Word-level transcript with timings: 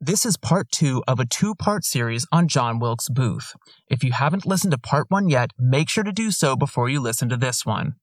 This 0.00 0.26
is 0.26 0.36
part 0.36 0.70
two 0.70 1.02
of 1.08 1.20
a 1.20 1.24
two 1.24 1.54
part 1.54 1.82
series 1.82 2.26
on 2.30 2.48
John 2.48 2.78
Wilkes 2.78 3.08
Booth. 3.08 3.54
If 3.88 4.04
you 4.04 4.12
haven't 4.12 4.44
listened 4.44 4.72
to 4.72 4.78
part 4.78 5.06
one 5.08 5.30
yet, 5.30 5.52
make 5.58 5.88
sure 5.88 6.04
to 6.04 6.12
do 6.12 6.30
so 6.30 6.54
before 6.54 6.90
you 6.90 7.00
listen 7.00 7.30
to 7.30 7.36
this 7.38 7.64
one. 7.64 7.94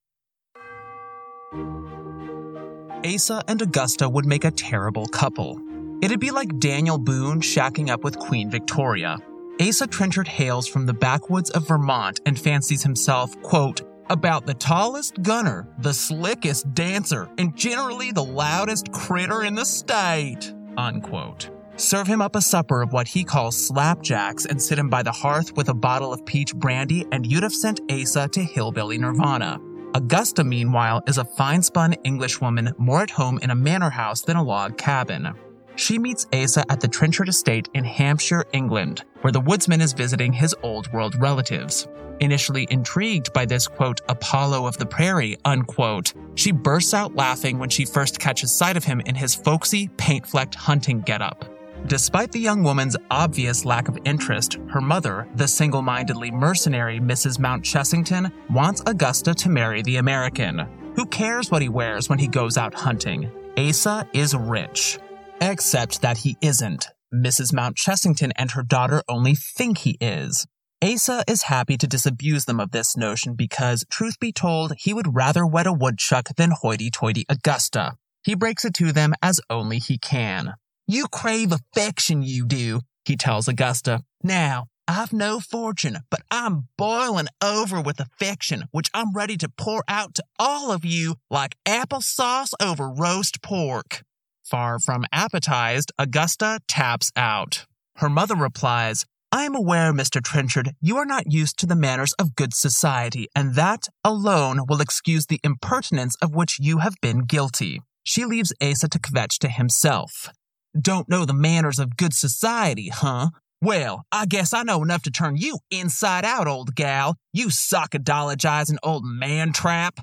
Asa 3.05 3.43
and 3.47 3.61
Augusta 3.61 4.09
would 4.09 4.25
make 4.25 4.43
a 4.43 4.49
terrible 4.49 5.05
couple. 5.05 5.61
It'd 6.01 6.19
be 6.19 6.31
like 6.31 6.57
Daniel 6.57 6.97
Boone 6.97 7.41
shacking 7.41 7.89
up 7.89 8.03
with 8.03 8.17
Queen 8.17 8.49
Victoria. 8.49 9.19
Asa 9.61 9.85
Trenchard 9.85 10.27
hails 10.27 10.67
from 10.67 10.87
the 10.87 10.95
backwoods 10.95 11.51
of 11.51 11.67
Vermont 11.67 12.21
and 12.25 12.39
fancies 12.39 12.81
himself, 12.81 13.39
quote, 13.43 13.81
about 14.09 14.47
the 14.47 14.55
tallest 14.55 15.21
gunner, 15.21 15.67
the 15.77 15.93
slickest 15.93 16.73
dancer, 16.73 17.29
and 17.37 17.55
generally 17.55 18.11
the 18.11 18.23
loudest 18.23 18.91
critter 18.91 19.43
in 19.43 19.53
the 19.53 19.65
state, 19.65 20.51
unquote. 20.75 21.52
Serve 21.75 22.05
him 22.05 22.21
up 22.21 22.35
a 22.35 22.41
supper 22.41 22.81
of 22.83 22.93
what 22.93 23.07
he 23.07 23.23
calls 23.23 23.69
slapjacks 23.69 24.45
and 24.45 24.61
sit 24.61 24.77
him 24.77 24.89
by 24.89 25.01
the 25.01 25.11
hearth 25.11 25.55
with 25.55 25.69
a 25.69 25.73
bottle 25.73 26.13
of 26.13 26.25
peach 26.25 26.55
brandy, 26.55 27.05
and 27.11 27.25
you'd 27.25 27.43
have 27.43 27.53
sent 27.53 27.81
Asa 27.91 28.27
to 28.29 28.43
hillbilly 28.43 28.97
nirvana. 28.97 29.59
Augusta, 29.95 30.43
meanwhile, 30.43 31.01
is 31.07 31.17
a 31.17 31.25
fine 31.25 31.61
spun 31.61 31.93
Englishwoman 32.03 32.73
more 32.77 33.01
at 33.01 33.09
home 33.09 33.39
in 33.41 33.49
a 33.49 33.55
manor 33.55 33.89
house 33.89 34.21
than 34.21 34.37
a 34.37 34.43
log 34.43 34.77
cabin. 34.77 35.33
She 35.75 35.97
meets 35.97 36.27
Asa 36.31 36.63
at 36.71 36.79
the 36.79 36.87
Trenchard 36.87 37.29
estate 37.29 37.69
in 37.73 37.83
Hampshire, 37.83 38.45
England, 38.53 39.03
where 39.21 39.31
the 39.31 39.41
woodsman 39.41 39.81
is 39.81 39.93
visiting 39.93 40.31
his 40.31 40.55
old 40.61 40.91
world 40.93 41.15
relatives. 41.19 41.87
Initially 42.19 42.67
intrigued 42.69 43.33
by 43.33 43.45
this, 43.45 43.67
quote, 43.67 44.01
Apollo 44.07 44.67
of 44.67 44.77
the 44.77 44.85
prairie, 44.85 45.37
unquote, 45.45 46.13
she 46.35 46.51
bursts 46.51 46.93
out 46.93 47.15
laughing 47.15 47.57
when 47.57 47.69
she 47.69 47.85
first 47.85 48.19
catches 48.19 48.51
sight 48.51 48.77
of 48.77 48.83
him 48.83 49.01
in 49.01 49.15
his 49.15 49.33
folksy, 49.33 49.87
paint 49.97 50.27
flecked 50.27 50.53
hunting 50.53 51.01
getup. 51.01 51.45
Despite 51.87 52.31
the 52.31 52.39
young 52.39 52.63
woman's 52.63 52.95
obvious 53.11 53.65
lack 53.65 53.89
of 53.89 53.99
interest, 54.05 54.57
her 54.69 54.79
mother, 54.79 55.27
the 55.35 55.47
single 55.47 55.81
mindedly 55.81 56.31
mercenary 56.31 56.99
Mrs. 56.99 57.39
Mount 57.39 57.63
Chessington, 57.63 58.31
wants 58.49 58.81
Augusta 58.85 59.33
to 59.33 59.49
marry 59.49 59.81
the 59.81 59.97
American. 59.97 60.65
Who 60.95 61.05
cares 61.05 61.51
what 61.51 61.61
he 61.61 61.67
wears 61.69 62.07
when 62.07 62.19
he 62.19 62.27
goes 62.27 62.57
out 62.57 62.73
hunting? 62.73 63.29
Asa 63.57 64.07
is 64.13 64.33
rich. 64.33 64.97
Except 65.41 66.01
that 66.01 66.19
he 66.19 66.37
isn't. 66.41 66.87
Mrs. 67.13 67.53
Mount 67.53 67.75
Chessington 67.75 68.31
and 68.37 68.51
her 68.51 68.63
daughter 68.63 69.03
only 69.09 69.35
think 69.35 69.79
he 69.79 69.97
is. 69.99 70.47
Asa 70.81 71.23
is 71.27 71.43
happy 71.43 71.77
to 71.77 71.87
disabuse 71.87 72.45
them 72.45 72.59
of 72.59 72.71
this 72.71 72.95
notion 72.95 73.35
because, 73.35 73.85
truth 73.89 74.19
be 74.19 74.31
told, 74.31 74.73
he 74.77 74.93
would 74.93 75.15
rather 75.15 75.45
wed 75.45 75.67
a 75.67 75.73
woodchuck 75.73 76.29
than 76.37 76.51
hoity 76.51 76.89
toity 76.89 77.25
Augusta. 77.29 77.93
He 78.23 78.35
breaks 78.35 78.63
it 78.63 78.73
to 78.75 78.93
them 78.93 79.13
as 79.21 79.41
only 79.49 79.79
he 79.79 79.97
can. 79.97 80.53
You 80.87 81.07
crave 81.07 81.53
affection, 81.53 82.23
you 82.23 82.45
do, 82.45 82.81
he 83.05 83.15
tells 83.15 83.47
Augusta. 83.47 84.01
Now, 84.21 84.65
I've 84.85 85.13
no 85.13 85.39
fortune, 85.39 85.99
but 86.09 86.23
I'm 86.29 86.67
boiling 86.77 87.27
over 87.41 87.79
with 87.79 88.01
affection, 88.01 88.65
which 88.71 88.89
I'm 88.93 89.13
ready 89.13 89.37
to 89.37 89.49
pour 89.49 89.83
out 89.87 90.15
to 90.15 90.23
all 90.37 90.71
of 90.71 90.83
you 90.83 91.15
like 91.29 91.55
applesauce 91.65 92.51
over 92.61 92.89
roast 92.89 93.41
pork. 93.41 94.03
Far 94.43 94.77
from 94.77 95.05
appetized, 95.13 95.93
Augusta 95.97 96.59
taps 96.67 97.11
out. 97.15 97.65
Her 97.97 98.09
mother 98.09 98.35
replies, 98.35 99.05
I 99.31 99.45
am 99.45 99.55
aware, 99.55 99.93
Mr. 99.93 100.21
Trenchard, 100.21 100.75
you 100.81 100.97
are 100.97 101.05
not 101.05 101.31
used 101.31 101.57
to 101.59 101.65
the 101.65 101.77
manners 101.77 102.13
of 102.19 102.35
good 102.35 102.53
society, 102.53 103.27
and 103.33 103.55
that 103.55 103.87
alone 104.03 104.59
will 104.67 104.81
excuse 104.81 105.27
the 105.27 105.39
impertinence 105.43 106.15
of 106.21 106.35
which 106.35 106.59
you 106.59 106.79
have 106.79 106.95
been 107.01 107.21
guilty. 107.21 107.81
She 108.03 108.25
leaves 108.25 108.53
Asa 108.61 108.89
to 108.89 108.99
kvetch 108.99 109.39
to 109.39 109.47
himself. 109.47 110.29
Don't 110.79 111.07
know 111.07 111.23
the 111.25 111.33
manners 111.33 111.77
of 111.77 111.97
good 111.97 112.13
society, 112.13 112.89
huh? 112.89 113.29
Well, 113.61 114.05
I 114.11 114.25
guess 114.25 114.53
I 114.53 114.63
know 114.63 114.81
enough 114.81 115.03
to 115.03 115.11
turn 115.11 115.37
you 115.37 115.59
inside 115.69 116.25
out, 116.25 116.47
old 116.47 116.75
gal. 116.75 117.15
You 117.31 117.47
sockadologizing 117.47 118.77
old 118.81 119.05
man 119.05 119.53
trap. 119.53 119.99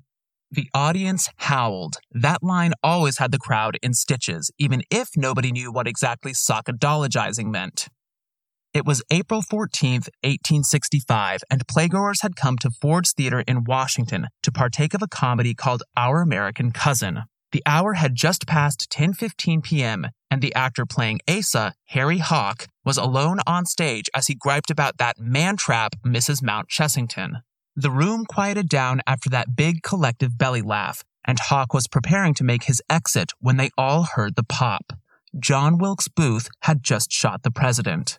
The 0.53 0.69
audience 0.73 1.29
howled. 1.37 1.99
That 2.13 2.43
line 2.43 2.73
always 2.83 3.19
had 3.19 3.33
the 3.33 3.39
crowd 3.39 3.79
in 3.83 3.95
stitches, 3.95 4.51
even 4.59 4.83
if 4.91 5.11
nobody 5.17 5.51
knew 5.51 5.73
what 5.73 5.89
exactly 5.89 6.33
sockadologizing 6.33 7.51
meant. 7.51 7.89
It 8.73 8.87
was 8.87 9.03
April 9.11 9.43
14th, 9.43 10.09
1865, 10.23 11.41
and 11.51 11.67
playgoers 11.67 12.23
had 12.23 12.37
come 12.37 12.57
to 12.59 12.71
Ford's 12.71 13.13
Theater 13.13 13.43
in 13.47 13.65
Washington 13.65 14.29
to 14.45 14.53
partake 14.53 14.95
of 14.95 15.03
a 15.03 15.09
comedy 15.09 15.55
called 15.55 15.83
Our 15.97 16.23
American 16.23 16.71
Cousin. 16.71 17.25
The 17.51 17.63
hour 17.67 17.95
had 17.95 18.15
just 18.15 18.47
passed 18.47 18.89
10:15 18.91 19.65
p.m., 19.65 20.07
and 20.31 20.41
the 20.41 20.55
actor 20.55 20.87
playing 20.87 21.21
Asa, 21.29 21.75
Harry 21.87 22.19
Hawk, 22.19 22.69
was 22.85 22.97
alone 22.97 23.41
on 23.47 23.67
stage 23.67 24.09
as 24.15 24.29
he 24.29 24.35
griped 24.35 24.71
about 24.71 24.99
that 24.99 25.19
man 25.19 25.57
trap, 25.57 25.97
Mrs. 26.05 26.43
Mount 26.43 26.69
Chessington. 26.69 27.43
The 27.77 27.91
room 27.91 28.25
quieted 28.27 28.69
down 28.69 29.01
after 29.07 29.31
that 29.31 29.57
big 29.57 29.83
collective 29.83 30.37
belly 30.37 30.63
laugh, 30.63 31.03
and 31.25 31.39
Hawk 31.39 31.73
was 31.75 31.89
preparing 31.89 32.35
to 32.35 32.45
make 32.45 32.65
his 32.65 32.83
exit 32.91 33.33
when 33.41 33.57
they 33.57 33.71
all 33.77 34.05
heard 34.15 34.37
the 34.37 34.45
pop. 34.45 34.93
John 35.39 35.79
Wilkes 35.79 36.09
Booth 36.09 36.49
had 36.63 36.83
just 36.83 37.13
shot 37.13 37.43
the 37.43 37.51
president. 37.51 38.19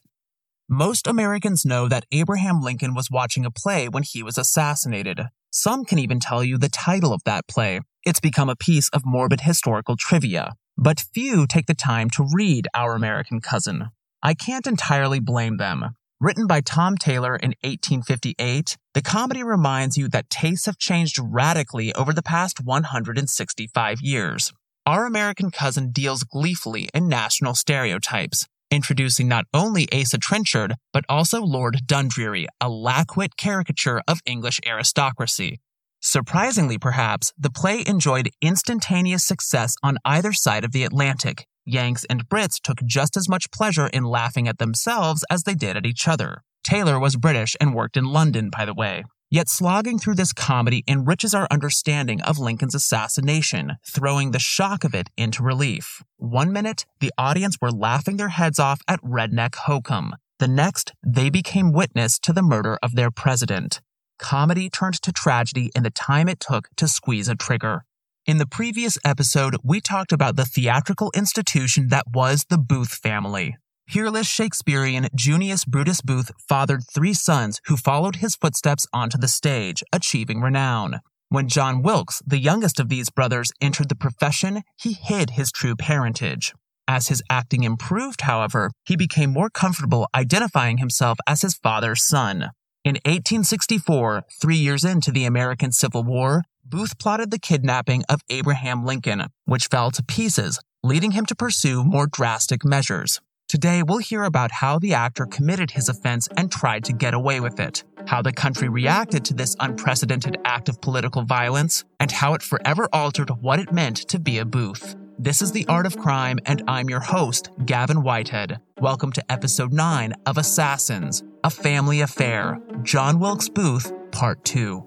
Most 0.69 1.05
Americans 1.05 1.65
know 1.65 1.89
that 1.89 2.05
Abraham 2.11 2.61
Lincoln 2.61 2.93
was 2.93 3.11
watching 3.11 3.45
a 3.45 3.51
play 3.51 3.89
when 3.89 4.03
he 4.03 4.23
was 4.23 4.37
assassinated. 4.37 5.19
Some 5.51 5.83
can 5.83 5.99
even 5.99 6.21
tell 6.21 6.45
you 6.45 6.57
the 6.57 6.69
title 6.69 7.11
of 7.11 7.23
that 7.25 7.45
play, 7.47 7.81
it's 8.05 8.21
become 8.21 8.49
a 8.49 8.55
piece 8.55 8.87
of 8.89 9.05
morbid 9.05 9.41
historical 9.41 9.97
trivia, 9.97 10.53
but 10.77 11.05
few 11.13 11.45
take 11.47 11.67
the 11.67 11.73
time 11.73 12.09
to 12.11 12.27
read 12.33 12.67
Our 12.73 12.95
American 12.95 13.41
Cousin. 13.41 13.89
I 14.23 14.33
can't 14.33 14.67
entirely 14.67 15.19
blame 15.19 15.57
them. 15.57 15.95
Written 16.19 16.45
by 16.45 16.61
Tom 16.61 16.97
Taylor 16.97 17.35
in 17.35 17.55
1858, 17.63 18.77
the 18.93 19.01
comedy 19.01 19.41
reminds 19.41 19.97
you 19.97 20.07
that 20.09 20.29
tastes 20.29 20.67
have 20.67 20.77
changed 20.77 21.17
radically 21.19 21.91
over 21.93 22.13
the 22.13 22.21
past 22.21 22.63
165 22.63 24.01
years. 24.01 24.53
Our 24.85 25.05
American 25.05 25.49
Cousin 25.49 25.91
deals 25.91 26.23
gleefully 26.23 26.89
in 26.93 27.07
national 27.07 27.55
stereotypes, 27.55 28.47
introducing 28.69 29.27
not 29.27 29.45
only 29.53 29.91
Asa 29.91 30.19
Trenchard, 30.19 30.75
but 30.93 31.05
also 31.09 31.41
Lord 31.41 31.87
Dundreary, 31.87 32.47
a 32.59 32.69
lackwit 32.69 33.35
caricature 33.35 34.01
of 34.07 34.21
English 34.25 34.59
aristocracy, 34.65 35.59
Surprisingly, 36.03 36.79
perhaps, 36.79 37.31
the 37.37 37.51
play 37.51 37.83
enjoyed 37.85 38.31
instantaneous 38.41 39.23
success 39.23 39.75
on 39.83 39.99
either 40.03 40.33
side 40.33 40.65
of 40.65 40.71
the 40.71 40.83
Atlantic. 40.83 41.45
Yanks 41.63 42.05
and 42.09 42.27
Brits 42.27 42.59
took 42.59 42.79
just 42.83 43.15
as 43.15 43.29
much 43.29 43.51
pleasure 43.51 43.85
in 43.85 44.03
laughing 44.03 44.47
at 44.47 44.57
themselves 44.57 45.23
as 45.29 45.43
they 45.43 45.53
did 45.53 45.77
at 45.77 45.85
each 45.85 46.07
other. 46.07 46.41
Taylor 46.63 46.99
was 46.99 47.17
British 47.17 47.55
and 47.61 47.75
worked 47.75 47.97
in 47.97 48.05
London, 48.05 48.49
by 48.49 48.65
the 48.65 48.73
way. 48.73 49.03
Yet 49.29 49.47
slogging 49.47 49.99
through 49.99 50.15
this 50.15 50.33
comedy 50.33 50.83
enriches 50.87 51.35
our 51.35 51.47
understanding 51.51 52.19
of 52.21 52.39
Lincoln's 52.39 52.75
assassination, 52.75 53.77
throwing 53.87 54.31
the 54.31 54.39
shock 54.39 54.83
of 54.83 54.95
it 54.95 55.09
into 55.15 55.43
relief. 55.43 56.01
One 56.17 56.51
minute, 56.51 56.85
the 56.99 57.13
audience 57.15 57.57
were 57.61 57.71
laughing 57.71 58.17
their 58.17 58.29
heads 58.29 58.57
off 58.57 58.81
at 58.87 59.01
Redneck 59.03 59.53
Hokum. 59.53 60.15
The 60.39 60.47
next, 60.47 60.93
they 61.05 61.29
became 61.29 61.71
witness 61.71 62.17
to 62.19 62.33
the 62.33 62.41
murder 62.41 62.79
of 62.81 62.95
their 62.95 63.11
president 63.11 63.81
comedy 64.21 64.69
turned 64.69 65.01
to 65.01 65.11
tragedy 65.11 65.71
in 65.75 65.83
the 65.83 65.89
time 65.89 66.29
it 66.29 66.39
took 66.39 66.69
to 66.77 66.87
squeeze 66.87 67.27
a 67.27 67.35
trigger. 67.35 67.83
In 68.25 68.37
the 68.37 68.45
previous 68.45 68.97
episode, 69.03 69.57
we 69.63 69.81
talked 69.81 70.13
about 70.13 70.35
the 70.35 70.45
theatrical 70.45 71.11
institution 71.15 71.87
that 71.89 72.05
was 72.13 72.45
the 72.49 72.59
Booth 72.59 72.93
family. 72.93 73.57
Peerless 73.87 74.27
Shakespearean 74.27 75.09
Junius 75.15 75.65
Brutus 75.65 76.01
Booth 76.01 76.31
fathered 76.47 76.83
three 76.93 77.13
sons 77.13 77.59
who 77.65 77.75
followed 77.75 78.17
his 78.17 78.35
footsteps 78.35 78.87
onto 78.93 79.17
the 79.17 79.27
stage, 79.27 79.83
achieving 79.91 80.39
renown. 80.39 81.01
When 81.29 81.49
John 81.49 81.81
Wilkes, 81.81 82.21
the 82.25 82.37
youngest 82.37 82.79
of 82.79 82.89
these 82.89 83.09
brothers, 83.09 83.51
entered 83.59 83.89
the 83.89 83.95
profession, 83.95 84.61
he 84.77 84.93
hid 84.93 85.31
his 85.31 85.51
true 85.51 85.75
parentage. 85.75 86.53
As 86.87 87.07
his 87.07 87.23
acting 87.29 87.63
improved, 87.63 88.21
however, 88.21 88.71
he 88.85 88.95
became 88.95 89.33
more 89.33 89.49
comfortable 89.49 90.07
identifying 90.13 90.77
himself 90.77 91.17
as 91.25 91.41
his 91.41 91.55
father's 91.55 92.03
son. 92.03 92.51
In 92.83 92.95
1864, 93.05 94.23
three 94.41 94.55
years 94.55 94.83
into 94.83 95.11
the 95.11 95.25
American 95.25 95.71
Civil 95.71 96.03
War, 96.03 96.45
Booth 96.65 96.97
plotted 96.97 97.29
the 97.29 97.37
kidnapping 97.37 98.01
of 98.09 98.21
Abraham 98.27 98.83
Lincoln, 98.83 99.25
which 99.45 99.67
fell 99.67 99.91
to 99.91 100.01
pieces, 100.01 100.59
leading 100.81 101.11
him 101.11 101.27
to 101.27 101.35
pursue 101.35 101.83
more 101.83 102.07
drastic 102.07 102.65
measures. 102.65 103.21
Today, 103.47 103.83
we'll 103.83 103.99
hear 103.99 104.23
about 104.23 104.49
how 104.51 104.79
the 104.79 104.95
actor 104.95 105.27
committed 105.27 105.71
his 105.71 105.89
offense 105.89 106.27
and 106.35 106.51
tried 106.51 106.83
to 106.85 106.93
get 106.93 107.13
away 107.13 107.39
with 107.39 107.59
it, 107.59 107.83
how 108.07 108.23
the 108.23 108.33
country 108.33 108.67
reacted 108.67 109.23
to 109.25 109.35
this 109.35 109.55
unprecedented 109.59 110.39
act 110.43 110.67
of 110.67 110.81
political 110.81 111.21
violence, 111.21 111.83
and 111.99 112.11
how 112.11 112.33
it 112.33 112.41
forever 112.41 112.89
altered 112.91 113.29
what 113.29 113.59
it 113.59 113.71
meant 113.71 113.97
to 114.07 114.17
be 114.17 114.39
a 114.39 114.45
Booth. 114.45 114.95
This 115.19 115.43
is 115.43 115.51
The 115.51 115.67
Art 115.67 115.85
of 115.85 115.99
Crime, 115.99 116.39
and 116.47 116.63
I'm 116.67 116.89
your 116.89 117.01
host, 117.01 117.51
Gavin 117.63 118.01
Whitehead. 118.01 118.59
Welcome 118.79 119.11
to 119.11 119.31
episode 119.31 119.71
9 119.71 120.15
of 120.25 120.39
Assassins, 120.39 121.21
a 121.43 121.49
Family 121.49 122.01
Affair, 122.01 122.59
John 122.83 123.19
Wilkes 123.19 123.49
Booth, 123.49 123.91
Part 124.11 124.45
2. 124.45 124.83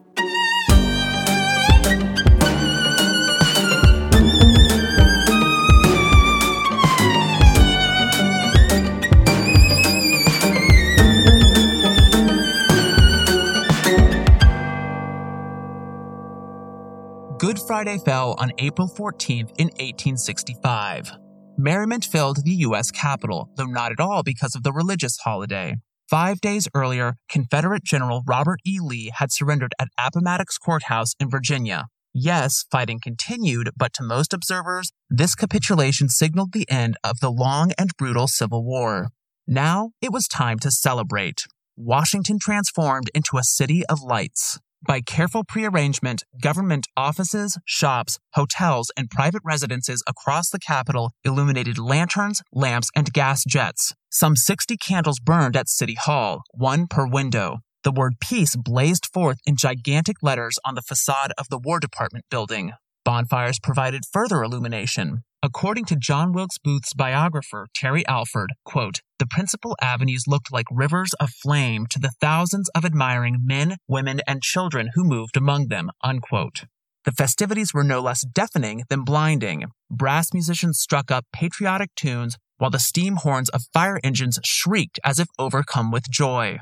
Good 17.36 17.58
Friday 17.66 17.98
fell 17.98 18.36
on 18.38 18.52
April 18.58 18.88
14th 18.88 19.50
in 19.58 19.66
1865. 19.66 21.10
Merriment 21.58 22.04
filled 22.04 22.44
the 22.44 22.52
U.S. 22.52 22.92
Capitol, 22.92 23.50
though 23.56 23.64
not 23.64 23.90
at 23.90 23.98
all 23.98 24.22
because 24.22 24.54
of 24.54 24.62
the 24.62 24.72
religious 24.72 25.18
holiday. 25.18 25.74
Five 26.08 26.42
days 26.42 26.68
earlier, 26.74 27.14
Confederate 27.30 27.82
General 27.82 28.22
Robert 28.26 28.60
E. 28.66 28.78
Lee 28.78 29.10
had 29.16 29.32
surrendered 29.32 29.72
at 29.78 29.88
Appomattox 29.98 30.58
Courthouse 30.58 31.14
in 31.18 31.30
Virginia. 31.30 31.86
Yes, 32.12 32.66
fighting 32.70 33.00
continued, 33.00 33.70
but 33.74 33.94
to 33.94 34.02
most 34.02 34.34
observers, 34.34 34.92
this 35.08 35.34
capitulation 35.34 36.10
signaled 36.10 36.52
the 36.52 36.70
end 36.70 36.98
of 37.02 37.20
the 37.20 37.30
long 37.30 37.72
and 37.78 37.90
brutal 37.96 38.28
Civil 38.28 38.64
War. 38.64 39.08
Now 39.46 39.92
it 40.02 40.12
was 40.12 40.28
time 40.28 40.58
to 40.60 40.70
celebrate. 40.70 41.44
Washington 41.76 42.38
transformed 42.38 43.10
into 43.14 43.38
a 43.38 43.42
city 43.42 43.84
of 43.86 44.02
lights. 44.02 44.60
By 44.86 45.00
careful 45.00 45.44
prearrangement, 45.44 46.24
government 46.42 46.88
offices, 46.94 47.56
shops, 47.64 48.18
hotels, 48.34 48.90
and 48.98 49.08
private 49.08 49.40
residences 49.42 50.02
across 50.06 50.50
the 50.50 50.58
capital 50.58 51.12
illuminated 51.24 51.78
lanterns, 51.78 52.42
lamps, 52.52 52.90
and 52.94 53.10
gas 53.10 53.44
jets. 53.44 53.94
Some 54.10 54.36
60 54.36 54.76
candles 54.76 55.20
burned 55.20 55.56
at 55.56 55.70
City 55.70 55.96
Hall, 55.98 56.42
one 56.52 56.86
per 56.86 57.06
window. 57.06 57.60
The 57.82 57.92
word 57.92 58.14
peace 58.20 58.56
blazed 58.56 59.06
forth 59.06 59.38
in 59.46 59.56
gigantic 59.56 60.16
letters 60.22 60.58
on 60.66 60.74
the 60.74 60.82
facade 60.82 61.32
of 61.38 61.48
the 61.48 61.58
War 61.58 61.80
Department 61.80 62.26
building. 62.30 62.72
Bonfires 63.04 63.58
provided 63.58 64.04
further 64.10 64.42
illumination. 64.42 65.24
According 65.42 65.84
to 65.86 65.96
John 65.96 66.32
Wilkes 66.32 66.56
Booth's 66.56 66.94
biographer, 66.94 67.66
Terry 67.74 68.06
Alford, 68.06 68.54
quote, 68.64 69.00
the 69.18 69.26
principal 69.26 69.76
avenues 69.82 70.24
looked 70.26 70.50
like 70.50 70.64
rivers 70.70 71.12
of 71.20 71.28
flame 71.30 71.86
to 71.90 71.98
the 71.98 72.12
thousands 72.18 72.70
of 72.70 72.82
admiring 72.82 73.40
men, 73.44 73.76
women, 73.86 74.22
and 74.26 74.42
children 74.42 74.90
who 74.94 75.04
moved 75.04 75.36
among 75.36 75.68
them, 75.68 75.90
unquote. 76.02 76.64
The 77.04 77.12
festivities 77.12 77.74
were 77.74 77.84
no 77.84 78.00
less 78.00 78.24
deafening 78.24 78.84
than 78.88 79.04
blinding. 79.04 79.66
Brass 79.90 80.32
musicians 80.32 80.80
struck 80.80 81.10
up 81.10 81.26
patriotic 81.30 81.94
tunes, 81.94 82.38
while 82.56 82.70
the 82.70 82.78
steam 82.78 83.16
horns 83.16 83.50
of 83.50 83.68
fire 83.74 84.00
engines 84.02 84.38
shrieked 84.44 84.98
as 85.04 85.18
if 85.18 85.28
overcome 85.38 85.90
with 85.90 86.10
joy. 86.10 86.58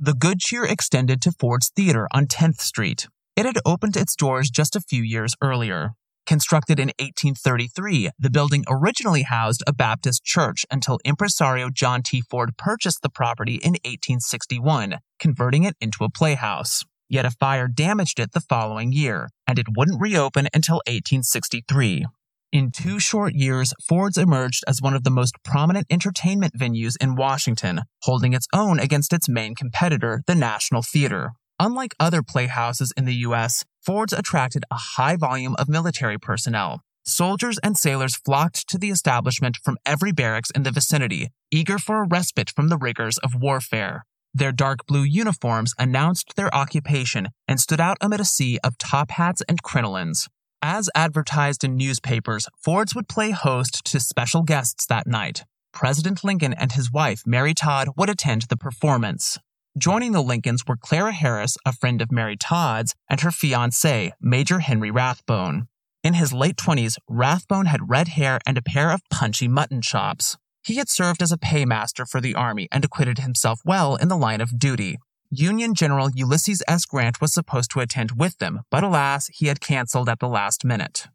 The 0.00 0.14
good 0.14 0.40
cheer 0.40 0.64
extended 0.64 1.22
to 1.22 1.32
Ford's 1.38 1.70
Theater 1.76 2.08
on 2.10 2.26
10th 2.26 2.60
Street. 2.60 3.06
It 3.36 3.46
had 3.46 3.58
opened 3.66 3.96
its 3.96 4.14
doors 4.14 4.48
just 4.48 4.76
a 4.76 4.80
few 4.80 5.02
years 5.02 5.34
earlier. 5.42 5.94
Constructed 6.24 6.78
in 6.78 6.88
1833, 7.00 8.10
the 8.18 8.30
building 8.30 8.64
originally 8.68 9.22
housed 9.22 9.62
a 9.66 9.72
Baptist 9.74 10.24
church 10.24 10.64
until 10.70 11.00
impresario 11.04 11.68
John 11.68 12.02
T. 12.02 12.22
Ford 12.22 12.56
purchased 12.56 13.02
the 13.02 13.10
property 13.10 13.56
in 13.56 13.72
1861, 13.84 14.98
converting 15.18 15.64
it 15.64 15.76
into 15.80 16.04
a 16.04 16.10
playhouse. 16.10 16.84
Yet 17.08 17.26
a 17.26 17.30
fire 17.32 17.68
damaged 17.68 18.20
it 18.20 18.32
the 18.32 18.40
following 18.40 18.92
year, 18.92 19.28
and 19.46 19.58
it 19.58 19.66
wouldn't 19.76 20.00
reopen 20.00 20.48
until 20.54 20.76
1863. 20.86 22.06
In 22.52 22.70
two 22.70 23.00
short 23.00 23.34
years, 23.34 23.74
Ford's 23.86 24.16
emerged 24.16 24.62
as 24.68 24.80
one 24.80 24.94
of 24.94 25.02
the 25.02 25.10
most 25.10 25.34
prominent 25.44 25.88
entertainment 25.90 26.54
venues 26.56 26.94
in 27.00 27.16
Washington, 27.16 27.82
holding 28.02 28.32
its 28.32 28.46
own 28.54 28.78
against 28.78 29.12
its 29.12 29.28
main 29.28 29.56
competitor, 29.56 30.22
the 30.28 30.36
National 30.36 30.80
Theater. 30.80 31.32
Unlike 31.60 31.94
other 32.00 32.22
playhouses 32.22 32.92
in 32.96 33.04
the 33.04 33.14
U.S., 33.26 33.64
Ford's 33.80 34.12
attracted 34.12 34.64
a 34.70 34.76
high 34.96 35.16
volume 35.16 35.54
of 35.56 35.68
military 35.68 36.18
personnel. 36.18 36.80
Soldiers 37.04 37.58
and 37.62 37.76
sailors 37.76 38.16
flocked 38.16 38.66
to 38.68 38.78
the 38.78 38.90
establishment 38.90 39.58
from 39.62 39.76
every 39.84 40.10
barracks 40.10 40.50
in 40.50 40.62
the 40.62 40.70
vicinity, 40.70 41.28
eager 41.50 41.78
for 41.78 42.02
a 42.02 42.06
respite 42.06 42.50
from 42.50 42.68
the 42.68 42.78
rigors 42.78 43.18
of 43.18 43.34
warfare. 43.34 44.04
Their 44.32 44.52
dark 44.52 44.86
blue 44.86 45.04
uniforms 45.04 45.74
announced 45.78 46.34
their 46.34 46.52
occupation 46.52 47.28
and 47.46 47.60
stood 47.60 47.80
out 47.80 47.98
amid 48.00 48.20
a 48.20 48.24
sea 48.24 48.58
of 48.64 48.78
top 48.78 49.12
hats 49.12 49.42
and 49.48 49.62
crinolines. 49.62 50.28
As 50.60 50.90
advertised 50.94 51.62
in 51.62 51.76
newspapers, 51.76 52.48
Ford's 52.58 52.94
would 52.94 53.06
play 53.06 53.30
host 53.30 53.84
to 53.84 54.00
special 54.00 54.42
guests 54.42 54.86
that 54.86 55.06
night. 55.06 55.44
President 55.72 56.24
Lincoln 56.24 56.54
and 56.54 56.72
his 56.72 56.90
wife, 56.90 57.22
Mary 57.26 57.52
Todd, 57.52 57.88
would 57.96 58.08
attend 58.08 58.42
the 58.42 58.56
performance. 58.56 59.38
Joining 59.76 60.12
the 60.12 60.22
Lincolns 60.22 60.62
were 60.68 60.76
Clara 60.76 61.10
Harris, 61.10 61.56
a 61.66 61.72
friend 61.72 62.00
of 62.00 62.12
Mary 62.12 62.36
Todd's, 62.36 62.94
and 63.10 63.20
her 63.22 63.30
fiancé, 63.30 64.12
Major 64.20 64.60
Henry 64.60 64.92
Rathbone. 64.92 65.66
In 66.04 66.14
his 66.14 66.32
late 66.32 66.54
20s, 66.54 66.96
Rathbone 67.08 67.66
had 67.66 67.90
red 67.90 68.06
hair 68.06 68.38
and 68.46 68.56
a 68.56 68.62
pair 68.62 68.92
of 68.92 69.00
punchy 69.10 69.48
mutton 69.48 69.82
chops. 69.82 70.36
He 70.64 70.76
had 70.76 70.88
served 70.88 71.20
as 71.22 71.32
a 71.32 71.36
paymaster 71.36 72.06
for 72.06 72.20
the 72.20 72.36
Army 72.36 72.68
and 72.70 72.84
acquitted 72.84 73.18
himself 73.18 73.58
well 73.64 73.96
in 73.96 74.06
the 74.06 74.16
line 74.16 74.40
of 74.40 74.60
duty. 74.60 74.96
Union 75.28 75.74
General 75.74 76.08
Ulysses 76.14 76.62
S. 76.68 76.84
Grant 76.84 77.20
was 77.20 77.34
supposed 77.34 77.72
to 77.72 77.80
attend 77.80 78.12
with 78.12 78.38
them, 78.38 78.60
but 78.70 78.84
alas, 78.84 79.26
he 79.32 79.48
had 79.48 79.60
canceled 79.60 80.08
at 80.08 80.20
the 80.20 80.28
last 80.28 80.64
minute. 80.64 81.08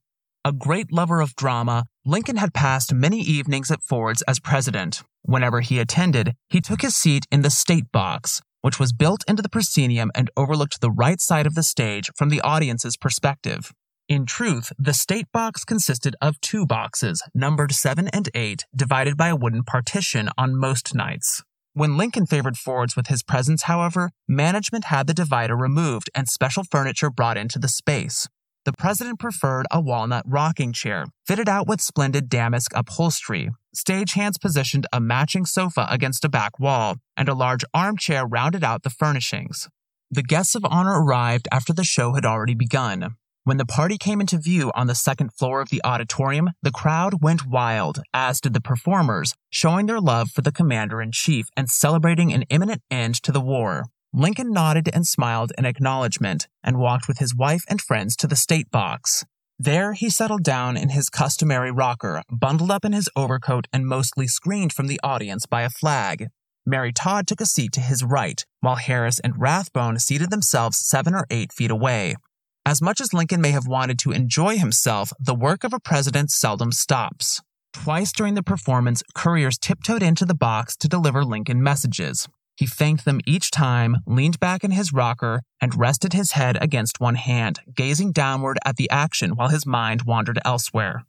A 0.44 0.52
great 0.52 0.92
lover 0.92 1.22
of 1.22 1.34
drama, 1.38 1.86
Lincoln 2.06 2.36
had 2.36 2.54
passed 2.54 2.94
many 2.94 3.22
evenings 3.22 3.72
at 3.72 3.84
Ford's 3.84 4.22
as 4.24 4.42
president. 4.42 5.02
Whenever 5.22 5.62
he 5.62 5.80
attended, 5.80 6.34
he 6.50 6.60
took 6.60 6.82
his 6.82 6.96
seat 6.96 7.26
in 7.32 7.42
the 7.42 7.50
state 7.50 7.92
box, 7.92 8.42
which 8.62 8.80
was 8.80 8.94
built 8.94 9.24
into 9.28 9.42
the 9.42 9.50
proscenium 9.50 10.12
and 10.16 10.30
overlooked 10.36 10.82
the 10.82 10.92
right 10.92 11.20
side 11.22 11.46
of 11.46 11.56
the 11.56 11.64
stage 11.64 12.10
from 12.16 12.30
the 12.30 12.42
audience's 12.42 12.98
perspective. 12.98 13.72
In 14.08 14.26
truth, 14.26 14.72
the 14.80 14.94
state 14.94 15.28
box 15.32 15.64
consisted 15.64 16.16
of 16.20 16.42
two 16.42 16.66
boxes, 16.66 17.22
numbered 17.36 17.72
7 17.72 18.08
and 18.08 18.30
8, 18.34 18.66
divided 18.76 19.16
by 19.16 19.28
a 19.28 19.36
wooden 19.36 19.64
partition 19.64 20.30
on 20.38 20.60
most 20.60 20.96
nights. 20.96 21.44
When 21.74 21.96
Lincoln 21.96 22.26
favored 22.26 22.58
Ford's 22.58 22.96
with 22.96 23.08
his 23.08 23.22
presence, 23.22 23.64
however, 23.64 24.10
management 24.28 24.86
had 24.86 25.06
the 25.06 25.14
divider 25.14 25.56
removed 25.56 26.10
and 26.16 26.28
special 26.28 26.64
furniture 26.64 27.12
brought 27.12 27.38
into 27.38 27.60
the 27.60 27.68
space. 27.68 28.28
The 28.66 28.74
president 28.74 29.20
preferred 29.20 29.66
a 29.72 29.80
walnut 29.80 30.26
rocking 30.28 30.74
chair, 30.74 31.06
fitted 31.26 31.48
out 31.48 31.68
with 31.68 31.82
splendid 31.82 32.28
damask 32.28 32.72
upholstery. 32.76 33.52
Stagehands 33.76 34.40
positioned 34.40 34.86
a 34.92 35.00
matching 35.00 35.46
sofa 35.46 35.88
against 35.90 36.26
a 36.26 36.30
back 36.30 36.60
wall, 36.60 36.98
and 37.16 37.30
a 37.30 37.34
large 37.34 37.64
armchair 37.74 38.26
rounded 38.26 38.64
out 38.64 38.84
the 38.84 38.90
furnishings. 38.90 39.70
The 40.12 40.24
guests 40.24 40.56
of 40.56 40.66
honor 40.66 41.02
arrived 41.02 41.48
after 41.52 41.72
the 41.72 41.84
show 41.84 42.14
had 42.14 42.26
already 42.26 42.56
begun. 42.56 43.16
When 43.46 43.58
the 43.58 43.66
party 43.66 43.98
came 43.98 44.20
into 44.20 44.38
view 44.38 44.72
on 44.76 44.88
the 44.88 44.96
second 44.96 45.34
floor 45.34 45.62
of 45.62 45.70
the 45.70 45.82
auditorium, 45.84 46.52
the 46.62 46.72
crowd 46.72 47.22
went 47.24 47.48
wild, 47.48 48.02
as 48.14 48.42
did 48.42 48.54
the 48.54 48.62
performers, 48.62 49.34
showing 49.50 49.86
their 49.86 50.02
love 50.02 50.30
for 50.32 50.42
the 50.42 50.52
commander 50.52 51.02
in 51.02 51.12
chief 51.12 51.48
and 51.56 51.70
celebrating 51.70 52.34
an 52.34 52.44
imminent 52.50 52.82
end 52.92 53.16
to 53.24 53.32
the 53.32 53.42
war. 53.42 53.86
Lincoln 54.14 54.52
nodded 54.52 54.90
and 54.92 55.06
smiled 55.06 55.52
in 55.58 55.66
acknowledgement 55.66 56.48
and 56.64 56.80
walked 56.80 57.08
with 57.08 57.20
his 57.20 57.36
wife 57.36 57.64
and 57.70 57.80
friends 57.80 58.16
to 58.18 58.28
the 58.28 58.36
state 58.36 58.72
box. 58.72 59.24
There 59.60 59.94
he 59.94 60.10
settled 60.10 60.44
down 60.44 60.78
in 60.78 60.90
his 60.90 61.10
customary 61.10 61.72
rocker, 61.72 62.24
bundled 62.32 62.72
up 62.72 62.86
in 62.86 62.94
his 62.94 63.10
overcoat 63.16 63.68
and 63.72 63.86
mostly 63.86 64.26
screened 64.26 64.74
from 64.74 64.88
the 64.88 65.00
audience 65.04 65.46
by 65.46 65.62
a 65.62 65.70
flag. 65.70 66.28
Mary 66.66 66.92
Todd 66.92 67.28
took 67.28 67.42
a 67.42 67.46
seat 67.46 67.72
to 67.74 67.82
his 67.82 68.04
right, 68.04 68.46
while 68.62 68.76
Harris 68.76 69.20
and 69.20 69.40
Rathbone 69.40 70.00
seated 70.00 70.32
themselves 70.32 70.80
seven 70.80 71.14
or 71.14 71.26
eight 71.30 71.52
feet 71.52 71.72
away. 71.72 72.16
As 72.66 72.82
much 72.82 73.02
as 73.02 73.14
Lincoln 73.14 73.42
may 73.42 73.52
have 73.52 73.68
wanted 73.68 74.00
to 74.00 74.12
enjoy 74.12 74.58
himself, 74.58 75.12
the 75.20 75.36
work 75.36 75.64
of 75.64 75.74
a 75.74 75.80
president 75.80 76.32
seldom 76.32 76.72
stops. 76.72 77.42
Twice 77.74 78.12
during 78.12 78.34
the 78.34 78.44
performance, 78.44 79.04
couriers 79.14 79.58
tiptoed 79.58 80.04
into 80.04 80.26
the 80.26 80.34
box 80.34 80.76
to 80.78 80.88
deliver 80.88 81.24
Lincoln 81.24 81.62
messages. 81.62 82.28
He 82.60 82.68
thanked 82.68 83.06
them 83.06 83.22
each 83.26 83.52
time, 83.52 84.00
leaned 84.06 84.38
back 84.42 84.66
in 84.66 84.72
his 84.72 84.92
rocker, 84.92 85.44
and 85.62 85.80
rested 85.80 86.12
his 86.12 86.34
head 86.34 86.58
against 86.62 87.00
one 87.00 87.16
hand, 87.16 87.62
gazing 87.74 88.12
downward 88.12 88.60
at 88.66 88.76
the 88.76 88.90
action 88.90 89.38
while 89.38 89.48
his 89.48 89.66
mind 89.66 90.02
wandered 90.02 90.40
elsewhere. 90.44 91.06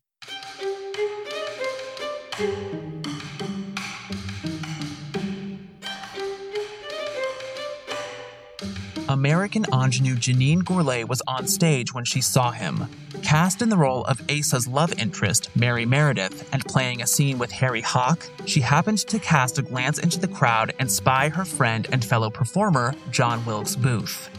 American 9.11 9.64
ingenue 9.73 10.14
Janine 10.14 10.62
Gourlay 10.62 11.02
was 11.02 11.21
on 11.26 11.49
stage 11.49 11.93
when 11.93 12.05
she 12.05 12.21
saw 12.21 12.52
him. 12.52 12.87
Cast 13.25 13.61
in 13.61 13.69
the 13.69 13.76
role 13.76 14.05
of 14.05 14.23
Asa's 14.31 14.69
love 14.69 14.97
interest, 15.00 15.50
Mary 15.57 15.85
Meredith, 15.85 16.49
and 16.52 16.64
playing 16.64 17.02
a 17.02 17.09
scene 17.09 17.37
with 17.37 17.50
Harry 17.50 17.81
Hawk, 17.81 18.25
she 18.47 18.61
happened 18.61 18.99
to 18.99 19.19
cast 19.19 19.59
a 19.59 19.62
glance 19.62 19.99
into 19.99 20.21
the 20.21 20.29
crowd 20.29 20.75
and 20.79 20.88
spy 20.88 21.29
her 21.29 21.45
friend 21.45 21.88
and 21.90 22.05
fellow 22.05 22.31
performer, 22.31 22.95
John 23.11 23.45
Wilkes 23.45 23.75
Booth. 23.75 24.31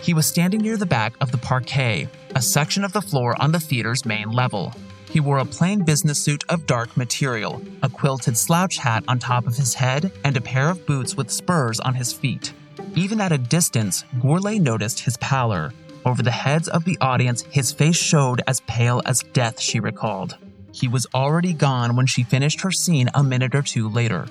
He 0.00 0.14
was 0.14 0.26
standing 0.26 0.60
near 0.60 0.76
the 0.76 0.86
back 0.86 1.14
of 1.20 1.32
the 1.32 1.38
parquet, 1.38 2.08
a 2.36 2.40
section 2.40 2.84
of 2.84 2.92
the 2.92 3.02
floor 3.02 3.34
on 3.42 3.50
the 3.50 3.58
theater's 3.58 4.06
main 4.06 4.30
level. 4.30 4.72
He 5.10 5.18
wore 5.18 5.38
a 5.38 5.44
plain 5.44 5.82
business 5.82 6.20
suit 6.20 6.44
of 6.48 6.66
dark 6.66 6.96
material, 6.96 7.60
a 7.82 7.88
quilted 7.88 8.36
slouch 8.36 8.76
hat 8.76 9.02
on 9.08 9.18
top 9.18 9.48
of 9.48 9.56
his 9.56 9.74
head, 9.74 10.12
and 10.22 10.36
a 10.36 10.40
pair 10.40 10.70
of 10.70 10.86
boots 10.86 11.16
with 11.16 11.32
spurs 11.32 11.80
on 11.80 11.94
his 11.94 12.12
feet. 12.12 12.52
Even 12.96 13.20
at 13.20 13.32
a 13.32 13.38
distance, 13.38 14.04
Gourlay 14.18 14.58
noticed 14.58 15.00
his 15.00 15.16
pallor. 15.18 15.72
Over 16.04 16.22
the 16.22 16.30
heads 16.30 16.68
of 16.68 16.84
the 16.84 16.98
audience, 17.00 17.42
his 17.42 17.72
face 17.72 17.96
showed 17.96 18.42
as 18.46 18.60
pale 18.60 19.00
as 19.06 19.22
death, 19.32 19.60
she 19.60 19.80
recalled. 19.80 20.36
He 20.72 20.88
was 20.88 21.06
already 21.14 21.52
gone 21.52 21.94
when 21.96 22.06
she 22.06 22.22
finished 22.22 22.62
her 22.62 22.72
scene 22.72 23.08
a 23.14 23.22
minute 23.22 23.54
or 23.54 23.62
two 23.62 23.88
later. 23.88 24.26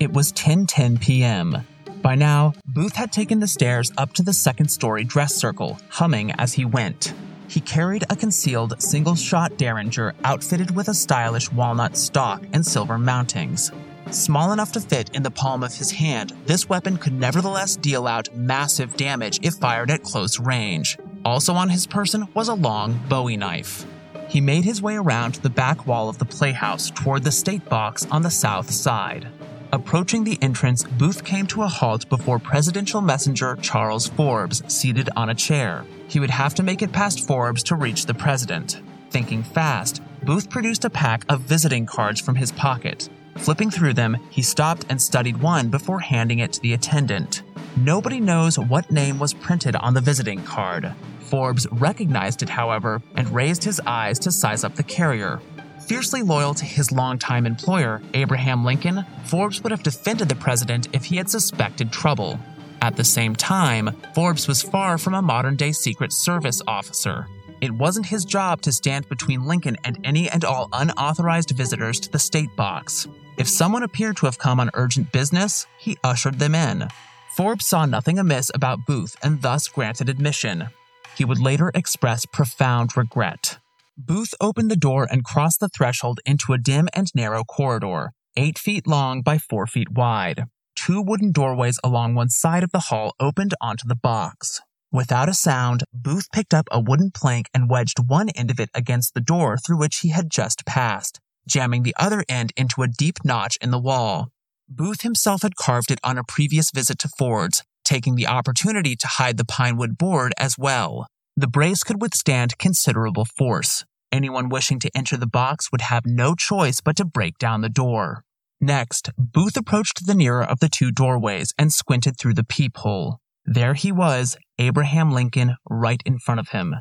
It 0.00 0.12
was 0.12 0.32
10:10 0.32 1.00
p.m. 1.00 1.66
By 2.02 2.14
now, 2.14 2.52
Booth 2.66 2.96
had 2.96 3.12
taken 3.12 3.40
the 3.40 3.46
stairs 3.46 3.90
up 3.96 4.12
to 4.14 4.22
the 4.22 4.34
second 4.34 4.68
story 4.68 5.04
dress 5.04 5.34
circle, 5.34 5.78
humming 5.88 6.32
as 6.32 6.52
he 6.52 6.64
went. 6.64 7.14
He 7.48 7.60
carried 7.60 8.04
a 8.10 8.16
concealed 8.16 8.82
single 8.82 9.14
shot 9.14 9.56
Derringer 9.56 10.14
outfitted 10.24 10.74
with 10.74 10.88
a 10.88 10.94
stylish 10.94 11.50
walnut 11.52 11.96
stock 11.96 12.42
and 12.52 12.66
silver 12.66 12.98
mountings. 12.98 13.70
Small 14.14 14.52
enough 14.52 14.70
to 14.72 14.80
fit 14.80 15.10
in 15.12 15.24
the 15.24 15.30
palm 15.32 15.64
of 15.64 15.74
his 15.74 15.90
hand, 15.90 16.34
this 16.46 16.68
weapon 16.68 16.98
could 16.98 17.12
nevertheless 17.12 17.74
deal 17.74 18.06
out 18.06 18.32
massive 18.32 18.96
damage 18.96 19.40
if 19.42 19.54
fired 19.54 19.90
at 19.90 20.04
close 20.04 20.38
range. 20.38 20.96
Also 21.24 21.54
on 21.54 21.68
his 21.68 21.84
person 21.84 22.28
was 22.32 22.46
a 22.46 22.54
long 22.54 23.00
Bowie 23.08 23.36
knife. 23.36 23.84
He 24.28 24.40
made 24.40 24.62
his 24.62 24.80
way 24.80 24.94
around 24.94 25.34
the 25.36 25.50
back 25.50 25.88
wall 25.88 26.08
of 26.08 26.18
the 26.18 26.24
playhouse 26.24 26.90
toward 26.90 27.24
the 27.24 27.32
state 27.32 27.68
box 27.68 28.06
on 28.08 28.22
the 28.22 28.30
south 28.30 28.70
side. 28.70 29.26
Approaching 29.72 30.22
the 30.22 30.38
entrance, 30.40 30.84
Booth 30.84 31.24
came 31.24 31.48
to 31.48 31.62
a 31.62 31.68
halt 31.68 32.08
before 32.08 32.38
presidential 32.38 33.00
messenger 33.00 33.56
Charles 33.62 34.06
Forbes, 34.06 34.62
seated 34.72 35.10
on 35.16 35.30
a 35.30 35.34
chair. 35.34 35.84
He 36.06 36.20
would 36.20 36.30
have 36.30 36.54
to 36.54 36.62
make 36.62 36.82
it 36.82 36.92
past 36.92 37.26
Forbes 37.26 37.64
to 37.64 37.74
reach 37.74 38.06
the 38.06 38.14
president. 38.14 38.80
Thinking 39.10 39.42
fast, 39.42 40.00
Booth 40.22 40.48
produced 40.50 40.84
a 40.84 40.90
pack 40.90 41.24
of 41.28 41.40
visiting 41.40 41.84
cards 41.84 42.20
from 42.20 42.36
his 42.36 42.52
pocket. 42.52 43.08
Flipping 43.36 43.70
through 43.70 43.94
them, 43.94 44.16
he 44.30 44.42
stopped 44.42 44.86
and 44.88 45.00
studied 45.00 45.36
one 45.36 45.68
before 45.68 46.00
handing 46.00 46.38
it 46.38 46.52
to 46.52 46.60
the 46.60 46.72
attendant. 46.72 47.42
Nobody 47.76 48.20
knows 48.20 48.58
what 48.58 48.90
name 48.90 49.18
was 49.18 49.34
printed 49.34 49.76
on 49.76 49.94
the 49.94 50.00
visiting 50.00 50.42
card. 50.44 50.92
Forbes 51.20 51.66
recognized 51.72 52.42
it, 52.42 52.48
however, 52.48 53.02
and 53.16 53.34
raised 53.34 53.64
his 53.64 53.80
eyes 53.86 54.18
to 54.20 54.30
size 54.30 54.62
up 54.62 54.76
the 54.76 54.82
carrier. 54.82 55.40
Fiercely 55.86 56.22
loyal 56.22 56.54
to 56.54 56.64
his 56.64 56.92
longtime 56.92 57.44
employer, 57.44 58.00
Abraham 58.14 58.64
Lincoln, 58.64 59.04
Forbes 59.24 59.62
would 59.62 59.72
have 59.72 59.82
defended 59.82 60.28
the 60.28 60.36
president 60.36 60.88
if 60.92 61.04
he 61.04 61.16
had 61.16 61.28
suspected 61.28 61.92
trouble. 61.92 62.38
At 62.80 62.96
the 62.96 63.04
same 63.04 63.34
time, 63.34 63.90
Forbes 64.14 64.46
was 64.46 64.62
far 64.62 64.96
from 64.96 65.14
a 65.14 65.22
modern 65.22 65.56
day 65.56 65.72
Secret 65.72 66.12
Service 66.12 66.62
officer. 66.66 67.26
It 67.60 67.72
wasn't 67.72 68.06
his 68.06 68.24
job 68.24 68.62
to 68.62 68.72
stand 68.72 69.08
between 69.08 69.44
Lincoln 69.44 69.76
and 69.84 69.98
any 70.04 70.28
and 70.30 70.44
all 70.44 70.68
unauthorized 70.72 71.50
visitors 71.50 71.98
to 72.00 72.10
the 72.10 72.18
state 72.18 72.54
box. 72.56 73.08
If 73.36 73.48
someone 73.48 73.82
appeared 73.82 74.16
to 74.18 74.26
have 74.26 74.38
come 74.38 74.60
on 74.60 74.70
urgent 74.74 75.10
business, 75.10 75.66
he 75.78 75.98
ushered 76.04 76.38
them 76.38 76.54
in. 76.54 76.88
Forbes 77.36 77.66
saw 77.66 77.84
nothing 77.84 78.18
amiss 78.18 78.50
about 78.54 78.86
Booth 78.86 79.16
and 79.22 79.42
thus 79.42 79.66
granted 79.66 80.08
admission. 80.08 80.68
He 81.16 81.24
would 81.24 81.40
later 81.40 81.72
express 81.74 82.26
profound 82.26 82.96
regret. 82.96 83.58
Booth 83.96 84.34
opened 84.40 84.70
the 84.70 84.76
door 84.76 85.08
and 85.10 85.24
crossed 85.24 85.58
the 85.58 85.68
threshold 85.68 86.20
into 86.24 86.52
a 86.52 86.58
dim 86.58 86.88
and 86.94 87.08
narrow 87.14 87.42
corridor, 87.42 88.12
eight 88.36 88.56
feet 88.56 88.86
long 88.86 89.20
by 89.20 89.38
four 89.38 89.66
feet 89.66 89.90
wide. 89.90 90.44
Two 90.76 91.02
wooden 91.02 91.32
doorways 91.32 91.78
along 91.82 92.14
one 92.14 92.28
side 92.28 92.62
of 92.62 92.70
the 92.70 92.86
hall 92.90 93.14
opened 93.18 93.54
onto 93.60 93.86
the 93.86 93.96
box. 93.96 94.60
Without 94.92 95.28
a 95.28 95.34
sound, 95.34 95.82
Booth 95.92 96.30
picked 96.32 96.54
up 96.54 96.68
a 96.70 96.80
wooden 96.80 97.10
plank 97.10 97.48
and 97.52 97.68
wedged 97.68 97.98
one 98.06 98.28
end 98.30 98.50
of 98.52 98.60
it 98.60 98.70
against 98.74 99.14
the 99.14 99.20
door 99.20 99.56
through 99.56 99.78
which 99.78 99.98
he 99.98 100.10
had 100.10 100.30
just 100.30 100.64
passed, 100.66 101.18
jamming 101.48 101.82
the 101.82 101.94
other 101.98 102.24
end 102.28 102.52
into 102.56 102.82
a 102.82 102.88
deep 102.88 103.18
notch 103.24 103.56
in 103.60 103.70
the 103.70 103.78
wall. 103.78 104.30
Booth 104.68 105.02
himself 105.02 105.42
had 105.42 105.56
carved 105.56 105.90
it 105.90 106.00
on 106.02 106.18
a 106.18 106.24
previous 106.24 106.70
visit 106.70 106.98
to 107.00 107.08
Ford's, 107.18 107.62
taking 107.84 108.14
the 108.14 108.26
opportunity 108.26 108.96
to 108.96 109.06
hide 109.06 109.36
the 109.36 109.44
pine 109.44 109.76
wood 109.76 109.98
board 109.98 110.32
as 110.38 110.56
well. 110.58 111.06
The 111.36 111.48
brace 111.48 111.82
could 111.82 112.00
withstand 112.00 112.58
considerable 112.58 113.24
force. 113.24 113.84
Anyone 114.12 114.48
wishing 114.48 114.78
to 114.78 114.90
enter 114.94 115.16
the 115.16 115.26
box 115.26 115.72
would 115.72 115.80
have 115.80 116.06
no 116.06 116.34
choice 116.34 116.80
but 116.80 116.96
to 116.96 117.04
break 117.04 117.38
down 117.38 117.60
the 117.60 117.68
door. 117.68 118.24
Next, 118.60 119.10
Booth 119.18 119.56
approached 119.56 120.06
the 120.06 120.14
nearer 120.14 120.44
of 120.44 120.60
the 120.60 120.68
two 120.68 120.92
doorways 120.92 121.52
and 121.58 121.72
squinted 121.72 122.16
through 122.16 122.34
the 122.34 122.44
peephole. 122.44 123.18
There 123.44 123.74
he 123.74 123.92
was, 123.92 124.36
Abraham 124.58 125.10
Lincoln, 125.10 125.56
right 125.68 126.00
in 126.06 126.18
front 126.18 126.40
of 126.40 126.50
him. 126.50 126.76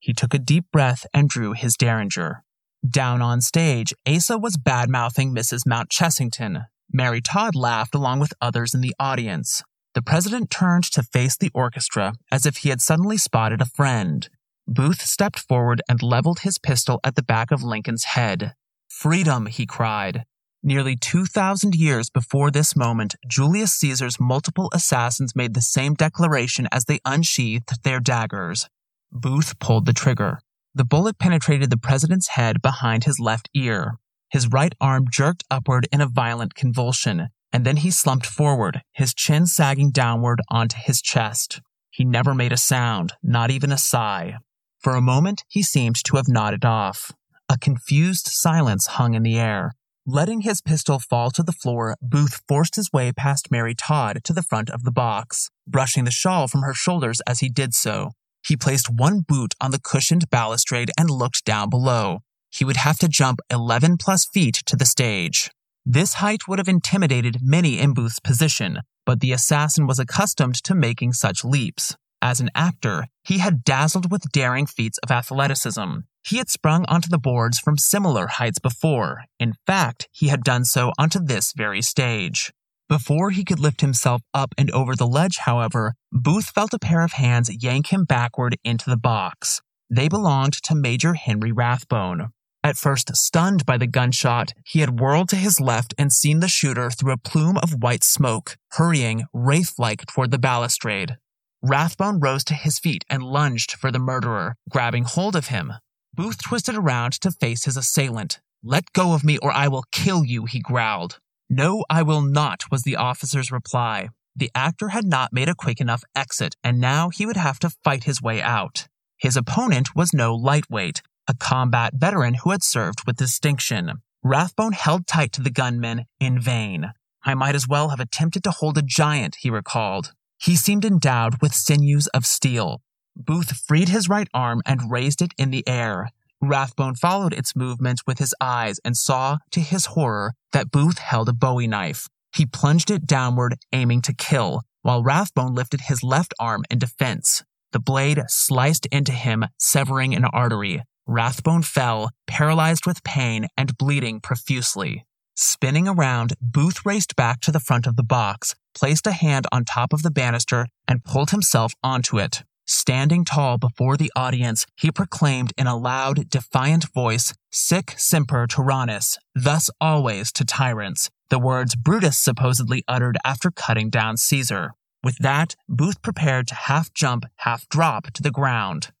He 0.00 0.14
took 0.14 0.32
a 0.32 0.38
deep 0.38 0.64
breath 0.72 1.06
and 1.12 1.28
drew 1.28 1.52
his 1.52 1.76
derringer. 1.76 2.42
Down 2.88 3.20
on 3.20 3.42
stage, 3.42 3.92
Asa 4.06 4.38
was 4.38 4.56
bad 4.56 4.88
mouthing 4.88 5.34
Mrs. 5.34 5.66
Mount 5.66 5.90
Chessington. 5.90 6.66
Mary 6.90 7.20
Todd 7.20 7.54
laughed 7.54 7.94
along 7.94 8.20
with 8.20 8.32
others 8.40 8.74
in 8.74 8.80
the 8.80 8.94
audience. 8.98 9.62
The 9.94 10.02
president 10.02 10.50
turned 10.50 10.84
to 10.92 11.02
face 11.02 11.36
the 11.36 11.50
orchestra 11.52 12.14
as 12.32 12.46
if 12.46 12.58
he 12.58 12.70
had 12.70 12.80
suddenly 12.80 13.18
spotted 13.18 13.60
a 13.60 13.66
friend. 13.66 14.28
Booth 14.66 15.02
stepped 15.02 15.40
forward 15.40 15.82
and 15.88 16.02
leveled 16.02 16.40
his 16.40 16.58
pistol 16.58 17.00
at 17.04 17.16
the 17.16 17.22
back 17.22 17.50
of 17.50 17.62
Lincoln's 17.62 18.04
head. 18.04 18.54
Freedom, 18.88 19.46
he 19.46 19.66
cried. 19.66 20.24
Nearly 20.62 20.96
2,000 20.96 21.74
years 21.74 22.08
before 22.08 22.50
this 22.50 22.74
moment, 22.74 23.14
Julius 23.26 23.72
Caesar's 23.74 24.20
multiple 24.20 24.70
assassins 24.72 25.36
made 25.36 25.54
the 25.54 25.62
same 25.62 25.94
declaration 25.94 26.66
as 26.72 26.84
they 26.84 27.00
unsheathed 27.04 27.82
their 27.82 28.00
daggers. 28.00 28.68
Booth 29.12 29.58
pulled 29.58 29.86
the 29.86 29.92
trigger. 29.92 30.40
The 30.74 30.84
bullet 30.84 31.18
penetrated 31.18 31.70
the 31.70 31.76
president's 31.76 32.28
head 32.28 32.62
behind 32.62 33.04
his 33.04 33.18
left 33.18 33.48
ear. 33.54 33.94
His 34.30 34.48
right 34.48 34.74
arm 34.80 35.06
jerked 35.10 35.44
upward 35.50 35.88
in 35.92 36.00
a 36.00 36.06
violent 36.06 36.54
convulsion 36.54 37.28
and 37.52 37.64
then 37.64 37.78
he 37.78 37.90
slumped 37.90 38.26
forward, 38.26 38.82
his 38.92 39.14
chin 39.14 39.46
sagging 39.46 39.90
downward 39.90 40.40
onto 40.48 40.76
his 40.76 41.02
chest. 41.02 41.60
He 41.90 42.04
never 42.04 42.34
made 42.34 42.52
a 42.52 42.56
sound, 42.56 43.14
not 43.22 43.50
even 43.50 43.72
a 43.72 43.78
sigh. 43.78 44.36
For 44.78 44.94
a 44.94 45.02
moment, 45.02 45.44
he 45.48 45.62
seemed 45.62 45.96
to 46.04 46.16
have 46.16 46.28
nodded 46.28 46.64
off. 46.64 47.12
A 47.48 47.58
confused 47.58 48.28
silence 48.28 48.86
hung 48.86 49.14
in 49.14 49.24
the 49.24 49.38
air. 49.38 49.72
Letting 50.06 50.42
his 50.42 50.62
pistol 50.62 50.98
fall 50.98 51.30
to 51.32 51.42
the 51.42 51.52
floor, 51.52 51.96
Booth 52.00 52.40
forced 52.48 52.76
his 52.76 52.92
way 52.92 53.12
past 53.12 53.50
Mary 53.50 53.74
Todd 53.74 54.20
to 54.24 54.32
the 54.32 54.42
front 54.42 54.70
of 54.70 54.84
the 54.84 54.92
box, 54.92 55.50
brushing 55.66 56.04
the 56.04 56.10
shawl 56.10 56.48
from 56.48 56.62
her 56.62 56.74
shoulders 56.74 57.20
as 57.26 57.40
he 57.40 57.48
did 57.48 57.74
so. 57.74 58.12
He 58.44 58.56
placed 58.56 58.90
one 58.90 59.20
boot 59.20 59.54
on 59.60 59.70
the 59.70 59.80
cushioned 59.80 60.30
balustrade 60.30 60.90
and 60.98 61.10
looked 61.10 61.44
down 61.44 61.70
below. 61.70 62.20
He 62.50 62.64
would 62.64 62.78
have 62.78 62.98
to 62.98 63.08
jump 63.08 63.40
11 63.50 63.96
plus 63.98 64.26
feet 64.26 64.62
to 64.66 64.76
the 64.76 64.84
stage. 64.84 65.50
This 65.86 66.14
height 66.14 66.46
would 66.46 66.58
have 66.58 66.68
intimidated 66.68 67.38
many 67.40 67.78
in 67.78 67.94
Booth's 67.94 68.20
position, 68.20 68.80
but 69.06 69.20
the 69.20 69.32
assassin 69.32 69.86
was 69.86 69.98
accustomed 69.98 70.62
to 70.64 70.74
making 70.74 71.14
such 71.14 71.44
leaps. 71.44 71.96
As 72.22 72.40
an 72.40 72.50
actor, 72.54 73.06
he 73.24 73.38
had 73.38 73.64
dazzled 73.64 74.10
with 74.10 74.30
daring 74.30 74.66
feats 74.66 74.98
of 74.98 75.10
athleticism. 75.10 76.00
He 76.22 76.36
had 76.36 76.50
sprung 76.50 76.84
onto 76.86 77.08
the 77.08 77.18
boards 77.18 77.58
from 77.58 77.78
similar 77.78 78.26
heights 78.26 78.58
before. 78.58 79.24
In 79.38 79.54
fact, 79.66 80.08
he 80.12 80.28
had 80.28 80.44
done 80.44 80.66
so 80.66 80.92
onto 80.98 81.18
this 81.18 81.52
very 81.56 81.80
stage. 81.80 82.52
Before 82.90 83.30
he 83.30 83.44
could 83.44 83.60
lift 83.60 83.82
himself 83.82 84.20
up 84.34 84.52
and 84.58 84.68
over 84.72 84.96
the 84.96 85.06
ledge, 85.06 85.36
however, 85.36 85.94
Booth 86.10 86.50
felt 86.50 86.74
a 86.74 86.78
pair 86.80 87.02
of 87.02 87.12
hands 87.12 87.62
yank 87.62 87.92
him 87.92 88.04
backward 88.04 88.58
into 88.64 88.90
the 88.90 88.96
box. 88.96 89.62
They 89.88 90.08
belonged 90.08 90.54
to 90.64 90.74
Major 90.74 91.14
Henry 91.14 91.52
Rathbone. 91.52 92.30
At 92.64 92.76
first 92.76 93.14
stunned 93.14 93.64
by 93.64 93.78
the 93.78 93.86
gunshot, 93.86 94.54
he 94.66 94.80
had 94.80 94.98
whirled 94.98 95.28
to 95.28 95.36
his 95.36 95.60
left 95.60 95.94
and 95.96 96.12
seen 96.12 96.40
the 96.40 96.48
shooter 96.48 96.90
through 96.90 97.12
a 97.12 97.16
plume 97.16 97.58
of 97.58 97.80
white 97.80 98.02
smoke, 98.02 98.56
hurrying 98.72 99.22
wraith 99.32 99.74
like 99.78 100.04
toward 100.06 100.32
the 100.32 100.38
balustrade. 100.38 101.16
Rathbone 101.62 102.18
rose 102.18 102.42
to 102.42 102.54
his 102.54 102.80
feet 102.80 103.04
and 103.08 103.22
lunged 103.22 103.70
for 103.70 103.92
the 103.92 104.00
murderer, 104.00 104.56
grabbing 104.68 105.04
hold 105.04 105.36
of 105.36 105.46
him. 105.46 105.74
Booth 106.12 106.42
twisted 106.42 106.74
around 106.74 107.12
to 107.20 107.30
face 107.30 107.66
his 107.66 107.76
assailant. 107.76 108.40
Let 108.64 108.92
go 108.92 109.14
of 109.14 109.22
me 109.22 109.38
or 109.38 109.52
I 109.52 109.68
will 109.68 109.84
kill 109.92 110.24
you, 110.24 110.46
he 110.46 110.58
growled. 110.58 111.20
No, 111.52 111.84
I 111.90 112.02
will 112.02 112.22
not, 112.22 112.70
was 112.70 112.84
the 112.84 112.94
officer's 112.94 113.50
reply. 113.50 114.10
The 114.36 114.52
actor 114.54 114.90
had 114.90 115.04
not 115.04 115.32
made 115.32 115.48
a 115.48 115.54
quick 115.56 115.80
enough 115.80 116.04
exit, 116.14 116.54
and 116.62 116.78
now 116.78 117.08
he 117.08 117.26
would 117.26 117.36
have 117.36 117.58
to 117.58 117.70
fight 117.82 118.04
his 118.04 118.22
way 118.22 118.40
out. 118.40 118.86
His 119.18 119.36
opponent 119.36 119.96
was 119.96 120.14
no 120.14 120.32
lightweight, 120.32 121.02
a 121.26 121.34
combat 121.34 121.94
veteran 121.96 122.34
who 122.34 122.52
had 122.52 122.62
served 122.62 123.02
with 123.04 123.16
distinction. 123.16 123.94
Rathbone 124.22 124.74
held 124.74 125.08
tight 125.08 125.32
to 125.32 125.42
the 125.42 125.50
gunman 125.50 126.04
in 126.20 126.40
vain. 126.40 126.92
I 127.24 127.34
might 127.34 127.56
as 127.56 127.66
well 127.66 127.88
have 127.88 128.00
attempted 128.00 128.44
to 128.44 128.52
hold 128.52 128.78
a 128.78 128.82
giant, 128.82 129.38
he 129.40 129.50
recalled. 129.50 130.12
He 130.38 130.54
seemed 130.54 130.84
endowed 130.84 131.42
with 131.42 131.52
sinews 131.52 132.06
of 132.08 132.26
steel. 132.26 132.80
Booth 133.16 133.56
freed 133.66 133.88
his 133.88 134.08
right 134.08 134.28
arm 134.32 134.62
and 134.64 134.90
raised 134.90 135.20
it 135.20 135.34
in 135.36 135.50
the 135.50 135.66
air. 135.66 136.10
Rathbone 136.42 136.94
followed 136.94 137.34
its 137.34 137.54
movements 137.54 138.02
with 138.06 138.18
his 138.18 138.34
eyes 138.40 138.80
and 138.84 138.96
saw, 138.96 139.38
to 139.50 139.60
his 139.60 139.86
horror, 139.86 140.32
that 140.52 140.70
Booth 140.70 140.98
held 140.98 141.28
a 141.28 141.34
bowie 141.34 141.66
knife. 141.66 142.08
He 142.34 142.46
plunged 142.46 142.90
it 142.90 143.06
downward, 143.06 143.56
aiming 143.72 144.02
to 144.02 144.14
kill, 144.14 144.62
while 144.82 145.02
Rathbone 145.02 145.54
lifted 145.54 145.82
his 145.82 146.02
left 146.02 146.32
arm 146.38 146.64
in 146.70 146.78
defense. 146.78 147.42
The 147.72 147.80
blade 147.80 148.22
sliced 148.28 148.86
into 148.86 149.12
him, 149.12 149.44
severing 149.58 150.14
an 150.14 150.24
artery. 150.24 150.82
Rathbone 151.06 151.62
fell, 151.62 152.10
paralyzed 152.26 152.86
with 152.86 153.04
pain 153.04 153.46
and 153.56 153.76
bleeding 153.76 154.20
profusely. 154.20 155.04
Spinning 155.36 155.88
around, 155.88 156.34
Booth 156.40 156.84
raced 156.84 157.16
back 157.16 157.40
to 157.40 157.52
the 157.52 157.60
front 157.60 157.86
of 157.86 157.96
the 157.96 158.02
box, 158.02 158.54
placed 158.74 159.06
a 159.06 159.12
hand 159.12 159.46
on 159.52 159.64
top 159.64 159.92
of 159.92 160.02
the 160.02 160.10
banister, 160.10 160.66
and 160.86 161.04
pulled 161.04 161.30
himself 161.30 161.72
onto 161.82 162.18
it. 162.18 162.42
Standing 162.72 163.24
tall 163.24 163.58
before 163.58 163.96
the 163.96 164.12
audience, 164.14 164.64
he 164.76 164.92
proclaimed 164.92 165.52
in 165.58 165.66
a 165.66 165.76
loud, 165.76 166.30
defiant 166.30 166.86
voice, 166.94 167.34
Sic 167.50 167.96
semper 167.96 168.46
tyrannis, 168.46 169.18
thus 169.34 169.70
always 169.80 170.30
to 170.30 170.44
tyrants, 170.44 171.10
the 171.30 171.40
words 171.40 171.74
Brutus 171.74 172.16
supposedly 172.16 172.84
uttered 172.86 173.18
after 173.24 173.50
cutting 173.50 173.90
down 173.90 174.16
Caesar. 174.16 174.74
With 175.02 175.18
that, 175.18 175.56
Booth 175.68 176.00
prepared 176.00 176.46
to 176.46 176.54
half 176.54 176.94
jump, 176.94 177.24
half 177.38 177.68
drop 177.70 178.12
to 178.12 178.22
the 178.22 178.30
ground. 178.30 178.92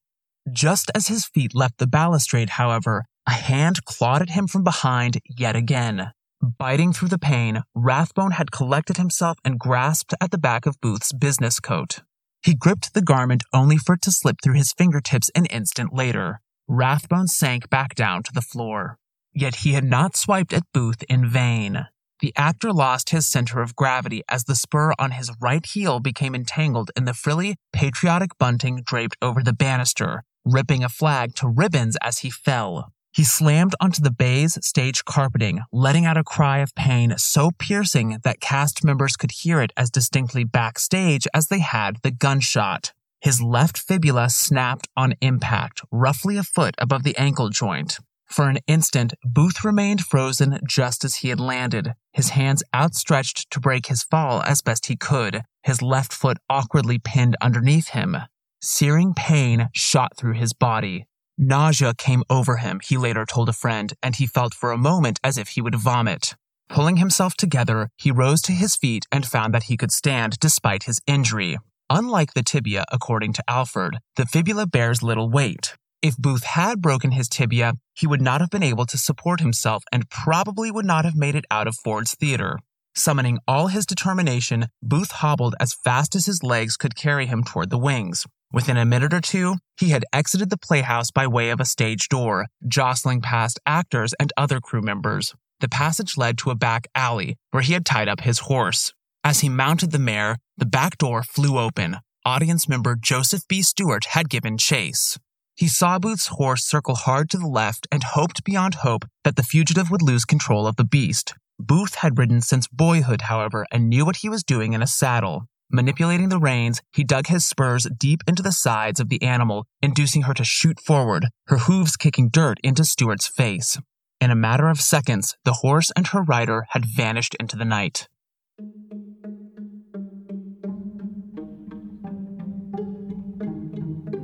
Just 0.50 0.90
as 0.92 1.06
his 1.06 1.24
feet 1.24 1.54
left 1.54 1.78
the 1.78 1.86
balustrade, 1.86 2.50
however, 2.50 3.04
a 3.24 3.34
hand 3.34 3.84
clawed 3.84 4.20
at 4.20 4.30
him 4.30 4.48
from 4.48 4.64
behind 4.64 5.20
yet 5.38 5.54
again. 5.54 6.10
Biting 6.42 6.92
through 6.92 7.10
the 7.10 7.18
pain, 7.18 7.62
Rathbone 7.76 8.32
had 8.32 8.50
collected 8.50 8.96
himself 8.96 9.38
and 9.44 9.60
grasped 9.60 10.12
at 10.20 10.32
the 10.32 10.38
back 10.38 10.66
of 10.66 10.80
Booth's 10.80 11.12
business 11.12 11.60
coat. 11.60 12.00
He 12.42 12.54
gripped 12.54 12.94
the 12.94 13.02
garment 13.02 13.42
only 13.52 13.76
for 13.76 13.94
it 13.94 14.02
to 14.02 14.10
slip 14.10 14.36
through 14.42 14.54
his 14.54 14.72
fingertips 14.72 15.30
an 15.34 15.46
instant 15.46 15.92
later. 15.92 16.40
Rathbone 16.66 17.28
sank 17.28 17.68
back 17.68 17.94
down 17.94 18.22
to 18.22 18.32
the 18.32 18.40
floor. 18.40 18.98
Yet 19.32 19.56
he 19.56 19.72
had 19.72 19.84
not 19.84 20.16
swiped 20.16 20.52
at 20.52 20.72
Booth 20.72 21.02
in 21.08 21.28
vain. 21.28 21.86
The 22.20 22.32
actor 22.36 22.72
lost 22.72 23.10
his 23.10 23.26
center 23.26 23.62
of 23.62 23.76
gravity 23.76 24.22
as 24.28 24.44
the 24.44 24.54
spur 24.54 24.92
on 24.98 25.12
his 25.12 25.30
right 25.40 25.64
heel 25.64 26.00
became 26.00 26.34
entangled 26.34 26.90
in 26.96 27.06
the 27.06 27.14
frilly, 27.14 27.56
patriotic 27.72 28.36
bunting 28.38 28.82
draped 28.84 29.16
over 29.22 29.42
the 29.42 29.54
banister, 29.54 30.22
ripping 30.44 30.84
a 30.84 30.88
flag 30.88 31.34
to 31.36 31.48
ribbons 31.48 31.96
as 32.02 32.18
he 32.18 32.30
fell. 32.30 32.92
He 33.12 33.24
slammed 33.24 33.74
onto 33.80 34.00
the 34.02 34.12
bay's 34.12 34.58
stage 34.64 35.04
carpeting, 35.04 35.62
letting 35.72 36.06
out 36.06 36.16
a 36.16 36.24
cry 36.24 36.58
of 36.58 36.74
pain 36.74 37.14
so 37.18 37.50
piercing 37.58 38.18
that 38.22 38.40
cast 38.40 38.84
members 38.84 39.16
could 39.16 39.32
hear 39.32 39.60
it 39.60 39.72
as 39.76 39.90
distinctly 39.90 40.44
backstage 40.44 41.26
as 41.34 41.46
they 41.46 41.58
had 41.58 41.96
the 42.02 42.12
gunshot. 42.12 42.92
His 43.20 43.42
left 43.42 43.76
fibula 43.76 44.30
snapped 44.30 44.88
on 44.96 45.14
impact, 45.20 45.82
roughly 45.90 46.36
a 46.36 46.42
foot 46.42 46.74
above 46.78 47.02
the 47.02 47.16
ankle 47.18 47.48
joint. 47.48 47.98
For 48.30 48.48
an 48.48 48.58
instant, 48.68 49.14
Booth 49.24 49.64
remained 49.64 50.02
frozen 50.02 50.60
just 50.66 51.04
as 51.04 51.16
he 51.16 51.30
had 51.30 51.40
landed, 51.40 51.94
his 52.12 52.30
hands 52.30 52.62
outstretched 52.72 53.50
to 53.50 53.60
break 53.60 53.86
his 53.86 54.04
fall 54.04 54.40
as 54.42 54.62
best 54.62 54.86
he 54.86 54.96
could, 54.96 55.42
his 55.64 55.82
left 55.82 56.12
foot 56.12 56.38
awkwardly 56.48 56.98
pinned 56.98 57.36
underneath 57.40 57.88
him. 57.88 58.16
Searing 58.62 59.14
pain 59.14 59.68
shot 59.72 60.16
through 60.16 60.34
his 60.34 60.52
body. 60.52 61.06
Nausea 61.42 61.94
came 61.94 62.22
over 62.28 62.58
him, 62.58 62.80
he 62.84 62.98
later 62.98 63.24
told 63.24 63.48
a 63.48 63.54
friend, 63.54 63.94
and 64.02 64.14
he 64.14 64.26
felt 64.26 64.52
for 64.52 64.72
a 64.72 64.76
moment 64.76 65.18
as 65.24 65.38
if 65.38 65.48
he 65.48 65.62
would 65.62 65.74
vomit. 65.74 66.36
Pulling 66.68 66.98
himself 66.98 67.34
together, 67.34 67.88
he 67.96 68.10
rose 68.10 68.42
to 68.42 68.52
his 68.52 68.76
feet 68.76 69.06
and 69.10 69.24
found 69.24 69.54
that 69.54 69.62
he 69.64 69.78
could 69.78 69.90
stand 69.90 70.38
despite 70.38 70.82
his 70.82 71.00
injury. 71.06 71.56
Unlike 71.88 72.34
the 72.34 72.42
tibia, 72.42 72.84
according 72.92 73.32
to 73.32 73.44
Alford, 73.48 74.00
the 74.16 74.26
fibula 74.26 74.66
bears 74.66 75.02
little 75.02 75.30
weight. 75.30 75.76
If 76.02 76.18
Booth 76.18 76.44
had 76.44 76.82
broken 76.82 77.12
his 77.12 77.26
tibia, 77.26 77.72
he 77.94 78.06
would 78.06 78.20
not 78.20 78.42
have 78.42 78.50
been 78.50 78.62
able 78.62 78.84
to 78.84 78.98
support 78.98 79.40
himself 79.40 79.82
and 79.90 80.10
probably 80.10 80.70
would 80.70 80.84
not 80.84 81.06
have 81.06 81.16
made 81.16 81.34
it 81.34 81.46
out 81.50 81.66
of 81.66 81.74
Ford's 81.74 82.14
Theater. 82.14 82.58
Summoning 82.94 83.38
all 83.48 83.68
his 83.68 83.86
determination, 83.86 84.66
Booth 84.82 85.10
hobbled 85.10 85.54
as 85.58 85.72
fast 85.72 86.14
as 86.14 86.26
his 86.26 86.42
legs 86.42 86.76
could 86.76 86.96
carry 86.96 87.24
him 87.24 87.42
toward 87.42 87.70
the 87.70 87.78
wings. 87.78 88.26
Within 88.52 88.76
a 88.76 88.84
minute 88.84 89.14
or 89.14 89.20
two, 89.20 89.56
he 89.78 89.90
had 89.90 90.04
exited 90.12 90.50
the 90.50 90.58
playhouse 90.58 91.12
by 91.12 91.26
way 91.26 91.50
of 91.50 91.60
a 91.60 91.64
stage 91.64 92.08
door, 92.08 92.46
jostling 92.66 93.20
past 93.20 93.60
actors 93.64 94.12
and 94.18 94.32
other 94.36 94.60
crew 94.60 94.82
members. 94.82 95.34
The 95.60 95.68
passage 95.68 96.16
led 96.16 96.36
to 96.38 96.50
a 96.50 96.56
back 96.56 96.88
alley 96.94 97.36
where 97.52 97.62
he 97.62 97.74
had 97.74 97.86
tied 97.86 98.08
up 98.08 98.20
his 98.20 98.40
horse. 98.40 98.92
As 99.22 99.40
he 99.40 99.48
mounted 99.48 99.92
the 99.92 99.98
mare, 99.98 100.38
the 100.56 100.66
back 100.66 100.98
door 100.98 101.22
flew 101.22 101.58
open. 101.58 101.98
Audience 102.24 102.68
member 102.68 102.96
Joseph 103.00 103.46
B. 103.46 103.62
Stewart 103.62 104.06
had 104.06 104.28
given 104.28 104.58
chase. 104.58 105.16
He 105.54 105.68
saw 105.68 105.98
Booth's 105.98 106.28
horse 106.28 106.64
circle 106.64 106.94
hard 106.94 107.30
to 107.30 107.36
the 107.38 107.46
left 107.46 107.86
and 107.92 108.02
hoped 108.02 108.44
beyond 108.44 108.76
hope 108.76 109.04
that 109.24 109.36
the 109.36 109.42
fugitive 109.42 109.90
would 109.90 110.02
lose 110.02 110.24
control 110.24 110.66
of 110.66 110.76
the 110.76 110.84
beast. 110.84 111.34
Booth 111.58 111.96
had 111.96 112.18
ridden 112.18 112.40
since 112.40 112.66
boyhood, 112.66 113.22
however, 113.22 113.66
and 113.70 113.88
knew 113.88 114.06
what 114.06 114.16
he 114.16 114.28
was 114.28 114.42
doing 114.42 114.72
in 114.72 114.82
a 114.82 114.86
saddle. 114.86 115.44
Manipulating 115.72 116.30
the 116.30 116.38
reins, 116.38 116.82
he 116.92 117.04
dug 117.04 117.28
his 117.28 117.44
spurs 117.44 117.86
deep 117.96 118.22
into 118.26 118.42
the 118.42 118.50
sides 118.50 118.98
of 118.98 119.08
the 119.08 119.22
animal, 119.22 119.66
inducing 119.80 120.22
her 120.22 120.34
to 120.34 120.42
shoot 120.42 120.80
forward, 120.80 121.28
her 121.46 121.58
hooves 121.58 121.96
kicking 121.96 122.28
dirt 122.28 122.58
into 122.64 122.84
Stewart's 122.84 123.28
face. 123.28 123.78
In 124.20 124.32
a 124.32 124.34
matter 124.34 124.68
of 124.68 124.80
seconds, 124.80 125.36
the 125.44 125.54
horse 125.62 125.92
and 125.94 126.08
her 126.08 126.22
rider 126.22 126.66
had 126.70 126.84
vanished 126.84 127.36
into 127.38 127.56
the 127.56 127.64
night. 127.64 128.08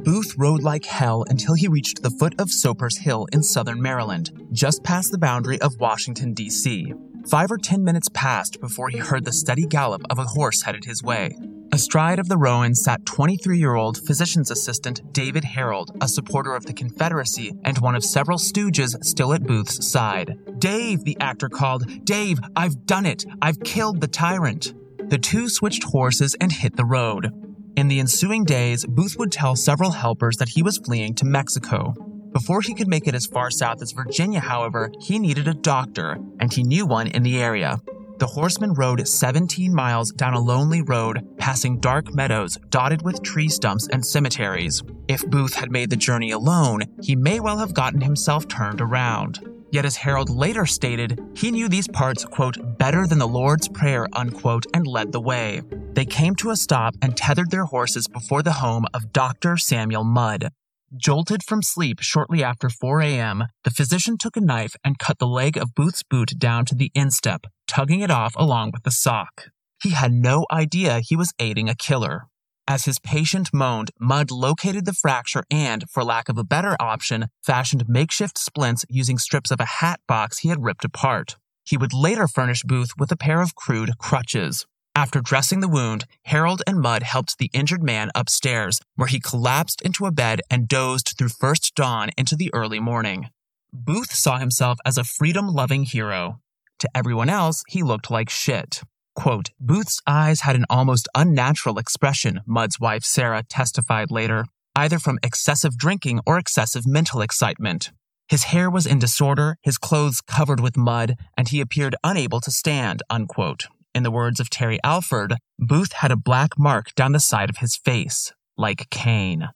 Booth 0.05 0.35
rode 0.37 0.63
like 0.63 0.85
hell 0.85 1.25
until 1.29 1.55
he 1.55 1.69
reached 1.69 2.03
the 2.03 2.11
foot 2.11 2.35
of 2.41 2.51
Soper's 2.51 2.99
Hill 2.99 3.27
in 3.33 3.43
southern 3.43 3.81
Maryland, 3.81 4.31
just 4.53 4.83
past 4.83 5.13
the 5.13 5.19
boundary 5.19 5.61
of 5.61 5.79
Washington, 5.79 6.35
D.C. 6.35 6.93
Five 7.29 7.51
or 7.51 7.59
ten 7.59 7.83
minutes 7.83 8.09
passed 8.15 8.61
before 8.61 8.89
he 8.89 8.99
heard 8.99 9.25
the 9.25 9.33
steady 9.33 9.67
gallop 9.67 10.03
of 10.11 10.19
a 10.21 10.25
horse 10.25 10.63
headed 10.63 10.85
his 10.85 11.03
way. 11.03 11.37
Astride 11.73 12.21
of 12.21 12.29
the 12.29 12.37
roan 12.37 12.73
sat 12.77 13.05
23 13.05 13.59
year 13.59 13.75
old 13.75 13.99
physician's 14.07 14.53
assistant 14.53 15.13
David 15.13 15.43
Herold, 15.43 15.91
a 16.01 16.07
supporter 16.07 16.55
of 16.55 16.67
the 16.67 16.73
Confederacy 16.73 17.53
and 17.65 17.79
one 17.79 17.97
of 17.97 18.05
several 18.05 18.39
stooges 18.39 19.05
still 19.05 19.33
at 19.33 19.43
Booth's 19.43 19.91
side. 19.91 20.39
Dave, 20.61 21.03
the 21.03 21.17
actor 21.19 21.49
called, 21.49 22.05
Dave, 22.05 22.39
I've 22.55 22.87
done 22.87 23.07
it! 23.07 23.25
I've 23.43 23.59
killed 23.59 24.01
the 24.01 24.09
tyrant! 24.09 24.75
The 25.11 25.19
two 25.19 25.49
switched 25.49 25.83
horses 25.83 26.37
and 26.41 26.53
hit 26.53 26.77
the 26.77 26.85
road. 26.85 27.33
In 27.77 27.89
the 27.89 27.99
ensuing 27.99 28.45
days, 28.45 28.87
Booth 28.87 29.17
would 29.19 29.33
tell 29.33 29.57
several 29.57 29.91
helpers 29.91 30.37
that 30.37 30.51
he 30.51 30.63
was 30.63 30.79
fleeing 30.79 31.15
to 31.17 31.25
Mexico. 31.25 31.95
Before 32.37 32.61
he 32.61 32.75
could 32.75 32.87
make 32.87 33.09
it 33.09 33.15
as 33.15 33.25
far 33.25 33.51
south 33.51 33.81
as 33.81 33.93
Virginia, 33.93 34.41
however, 34.41 34.93
he 35.01 35.19
needed 35.19 35.49
a 35.49 35.55
doctor, 35.55 36.19
and 36.39 36.53
he 36.53 36.63
knew 36.63 36.85
one 36.85 37.07
in 37.07 37.23
the 37.23 37.41
area. 37.41 37.81
The 38.19 38.27
horseman 38.27 38.75
rode 38.75 39.09
17 39.09 39.75
miles 39.75 40.13
down 40.13 40.35
a 40.35 40.39
lonely 40.39 40.83
road, 40.83 41.27
passing 41.39 41.81
dark 41.81 42.15
meadows 42.15 42.59
dotted 42.69 43.01
with 43.01 43.23
tree 43.23 43.49
stumps 43.49 43.89
and 43.91 44.05
cemeteries. 44.05 44.83
If 45.09 45.27
Booth 45.31 45.55
had 45.55 45.71
made 45.71 45.89
the 45.89 45.97
journey 45.97 46.31
alone, 46.33 46.83
he 47.01 47.17
may 47.17 47.41
well 47.41 47.57
have 47.57 47.73
gotten 47.73 48.03
himself 48.03 48.47
turned 48.49 48.83
around. 48.83 49.41
Yet, 49.73 49.87
as 49.87 49.97
Herold 49.97 50.29
later 50.29 50.67
stated, 50.67 51.19
he 51.35 51.51
knew 51.51 51.71
these 51.71 51.89
parts, 51.89 52.27
quote, 52.27 52.59
better 52.77 53.07
than 53.07 53.19
the 53.19 53.27
Lord's 53.27 53.67
Prayer, 53.67 54.09
unquote, 54.13 54.67
and 54.75 54.87
led 54.87 55.11
the 55.11 55.23
way. 55.23 55.63
They 55.95 56.05
came 56.05 56.35
to 56.37 56.51
a 56.51 56.57
stop 56.57 56.97
and 57.01 57.17
tethered 57.17 57.51
their 57.51 57.65
horses 57.65 58.07
before 58.07 58.43
the 58.43 58.53
home 58.53 58.85
of 58.93 59.15
Dr. 59.15 59.57
Samuel 59.57 60.05
Mudd, 60.05 60.51
Jolted 60.95 61.43
from 61.43 61.63
sleep 61.63 61.99
shortly 62.01 62.45
after 62.45 62.69
4 62.69 63.01
a.m., 63.03 63.47
the 63.65 63.73
physician 63.73 64.17
took 64.17 64.37
a 64.37 64.41
knife 64.41 64.77
and 64.85 65.01
cut 65.01 65.19
the 65.19 65.27
leg 65.27 65.57
of 65.57 65.75
Booth's 65.75 66.05
boot 66.05 66.39
down 66.39 66.65
to 66.67 66.77
the 66.77 66.93
instep, 66.95 67.47
tugging 67.67 68.01
it 68.01 68.11
off 68.11 68.35
along 68.37 68.71
with 68.73 68.85
the 68.85 68.93
sock. 68.93 69.51
He 69.83 69.91
had 69.91 70.13
no 70.13 70.47
idea 70.51 71.01
he 71.01 71.17
was 71.17 71.35
aiding 71.41 71.69
a 71.69 71.75
killer. 71.75 72.29
As 72.69 72.85
his 72.85 73.01
patient 73.01 73.51
moaned, 73.53 73.91
Mudd 73.99 74.31
located 74.31 74.85
the 74.85 74.93
fracture 74.93 75.43
and, 75.51 75.85
for 75.91 76.05
lack 76.05 76.29
of 76.29 76.39
a 76.39 76.45
better 76.45 76.77
option, 76.79 77.27
fashioned 77.43 77.89
makeshift 77.89 78.39
splints 78.39 78.85
using 78.89 79.19
strips 79.19 79.51
of 79.51 79.59
a 79.59 79.65
hat 79.65 80.01
box 80.07 80.39
he 80.39 80.49
had 80.51 80.63
ripped 80.63 80.85
apart. 80.85 81.37
He 81.65 81.77
would 81.77 81.93
later 81.93 82.29
furnish 82.29 82.63
Booth 82.63 82.91
with 82.97 83.11
a 83.11 83.17
pair 83.17 83.41
of 83.41 83.57
crude 83.57 83.99
crutches. 83.99 84.67
After 84.97 85.21
dressing 85.21 85.61
the 85.61 85.69
wound, 85.69 86.07
Herold 86.27 86.63
and 86.67 86.81
Mudd 86.81 87.03
helped 87.03 87.37
the 87.37 87.51
injured 87.53 87.83
man 87.83 88.11
upstairs, 88.15 88.81
where 88.95 89.09
he 89.09 89.21
collapsed 89.21 89.83
into 89.83 90.07
a 90.07 90.11
bed 90.11 90.41
and 90.51 90.67
dozed 90.67 91.17
through 91.19 91.29
first 91.29 91.75
dawn 91.75 92.09
into 92.17 92.35
the 92.35 92.51
early 92.55 92.81
morning. 92.81 93.29
Booth 93.75 94.15
saw 94.15 94.39
himself 94.39 94.79
as 94.87 94.97
a 94.97 95.05
freedom 95.05 95.49
loving 95.49 95.83
hero. 95.83 96.41
To 96.79 96.89
everyone 96.95 97.29
else, 97.29 97.63
he 97.69 97.83
looked 97.83 98.11
like 98.11 98.31
shit. 98.31 98.81
Quote, 99.15 99.51
Booth's 99.61 100.01
eyes 100.07 100.41
had 100.41 100.57
an 100.57 100.65
almost 100.71 101.09
unnatural 101.15 101.79
expression, 101.79 102.41
Mudd's 102.47 102.81
wife 102.81 103.05
Sarah 103.05 103.43
testified 103.43 104.11
later, 104.11 104.47
either 104.75 104.99
from 104.99 105.19
excessive 105.23 105.77
drinking 105.77 106.21
or 106.25 106.39
excessive 106.39 106.87
mental 106.87 107.21
excitement. 107.21 107.91
His 108.31 108.45
hair 108.45 108.71
was 108.71 108.87
in 108.87 108.99
disorder, 108.99 109.59
his 109.63 109.77
clothes 109.77 110.23
covered 110.23 110.61
with 110.61 110.79
mud, 110.79 111.17
and 111.37 111.49
he 111.49 111.61
appeared 111.61 111.97
unable 112.03 112.41
to 112.41 112.51
stand, 112.51 113.03
unquote. 113.11 113.67
In 113.97 114.03
the 114.03 114.11
words 114.11 114.41
of 114.41 114.51
Terry 114.51 114.79
Alford, 114.85 115.37
Booth 115.59 115.93
had 115.93 116.13
a 116.13 116.17
black 116.17 116.59
mark 116.59 116.95
down 116.97 117.13
the 117.13 117.19
side 117.19 117.49
of 117.49 117.57
his 117.57 117.79
face, 117.79 118.31
like 118.59 118.91
Cain. 118.91 119.49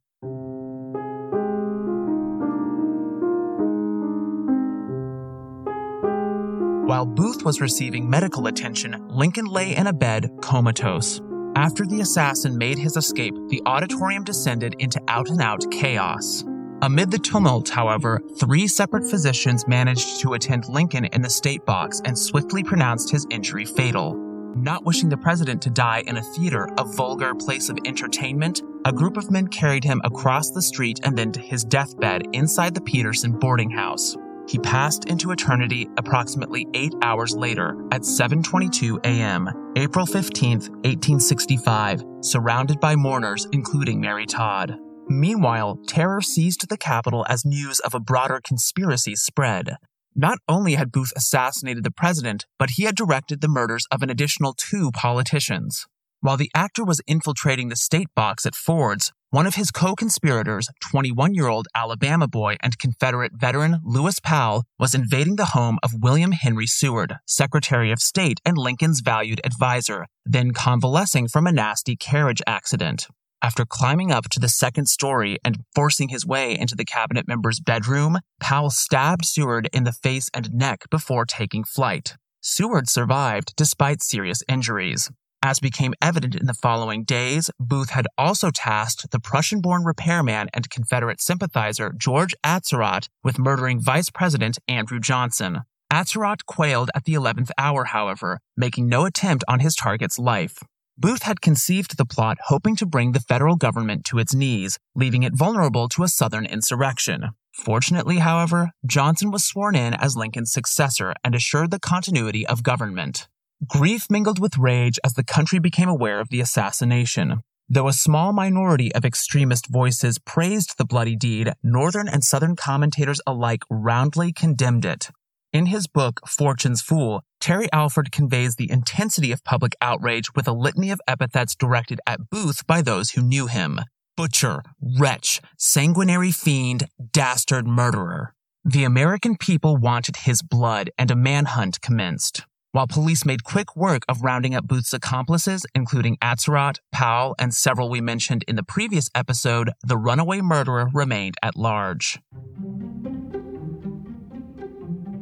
While 6.87 7.05
Booth 7.05 7.45
was 7.45 7.61
receiving 7.61 8.09
medical 8.09 8.47
attention, 8.47 9.09
Lincoln 9.09 9.45
lay 9.45 9.77
in 9.77 9.87
a 9.87 9.93
bed 9.93 10.31
comatose. 10.41 11.21
After 11.55 11.85
the 11.85 12.01
assassin 12.01 12.57
made 12.57 12.79
his 12.79 12.97
escape, 12.97 13.35
the 13.51 13.61
auditorium 13.67 14.25
descended 14.25 14.75
into 14.79 15.03
out 15.07 15.29
and 15.29 15.43
out 15.43 15.71
chaos. 15.71 16.45
Amid 16.81 17.11
the 17.11 17.19
tumult, 17.19 17.69
however, 17.69 18.23
three 18.39 18.67
separate 18.69 19.05
physicians 19.05 19.69
managed 19.69 20.21
to 20.21 20.33
attend 20.33 20.67
Lincoln 20.67 21.05
in 21.05 21.21
the 21.21 21.29
state 21.29 21.67
box 21.67 22.01
and 22.07 22.19
swiftly 22.19 22.65
pronounced 22.65 23.11
his 23.11 23.27
injury 23.29 23.67
fatal. 23.67 24.30
Not 24.61 24.85
wishing 24.85 25.09
the 25.09 25.17
president 25.17 25.63
to 25.63 25.71
die 25.71 26.05
in 26.07 26.19
a 26.19 26.23
theater, 26.23 26.69
a 26.77 26.85
vulgar 26.85 27.35
place 27.35 27.71
of 27.71 27.79
entertainment, 27.87 28.61
a 28.85 28.93
group 28.93 29.17
of 29.17 29.31
men 29.31 29.49
carried 29.49 29.85
him 29.85 30.03
across 30.05 30.51
the 30.51 30.61
street 30.61 31.01
and 31.03 31.17
then 31.17 31.33
to 31.33 31.41
his 31.41 31.65
deathbed 31.65 32.25
inside 32.35 32.75
the 32.75 32.83
Petersen 32.83 33.39
boarding 33.39 33.71
house. 33.71 34.19
He 34.47 34.59
passed 34.59 35.07
into 35.07 35.31
eternity 35.31 35.89
approximately 35.97 36.67
8 36.75 36.93
hours 37.01 37.35
later 37.35 37.75
at 37.91 38.03
7:22 38.03 38.99
a.m., 39.05 39.49
April 39.77 40.05
15, 40.05 40.59
1865, 40.59 42.05
surrounded 42.21 42.81
by 42.81 42.97
mourners 42.97 43.49
including 43.53 43.99
Mary 43.99 44.27
Todd. 44.27 44.77
Meanwhile, 45.09 45.79
terror 45.87 46.21
seized 46.21 46.69
the 46.69 46.77
capital 46.77 47.25
as 47.31 47.47
news 47.47 47.81
of 47.81 47.95
a 47.95 48.01
broader 48.01 48.43
conspiracy 48.45 49.17
spread. 49.17 49.77
Not 50.15 50.39
only 50.49 50.75
had 50.75 50.93
Booth 50.93 51.13
assassinated 51.17 51.85
the 51.85 51.91
president, 51.91 52.47
but 52.59 52.71
he 52.71 52.85
had 52.85 52.97
directed 52.97 53.41
the 53.41 53.49
murders 53.49 53.87
of 53.91 54.03
an 54.03 54.11
additional 54.11 54.55
two 54.55 54.91
politicians. 54.93 55.87
While 56.21 56.37
the 56.37 56.51
actor 56.55 56.85
was 56.85 57.01
infiltrating 57.07 57.69
the 57.69 57.77
state 57.77 58.09
box 58.15 58.45
at 58.45 58.55
Ford's, 58.55 59.13
one 59.31 59.47
of 59.47 59.55
his 59.55 59.71
co 59.71 59.95
conspirators, 59.95 60.69
21 60.83 61.35
year 61.35 61.47
old 61.47 61.69
Alabama 61.75 62.27
boy 62.27 62.57
and 62.61 62.79
Confederate 62.79 63.33
veteran 63.35 63.79
Lewis 63.85 64.19
Powell, 64.21 64.65
was 64.79 64.95
invading 64.95 65.37
the 65.37 65.53
home 65.55 65.79
of 65.83 66.03
William 66.03 66.33
Henry 66.33 66.67
Seward, 66.67 67.17
Secretary 67.27 67.93
of 67.93 68.01
State 68.01 68.41
and 68.45 68.59
Lincoln's 68.59 69.01
valued 69.01 69.41
advisor, 69.45 70.07
then 70.27 70.51
convalescing 70.51 71.29
from 71.29 71.47
a 71.47 71.53
nasty 71.53 71.95
carriage 71.97 72.43
accident. 72.47 73.07
After 73.43 73.65
climbing 73.65 74.13
up 74.13 74.29
to 74.31 74.41
the 74.41 74.51
second 74.51 74.87
story 74.87 75.39
and 75.43 75.65
forcing 75.75 76.11
his 76.11 76.27
way 76.27 76.59
into 76.59 76.75
the 76.75 76.85
cabinet 76.85 77.27
member's 77.27 77.59
bedroom, 77.59 78.19
Powell 78.39 78.69
stabbed 78.69 79.25
Seward 79.25 79.69
in 79.73 79.85
the 79.85 79.93
face 79.93 80.29
and 80.35 80.53
neck 80.53 80.85
before 80.91 81.25
taking 81.25 81.65
flight. 81.65 82.17
Seward 82.43 82.89
survived 82.89 83.55
despite 83.57 84.03
serious 84.03 84.43
injuries. 84.47 85.11
As 85.43 85.59
became 85.59 85.95
evident 86.03 86.35
in 86.35 86.45
the 86.45 86.53
following 86.53 87.03
days, 87.03 87.51
Booth 87.59 87.91
had 87.91 88.07
also 88.19 88.51
tasked 88.51 89.11
the 89.11 89.21
Prussian 89.21 89.63
born 89.63 89.85
repairman 89.85 90.49
and 90.53 90.69
Confederate 90.69 91.23
sympathizer 91.23 91.95
George 91.97 92.35
Atzerodt 92.45 93.09
with 93.25 93.39
murdering 93.39 93.81
Vice 93.81 94.11
President 94.11 94.59
Andrew 94.69 95.01
Johnson. 95.01 95.61
Atzerodt 95.91 96.45
quailed 96.45 96.91
at 96.95 97.05
the 97.05 97.15
11th 97.15 97.51
hour, 97.57 97.87
however, 97.87 98.41
making 98.55 98.87
no 98.87 99.07
attempt 99.07 99.43
on 99.49 99.61
his 99.61 99.75
target's 99.75 100.19
life. 100.19 100.59
Booth 101.01 101.23
had 101.23 101.41
conceived 101.41 101.97
the 101.97 102.05
plot 102.05 102.37
hoping 102.49 102.77
to 102.77 102.85
bring 102.85 103.13
the 103.13 103.21
federal 103.21 103.57
government 103.57 104.05
to 104.05 104.19
its 104.19 104.35
knees, 104.35 104.79
leaving 104.95 105.23
it 105.23 105.35
vulnerable 105.35 105.89
to 105.89 106.03
a 106.03 106.09
Southern 106.09 106.45
insurrection. 106.45 107.31
Fortunately, 107.55 108.19
however, 108.19 108.73
Johnson 108.85 109.31
was 109.31 109.43
sworn 109.43 109.75
in 109.75 109.95
as 109.95 110.15
Lincoln's 110.15 110.53
successor 110.53 111.15
and 111.25 111.35
assured 111.35 111.71
the 111.71 111.81
continuity 111.81 112.47
of 112.47 112.63
government. 112.63 113.29
Grief 113.67 114.09
mingled 114.11 114.39
with 114.39 114.59
rage 114.59 114.99
as 115.03 115.15
the 115.15 115.25
country 115.25 115.59
became 115.59 115.89
aware 115.89 116.21
of 116.21 116.29
the 116.29 116.43
assassination. 116.43 117.41
Though 117.67 117.89
a 117.89 117.95
small 117.95 118.35
minority 118.35 118.95
of 118.95 119.07
extremist 119.07 119.69
voices 119.69 120.19
praised 120.19 120.77
the 120.77 120.85
bloody 120.85 121.17
deed, 121.17 121.55
Northern 121.63 122.09
and 122.09 122.23
Southern 122.23 122.57
commentators 122.57 123.23
alike 123.27 123.63
roundly 123.71 124.35
condemned 124.35 124.85
it. 124.85 125.09
In 125.53 125.67
his 125.67 125.89
book, 125.89 126.21
Fortune's 126.29 126.81
Fool, 126.81 127.25
Terry 127.41 127.69
Alford 127.73 128.13
conveys 128.13 128.55
the 128.55 128.71
intensity 128.71 129.33
of 129.33 129.43
public 129.43 129.75
outrage 129.81 130.33
with 130.37 130.47
a 130.47 130.53
litany 130.53 130.93
of 130.93 131.01
epithets 131.09 131.57
directed 131.57 132.01
at 132.07 132.31
Booth 132.31 132.65
by 132.69 132.83
those 132.83 133.11
who 133.11 133.23
knew 133.23 133.47
him 133.47 133.81
butcher, 134.17 134.63
wretch, 134.99 135.41
sanguinary 135.57 136.31
fiend, 136.31 136.87
dastard 137.13 137.67
murderer. 137.67 138.35
The 138.65 138.85
American 138.85 139.37
people 139.37 139.79
wanted 139.79 140.19
his 140.19 140.43
blood, 140.43 140.91
and 140.99 141.11
a 141.11 141.17
manhunt 141.17 141.81
commenced. 141.81 142.43
While 142.73 142.87
police 142.87 143.25
made 143.25 143.43
quick 143.43 143.75
work 143.75 144.03
of 144.09 144.23
rounding 144.23 144.55
up 144.55 144.69
Booth's 144.69 144.93
accomplices, 144.93 145.65
including 145.75 146.19
Atzerodt, 146.19 146.81
Powell, 146.93 147.35
and 147.39 147.55
several 147.55 147.89
we 147.89 148.03
mentioned 148.03 148.45
in 148.47 148.57
the 148.57 148.63
previous 148.63 149.09
episode, 149.15 149.73
the 149.83 149.97
runaway 149.97 150.43
murderer 150.43 150.91
remained 150.93 151.37
at 151.43 151.57
large. 151.57 152.19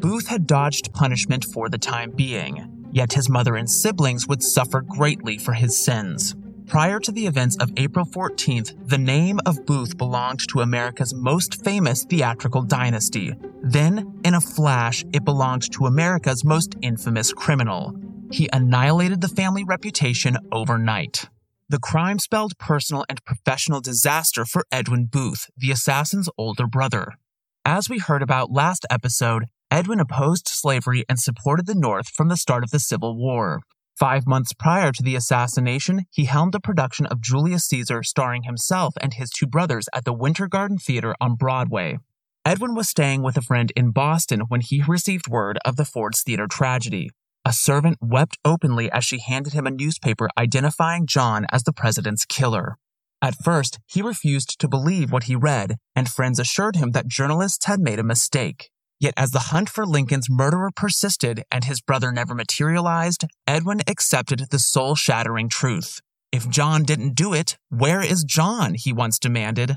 Booth 0.08 0.28
had 0.28 0.46
dodged 0.46 0.94
punishment 0.94 1.44
for 1.44 1.68
the 1.68 1.76
time 1.76 2.10
being, 2.10 2.88
yet 2.90 3.12
his 3.12 3.28
mother 3.28 3.56
and 3.56 3.68
siblings 3.68 4.26
would 4.26 4.42
suffer 4.42 4.80
greatly 4.80 5.36
for 5.36 5.52
his 5.52 5.76
sins. 5.76 6.34
Prior 6.66 6.98
to 7.00 7.12
the 7.12 7.26
events 7.26 7.58
of 7.58 7.70
April 7.76 8.06
14th, 8.06 8.72
the 8.88 8.96
name 8.96 9.38
of 9.44 9.66
Booth 9.66 9.98
belonged 9.98 10.48
to 10.48 10.62
America's 10.62 11.12
most 11.12 11.62
famous 11.62 12.06
theatrical 12.06 12.62
dynasty. 12.62 13.34
Then, 13.62 14.18
in 14.24 14.32
a 14.32 14.40
flash, 14.40 15.04
it 15.12 15.26
belonged 15.26 15.70
to 15.72 15.84
America's 15.84 16.42
most 16.42 16.74
infamous 16.80 17.34
criminal. 17.34 17.94
He 18.32 18.48
annihilated 18.50 19.20
the 19.20 19.28
family 19.28 19.62
reputation 19.62 20.38
overnight. 20.50 21.28
The 21.68 21.80
crime 21.80 22.18
spelled 22.18 22.56
personal 22.56 23.04
and 23.10 23.22
professional 23.26 23.82
disaster 23.82 24.46
for 24.46 24.64
Edwin 24.72 25.04
Booth, 25.04 25.50
the 25.54 25.70
assassin's 25.70 26.30
older 26.38 26.66
brother. 26.66 27.18
As 27.66 27.90
we 27.90 27.98
heard 27.98 28.22
about 28.22 28.50
last 28.50 28.86
episode, 28.88 29.44
Edwin 29.70 30.00
opposed 30.00 30.48
slavery 30.48 31.04
and 31.08 31.18
supported 31.18 31.66
the 31.66 31.74
North 31.74 32.08
from 32.08 32.28
the 32.28 32.36
start 32.36 32.64
of 32.64 32.70
the 32.70 32.78
Civil 32.78 33.16
War. 33.16 33.60
Five 33.98 34.26
months 34.26 34.52
prior 34.52 34.92
to 34.92 35.02
the 35.02 35.14
assassination, 35.14 36.06
he 36.10 36.24
helmed 36.24 36.54
a 36.54 36.60
production 36.60 37.04
of 37.06 37.20
Julius 37.20 37.66
Caesar 37.66 38.02
starring 38.02 38.44
himself 38.44 38.94
and 39.00 39.12
his 39.12 39.28
two 39.28 39.46
brothers 39.46 39.88
at 39.92 40.04
the 40.04 40.12
Winter 40.12 40.48
Garden 40.48 40.78
Theater 40.78 41.14
on 41.20 41.34
Broadway. 41.34 41.98
Edwin 42.46 42.74
was 42.74 42.88
staying 42.88 43.22
with 43.22 43.36
a 43.36 43.42
friend 43.42 43.70
in 43.76 43.90
Boston 43.90 44.42
when 44.48 44.62
he 44.62 44.82
received 44.88 45.28
word 45.28 45.58
of 45.66 45.76
the 45.76 45.84
Ford's 45.84 46.22
Theater 46.22 46.46
tragedy. 46.46 47.10
A 47.44 47.52
servant 47.52 47.98
wept 48.00 48.38
openly 48.44 48.90
as 48.90 49.04
she 49.04 49.18
handed 49.18 49.52
him 49.52 49.66
a 49.66 49.70
newspaper 49.70 50.30
identifying 50.38 51.06
John 51.06 51.44
as 51.50 51.64
the 51.64 51.74
president's 51.74 52.24
killer. 52.24 52.78
At 53.20 53.34
first, 53.34 53.80
he 53.86 54.00
refused 54.00 54.58
to 54.60 54.68
believe 54.68 55.12
what 55.12 55.24
he 55.24 55.36
read, 55.36 55.76
and 55.94 56.08
friends 56.08 56.38
assured 56.38 56.76
him 56.76 56.92
that 56.92 57.08
journalists 57.08 57.66
had 57.66 57.80
made 57.80 57.98
a 57.98 58.04
mistake. 58.04 58.70
Yet 59.00 59.14
as 59.16 59.30
the 59.30 59.50
hunt 59.50 59.68
for 59.68 59.86
Lincoln's 59.86 60.28
murderer 60.28 60.70
persisted 60.74 61.44
and 61.52 61.64
his 61.64 61.80
brother 61.80 62.10
never 62.10 62.34
materialized, 62.34 63.24
Edwin 63.46 63.80
accepted 63.86 64.46
the 64.50 64.58
soul 64.58 64.96
shattering 64.96 65.48
truth. 65.48 66.00
If 66.32 66.48
John 66.48 66.82
didn't 66.82 67.14
do 67.14 67.32
it, 67.32 67.58
where 67.70 68.00
is 68.00 68.24
John? 68.24 68.74
he 68.74 68.92
once 68.92 69.18
demanded. 69.18 69.76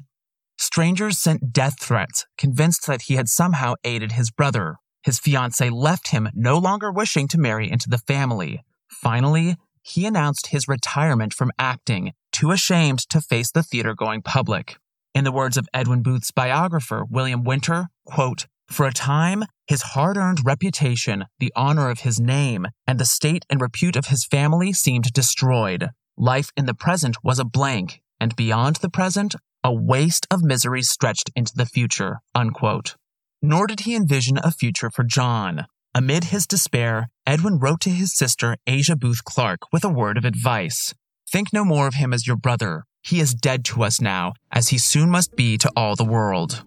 Strangers 0.58 1.18
sent 1.18 1.54
death 1.54 1.80
threats, 1.80 2.26
convinced 2.38 2.86
that 2.88 3.04
he 3.04 3.16
had 3.16 3.30
somehow 3.30 3.76
aided 3.84 4.14
his 4.14 4.32
brother. 4.32 4.78
His 5.04 5.20
fiancee 5.20 5.70
left 5.70 6.10
him, 6.10 6.30
no 6.34 6.58
longer 6.58 6.92
wishing 6.92 7.28
to 7.30 7.40
marry 7.40 7.70
into 7.70 7.90
the 7.90 7.98
family. 7.98 8.64
Finally, 8.88 9.56
he 9.82 10.06
announced 10.06 10.48
his 10.48 10.68
retirement 10.68 11.34
from 11.34 11.52
acting, 11.58 12.14
too 12.32 12.52
ashamed 12.52 13.00
to 13.10 13.22
face 13.22 13.52
the 13.52 13.64
theater 13.64 13.96
going 13.96 14.22
public. 14.22 14.78
In 15.14 15.24
the 15.24 15.32
words 15.32 15.58
of 15.58 15.68
Edwin 15.74 16.04
Booth's 16.04 16.32
biographer, 16.32 17.04
William 17.10 17.44
Winter, 17.44 17.88
quote, 18.06 18.46
for 18.74 18.86
a 18.86 18.94
time, 18.94 19.44
his 19.68 19.82
hard 19.82 20.18
earned 20.18 20.46
reputation, 20.46 21.26
the 21.40 21.52
honor 21.56 21.90
of 21.90 22.02
his 22.02 22.20
name, 22.20 22.68
and 22.88 23.00
the 23.00 23.06
state 23.06 23.46
and 23.50 23.62
repute 23.62 23.96
of 23.96 24.08
his 24.08 24.26
family 24.26 24.74
seemed 24.74 25.14
destroyed. 25.14 25.90
Life 26.18 26.52
in 26.58 26.66
the 26.66 26.74
present 26.74 27.18
was 27.24 27.40
a 27.40 27.46
blank, 27.46 28.02
and 28.20 28.36
beyond 28.36 28.78
the 28.78 28.90
present, 28.90 29.36
a 29.64 29.74
waste 29.74 30.28
of 30.32 30.44
misery 30.44 30.82
stretched 30.82 31.32
into 31.36 31.54
the 31.56 31.66
future. 31.66 32.20
Unquote. 32.34 32.96
Nor 33.42 33.68
did 33.68 33.82
he 33.82 33.96
envision 33.96 34.40
a 34.44 34.52
future 34.52 34.90
for 34.90 35.04
John. 35.04 35.66
Amid 35.94 36.26
his 36.26 36.48
despair, 36.48 37.10
Edwin 37.26 37.60
wrote 37.60 37.82
to 37.82 37.90
his 37.90 38.16
sister, 38.16 38.58
Asia 38.66 38.96
Booth 38.96 39.24
Clarke, 39.24 39.72
with 39.74 39.84
a 39.84 39.90
word 39.90 40.18
of 40.18 40.26
advice 40.26 40.94
Think 41.32 41.54
no 41.54 41.64
more 41.64 41.88
of 41.88 41.94
him 41.94 42.14
as 42.14 42.28
your 42.28 42.36
brother. 42.36 42.84
He 43.02 43.22
is 43.22 43.34
dead 43.34 43.64
to 43.66 43.84
us 43.84 44.02
now, 44.02 44.34
as 44.52 44.68
he 44.68 44.78
soon 44.78 45.10
must 45.10 45.36
be 45.36 45.58
to 45.60 45.72
all 45.78 45.96
the 45.96 46.04
world. 46.04 46.64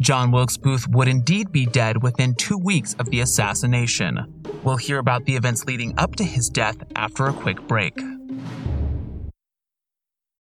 John 0.00 0.30
Wilkes 0.30 0.56
Booth 0.56 0.86
would 0.88 1.08
indeed 1.08 1.50
be 1.52 1.66
dead 1.66 2.02
within 2.02 2.34
two 2.34 2.58
weeks 2.58 2.94
of 2.98 3.10
the 3.10 3.20
assassination. 3.20 4.42
We'll 4.62 4.76
hear 4.76 4.98
about 4.98 5.24
the 5.24 5.36
events 5.36 5.64
leading 5.64 5.98
up 5.98 6.16
to 6.16 6.24
his 6.24 6.50
death 6.50 6.76
after 6.96 7.26
a 7.26 7.32
quick 7.32 7.66
break. 7.66 7.98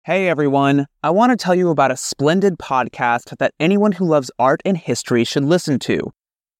Hey 0.03 0.27
everyone, 0.27 0.85
I 1.01 1.09
want 1.09 1.31
to 1.31 1.35
tell 1.35 1.55
you 1.55 1.69
about 1.69 1.89
a 1.89 1.97
splendid 1.97 2.59
podcast 2.59 3.35
that 3.37 3.53
anyone 3.59 3.93
who 3.93 4.05
loves 4.05 4.29
art 4.37 4.61
and 4.63 4.77
history 4.77 5.23
should 5.23 5.45
listen 5.45 5.79
to. 5.79 6.11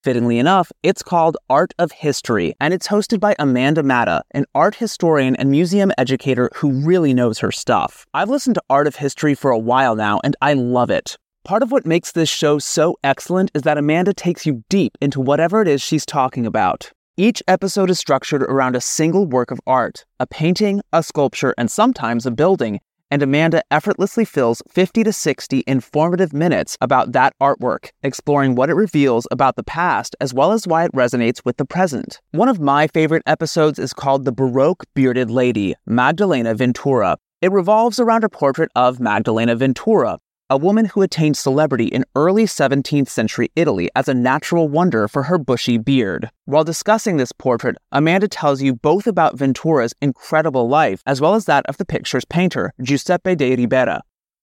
Fittingly 0.04 0.40
enough, 0.40 0.72
it's 0.84 1.04
called 1.04 1.36
Art 1.50 1.74
of 1.80 1.92
History, 1.92 2.54
and 2.60 2.74
it's 2.74 2.88
hosted 2.88 3.20
by 3.20 3.36
Amanda 3.40 3.84
Matta, 3.84 4.22
an 4.32 4.46
art 4.54 4.76
historian 4.76 5.36
and 5.36 5.50
museum 5.50 5.92
educator 5.98 6.50
who 6.56 6.72
really 6.86 7.14
knows 7.14 7.40
her 7.40 7.52
stuff. 7.52 8.06
I've 8.14 8.30
listened 8.30 8.56
to 8.56 8.64
Art 8.70 8.88
of 8.88 8.98
History 8.98 9.34
for 9.34 9.52
a 9.52 9.58
while 9.58 9.96
now, 9.96 10.22
and 10.24 10.36
I 10.42 10.54
love 10.54 10.92
it. 10.92 11.18
Part 11.46 11.62
of 11.62 11.72
what 11.72 11.86
makes 11.86 12.12
this 12.12 12.28
show 12.28 12.58
so 12.58 12.98
excellent 13.04 13.52
is 13.54 13.62
that 13.62 13.78
Amanda 13.78 14.16
takes 14.16 14.48
you 14.48 14.64
deep 14.68 14.98
into 15.00 15.22
whatever 15.22 15.62
it 15.62 15.68
is 15.68 15.80
she's 15.80 16.04
talking 16.04 16.44
about. 16.48 16.92
Each 17.18 17.44
episode 17.48 17.92
is 17.92 18.00
structured 18.00 18.42
around 18.42 18.76
a 18.76 18.82
single 18.82 19.28
work 19.28 19.52
of 19.52 19.60
art 19.68 20.06
a 20.20 20.26
painting, 20.26 20.82
a 20.92 21.04
sculpture, 21.04 21.54
and 21.56 21.70
sometimes 21.70 22.26
a 22.26 22.32
building. 22.32 22.80
And 23.12 23.22
Amanda 23.22 23.62
effortlessly 23.70 24.26
fills 24.26 24.64
50 24.72 25.04
to 25.04 25.14
60 25.14 25.64
informative 25.68 26.34
minutes 26.34 26.80
about 26.82 27.12
that 27.12 27.34
artwork, 27.40 27.92
exploring 28.02 28.56
what 28.56 28.72
it 28.72 28.74
reveals 28.74 29.28
about 29.30 29.56
the 29.56 29.64
past 29.64 30.16
as 30.20 30.34
well 30.34 30.52
as 30.52 30.66
why 30.66 30.86
it 30.86 30.94
resonates 30.94 31.46
with 31.46 31.58
the 31.58 31.66
present. 31.66 32.22
One 32.32 32.50
of 32.50 32.60
my 32.60 32.88
favorite 32.88 33.22
episodes 33.28 33.78
is 33.78 33.94
called 33.94 34.26
The 34.26 34.32
Baroque 34.32 34.84
Bearded 34.96 35.30
Lady, 35.30 35.76
Magdalena 35.86 36.56
Ventura. 36.56 37.18
It 37.44 37.52
revolves 37.52 38.00
around 38.00 38.24
a 38.24 38.30
portrait 38.30 38.72
of 38.76 39.00
Magdalena 39.00 39.56
Ventura, 39.56 40.18
a 40.48 40.58
woman 40.58 40.86
who 40.86 41.02
attained 41.02 41.36
celebrity 41.36 41.86
in 41.86 42.06
early 42.16 42.46
17th 42.46 43.10
century 43.10 43.50
Italy 43.56 43.90
as 43.96 44.08
a 44.08 44.14
natural 44.14 44.68
wonder 44.68 45.08
for 45.08 45.24
her 45.24 45.40
bushy 45.40 45.80
beard. 45.80 46.30
While 46.46 46.64
discussing 46.64 47.18
this 47.18 47.32
portrait, 47.32 47.78
Amanda 47.92 48.28
tells 48.28 48.62
you 48.62 48.76
both 48.76 49.08
about 49.08 49.40
Ventura's 49.40 49.96
incredible 50.04 50.70
life 50.70 51.02
as 51.08 51.20
well 51.20 51.34
as 51.34 51.46
that 51.46 51.66
of 51.66 51.78
the 51.78 51.86
picture's 51.86 52.26
painter, 52.26 52.74
Giuseppe 52.80 53.36
de 53.36 53.56
Ribera. 53.56 54.02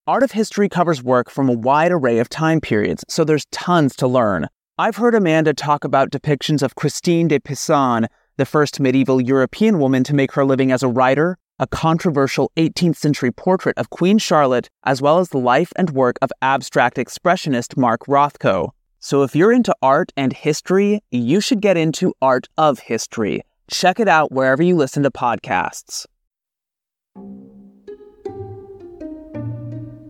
Art 0.08 0.24
of 0.24 0.32
History 0.32 0.68
covers 0.68 1.04
work 1.04 1.30
from 1.30 1.48
a 1.48 1.52
wide 1.52 1.92
array 1.92 2.18
of 2.18 2.28
time 2.28 2.60
periods, 2.60 3.04
so 3.08 3.22
there's 3.22 3.46
tons 3.52 3.94
to 3.96 4.08
learn. 4.08 4.48
I've 4.78 4.96
heard 4.96 5.14
Amanda 5.14 5.54
talk 5.54 5.84
about 5.84 6.10
depictions 6.10 6.64
of 6.64 6.74
Christine 6.74 7.28
de 7.28 7.38
Pisan, 7.38 8.08
the 8.38 8.46
first 8.46 8.80
medieval 8.80 9.20
European 9.20 9.78
woman 9.78 10.02
to 10.02 10.14
make 10.14 10.32
her 10.32 10.44
living 10.44 10.72
as 10.72 10.82
a 10.82 10.88
writer, 10.88 11.38
a 11.62 11.66
controversial 11.68 12.50
18th 12.56 12.96
century 12.96 13.30
portrait 13.30 13.78
of 13.78 13.88
Queen 13.88 14.18
Charlotte, 14.18 14.68
as 14.82 15.00
well 15.00 15.20
as 15.20 15.28
the 15.28 15.38
life 15.38 15.72
and 15.76 15.90
work 15.90 16.16
of 16.20 16.32
abstract 16.42 16.96
expressionist 16.96 17.76
Mark 17.76 18.00
Rothko. 18.08 18.70
So 18.98 19.22
if 19.22 19.36
you're 19.36 19.52
into 19.52 19.72
art 19.80 20.12
and 20.16 20.32
history, 20.32 21.04
you 21.12 21.40
should 21.40 21.60
get 21.60 21.76
into 21.76 22.14
Art 22.20 22.48
of 22.58 22.80
History. 22.80 23.42
Check 23.70 24.00
it 24.00 24.08
out 24.08 24.32
wherever 24.32 24.60
you 24.60 24.74
listen 24.74 25.04
to 25.04 25.10
podcasts. 25.12 26.04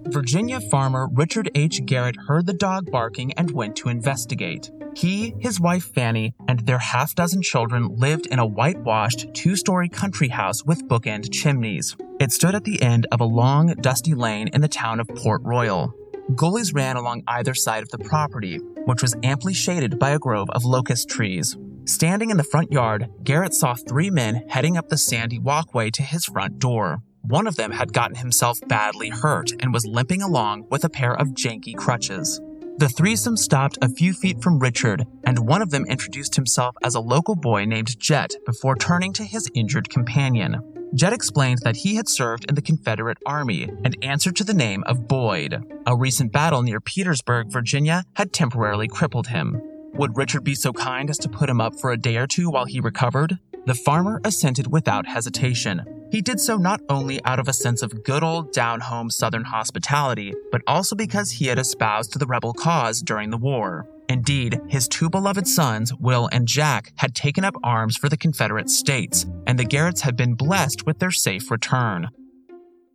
Virginia 0.08 0.60
farmer 0.70 1.06
Richard 1.12 1.50
H. 1.54 1.84
Garrett 1.84 2.16
heard 2.28 2.46
the 2.46 2.54
dog 2.54 2.90
barking 2.90 3.34
and 3.34 3.50
went 3.50 3.76
to 3.76 3.90
investigate. 3.90 4.70
He, 4.94 5.34
his 5.38 5.58
wife 5.58 5.84
Fanny, 5.94 6.34
and 6.48 6.60
their 6.60 6.78
half 6.78 7.14
dozen 7.14 7.42
children 7.42 7.96
lived 7.96 8.26
in 8.26 8.38
a 8.38 8.46
whitewashed 8.46 9.32
two 9.34 9.56
story 9.56 9.88
country 9.88 10.28
house 10.28 10.64
with 10.64 10.86
bookend 10.86 11.32
chimneys. 11.32 11.96
It 12.20 12.32
stood 12.32 12.54
at 12.54 12.64
the 12.64 12.82
end 12.82 13.06
of 13.10 13.20
a 13.20 13.24
long, 13.24 13.74
dusty 13.80 14.14
lane 14.14 14.48
in 14.48 14.60
the 14.60 14.68
town 14.68 15.00
of 15.00 15.08
Port 15.08 15.42
Royal. 15.44 15.92
Gullies 16.36 16.72
ran 16.72 16.96
along 16.96 17.22
either 17.26 17.54
side 17.54 17.82
of 17.82 17.88
the 17.88 17.98
property, 17.98 18.58
which 18.84 19.02
was 19.02 19.16
amply 19.22 19.54
shaded 19.54 19.98
by 19.98 20.10
a 20.10 20.18
grove 20.18 20.50
of 20.50 20.64
locust 20.64 21.08
trees. 21.08 21.56
Standing 21.84 22.30
in 22.30 22.36
the 22.36 22.44
front 22.44 22.70
yard, 22.70 23.08
Garrett 23.24 23.54
saw 23.54 23.74
three 23.74 24.10
men 24.10 24.44
heading 24.48 24.76
up 24.76 24.88
the 24.88 24.98
sandy 24.98 25.38
walkway 25.38 25.90
to 25.90 26.02
his 26.02 26.24
front 26.26 26.58
door. 26.58 27.02
One 27.22 27.46
of 27.46 27.56
them 27.56 27.72
had 27.72 27.92
gotten 27.92 28.16
himself 28.16 28.58
badly 28.66 29.08
hurt 29.08 29.50
and 29.60 29.72
was 29.72 29.86
limping 29.86 30.22
along 30.22 30.66
with 30.70 30.84
a 30.84 30.90
pair 30.90 31.14
of 31.14 31.28
janky 31.28 31.76
crutches. 31.76 32.40
The 32.78 32.88
threesome 32.88 33.36
stopped 33.36 33.78
a 33.82 33.88
few 33.88 34.12
feet 34.12 34.42
from 34.42 34.58
Richard, 34.58 35.06
and 35.24 35.46
one 35.46 35.62
of 35.62 35.70
them 35.70 35.84
introduced 35.86 36.34
himself 36.34 36.74
as 36.82 36.94
a 36.94 37.00
local 37.00 37.36
boy 37.36 37.64
named 37.64 37.98
Jet 38.00 38.34
before 38.46 38.76
turning 38.76 39.12
to 39.14 39.24
his 39.24 39.48
injured 39.54 39.90
companion. 39.90 40.60
Jet 40.94 41.12
explained 41.12 41.60
that 41.62 41.76
he 41.76 41.94
had 41.96 42.08
served 42.08 42.46
in 42.48 42.54
the 42.54 42.62
Confederate 42.62 43.18
Army 43.24 43.70
and 43.84 43.96
answered 44.02 44.36
to 44.36 44.44
the 44.44 44.54
name 44.54 44.82
of 44.86 45.06
Boyd. 45.06 45.62
A 45.86 45.96
recent 45.96 46.32
battle 46.32 46.62
near 46.62 46.80
Petersburg, 46.80 47.52
Virginia, 47.52 48.04
had 48.14 48.32
temporarily 48.32 48.88
crippled 48.88 49.28
him. 49.28 49.60
Would 49.94 50.16
Richard 50.16 50.42
be 50.42 50.54
so 50.54 50.72
kind 50.72 51.08
as 51.10 51.18
to 51.18 51.28
put 51.28 51.50
him 51.50 51.60
up 51.60 51.78
for 51.78 51.92
a 51.92 51.98
day 51.98 52.16
or 52.16 52.26
two 52.26 52.50
while 52.50 52.64
he 52.64 52.80
recovered? 52.80 53.38
The 53.64 53.74
farmer 53.74 54.20
assented 54.24 54.72
without 54.72 55.06
hesitation. 55.06 55.84
He 56.10 56.20
did 56.20 56.40
so 56.40 56.56
not 56.56 56.80
only 56.88 57.22
out 57.24 57.38
of 57.38 57.46
a 57.46 57.52
sense 57.52 57.80
of 57.80 58.02
good 58.02 58.24
old 58.24 58.52
down 58.52 58.80
home 58.80 59.08
Southern 59.08 59.44
hospitality, 59.44 60.34
but 60.50 60.62
also 60.66 60.96
because 60.96 61.30
he 61.30 61.46
had 61.46 61.60
espoused 61.60 62.18
the 62.18 62.26
rebel 62.26 62.52
cause 62.52 63.00
during 63.00 63.30
the 63.30 63.38
war. 63.38 63.88
Indeed, 64.08 64.60
his 64.66 64.88
two 64.88 65.08
beloved 65.08 65.46
sons, 65.46 65.94
Will 65.94 66.28
and 66.32 66.48
Jack, 66.48 66.92
had 66.96 67.14
taken 67.14 67.44
up 67.44 67.54
arms 67.62 67.96
for 67.96 68.08
the 68.08 68.16
Confederate 68.16 68.68
States, 68.68 69.26
and 69.46 69.58
the 69.58 69.64
Garretts 69.64 70.00
had 70.00 70.16
been 70.16 70.34
blessed 70.34 70.84
with 70.84 70.98
their 70.98 71.12
safe 71.12 71.50
return. 71.50 72.08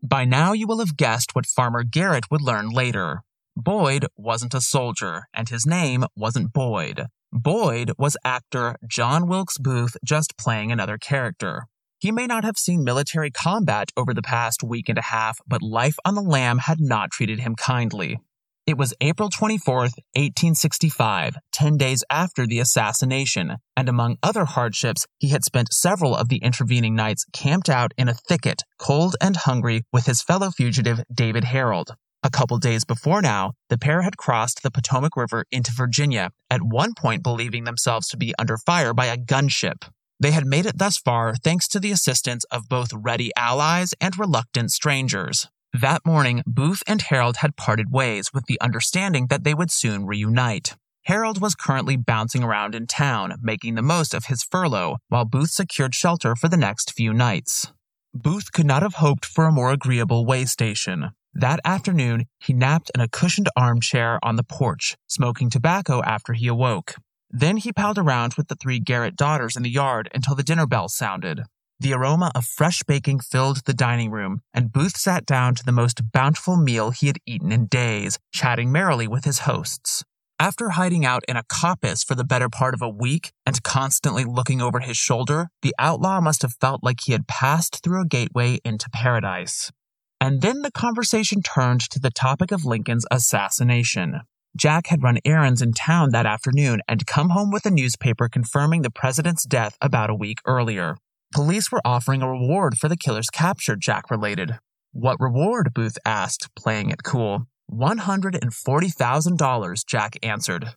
By 0.03 0.25
now, 0.25 0.53
you 0.53 0.67
will 0.67 0.79
have 0.79 0.97
guessed 0.97 1.33
what 1.33 1.45
Farmer 1.45 1.83
Garrett 1.83 2.29
would 2.29 2.41
learn 2.41 2.69
later. 2.69 3.23
Boyd 3.55 4.05
wasn't 4.15 4.53
a 4.53 4.61
soldier, 4.61 5.23
and 5.33 5.49
his 5.49 5.65
name 5.65 6.05
wasn't 6.15 6.53
Boyd. 6.53 7.07
Boyd 7.37 7.91
was 7.99 8.17
actor 8.25 8.77
John 8.87 9.27
Wilkes 9.27 9.59
Booth 9.59 9.95
just 10.03 10.37
playing 10.37 10.71
another 10.71 10.97
character. 10.97 11.67
He 11.99 12.11
may 12.11 12.25
not 12.25 12.43
have 12.43 12.57
seen 12.57 12.83
military 12.83 13.29
combat 13.29 13.91
over 13.95 14.11
the 14.11 14.23
past 14.23 14.63
week 14.63 14.89
and 14.89 14.97
a 14.97 15.03
half, 15.03 15.37
but 15.47 15.61
life 15.61 15.97
on 16.03 16.15
the 16.15 16.21
lam 16.21 16.57
had 16.57 16.79
not 16.79 17.11
treated 17.11 17.39
him 17.39 17.55
kindly. 17.55 18.17
It 18.65 18.75
was 18.75 18.95
April 19.01 19.29
24th, 19.29 19.93
1865, 20.15 21.37
10 21.51 21.77
days 21.77 22.03
after 22.09 22.47
the 22.47 22.59
assassination, 22.59 23.57
and 23.75 23.87
among 23.87 24.17
other 24.23 24.45
hardships, 24.45 25.05
he 25.19 25.29
had 25.29 25.45
spent 25.45 25.71
several 25.71 26.15
of 26.15 26.29
the 26.29 26.37
intervening 26.37 26.95
nights 26.95 27.23
camped 27.33 27.69
out 27.69 27.93
in 27.99 28.09
a 28.09 28.15
thicket, 28.15 28.63
cold 28.79 29.15
and 29.21 29.37
hungry, 29.37 29.83
with 29.93 30.07
his 30.07 30.23
fellow 30.23 30.49
fugitive 30.49 31.03
David 31.13 31.43
Herold. 31.43 31.95
A 32.27 32.29
couple 32.29 32.57
days 32.57 32.83
before 32.83 33.21
now, 33.21 33.53
the 33.69 33.77
pair 33.77 34.01
had 34.01 34.17
crossed 34.17 34.61
the 34.61 34.69
Potomac 34.69 35.15
River 35.15 35.45
into 35.49 35.71
Virginia, 35.71 36.31
at 36.49 36.61
one 36.61 36.93
point 36.93 37.23
believing 37.23 37.63
themselves 37.63 38.09
to 38.09 38.17
be 38.17 38.33
under 38.37 38.57
fire 38.57 38.93
by 38.93 39.05
a 39.05 39.15
gunship. 39.15 39.89
They 40.19 40.31
had 40.31 40.45
made 40.45 40.65
it 40.65 40.77
thus 40.77 40.97
far 40.97 41.35
thanks 41.35 41.69
to 41.69 41.79
the 41.79 41.93
assistance 41.93 42.43
of 42.51 42.67
both 42.67 42.91
ready 42.93 43.31
allies 43.37 43.93
and 44.01 44.19
reluctant 44.19 44.73
strangers. 44.73 45.47
That 45.71 46.05
morning, 46.05 46.43
Booth 46.45 46.83
and 46.85 46.99
Herold 46.99 47.37
had 47.37 47.55
parted 47.55 47.93
ways 47.93 48.33
with 48.33 48.43
the 48.47 48.59
understanding 48.59 49.27
that 49.27 49.45
they 49.45 49.53
would 49.53 49.71
soon 49.71 50.05
reunite. 50.05 50.75
Herold 51.07 51.39
was 51.39 51.55
currently 51.55 51.95
bouncing 51.95 52.43
around 52.43 52.75
in 52.75 52.87
town, 52.87 53.35
making 53.41 53.75
the 53.75 53.81
most 53.81 54.13
of 54.13 54.25
his 54.25 54.43
furlough, 54.43 54.97
while 55.07 55.23
Booth 55.23 55.51
secured 55.51 55.95
shelter 55.95 56.35
for 56.35 56.49
the 56.49 56.57
next 56.57 56.91
few 56.91 57.13
nights. 57.13 57.71
Booth 58.13 58.51
could 58.51 58.65
not 58.65 58.81
have 58.81 58.95
hoped 58.95 59.25
for 59.25 59.45
a 59.45 59.51
more 59.53 59.71
agreeable 59.71 60.25
way 60.25 60.43
station. 60.43 61.11
That 61.39 61.59
afternoon, 61.63 62.25
he 62.39 62.51
napped 62.51 62.89
in 62.95 62.99
a 62.99 63.07
cushioned 63.07 63.47
armchair 63.55 64.17
on 64.23 64.37
the 64.37 64.43
porch, 64.43 64.95
smoking 65.05 65.51
tobacco 65.51 66.01
after 66.01 66.33
he 66.33 66.47
awoke. 66.47 66.95
Then 67.29 67.57
he 67.57 67.71
palled 67.71 67.99
around 67.99 68.33
with 68.33 68.47
the 68.47 68.55
three 68.55 68.79
Garrett 68.79 69.15
daughters 69.15 69.55
in 69.55 69.61
the 69.61 69.69
yard 69.69 70.09
until 70.15 70.33
the 70.33 70.41
dinner 70.41 70.65
bell 70.65 70.89
sounded. 70.89 71.43
The 71.79 71.93
aroma 71.93 72.31
of 72.33 72.45
fresh 72.45 72.81
baking 72.81 73.19
filled 73.19 73.65
the 73.65 73.75
dining 73.75 74.09
room, 74.09 74.41
and 74.51 74.73
Booth 74.73 74.97
sat 74.97 75.27
down 75.27 75.53
to 75.53 75.63
the 75.63 75.71
most 75.71 76.11
bountiful 76.11 76.57
meal 76.57 76.89
he 76.89 77.05
had 77.05 77.19
eaten 77.27 77.51
in 77.51 77.67
days, 77.67 78.17
chatting 78.33 78.71
merrily 78.71 79.07
with 79.07 79.23
his 79.23 79.41
hosts. 79.41 80.03
After 80.39 80.71
hiding 80.71 81.05
out 81.05 81.23
in 81.27 81.37
a 81.37 81.43
coppice 81.43 82.03
for 82.03 82.15
the 82.15 82.23
better 82.23 82.49
part 82.49 82.73
of 82.73 82.81
a 82.81 82.89
week 82.89 83.31
and 83.45 83.61
constantly 83.61 84.23
looking 84.23 84.59
over 84.59 84.79
his 84.79 84.97
shoulder, 84.97 85.49
the 85.61 85.75
outlaw 85.77 86.19
must 86.19 86.41
have 86.41 86.53
felt 86.59 86.83
like 86.83 87.01
he 87.01 87.11
had 87.11 87.27
passed 87.27 87.83
through 87.83 88.01
a 88.01 88.07
gateway 88.07 88.57
into 88.65 88.89
paradise. 88.89 89.71
And 90.19 90.41
then 90.41 90.61
the 90.61 90.71
conversation 90.71 91.41
turned 91.41 91.81
to 91.91 91.99
the 91.99 92.09
topic 92.09 92.51
of 92.51 92.65
Lincoln's 92.65 93.05
assassination. 93.11 94.21
Jack 94.55 94.87
had 94.87 95.03
run 95.03 95.19
errands 95.23 95.61
in 95.61 95.73
town 95.73 96.09
that 96.11 96.25
afternoon 96.25 96.81
and 96.87 97.05
come 97.05 97.29
home 97.29 97.51
with 97.51 97.67
a 97.67 97.71
newspaper 97.71 98.27
confirming 98.27 98.81
the 98.81 98.89
president's 98.89 99.45
death 99.45 99.77
about 99.79 100.09
a 100.09 100.15
week 100.15 100.39
earlier. 100.45 100.97
Police 101.33 101.71
were 101.71 101.81
offering 101.85 102.23
a 102.23 102.29
reward 102.29 102.77
for 102.77 102.89
the 102.89 102.97
killer's 102.97 103.29
capture, 103.29 103.75
Jack 103.75 104.09
related. 104.09 104.57
What 104.93 105.19
reward? 105.19 105.75
Booth 105.75 105.99
asked, 106.05 106.49
playing 106.55 106.89
it 106.89 107.03
cool. 107.03 107.45
$140,000, 107.71 109.85
Jack 109.85 110.17
answered. 110.23 110.69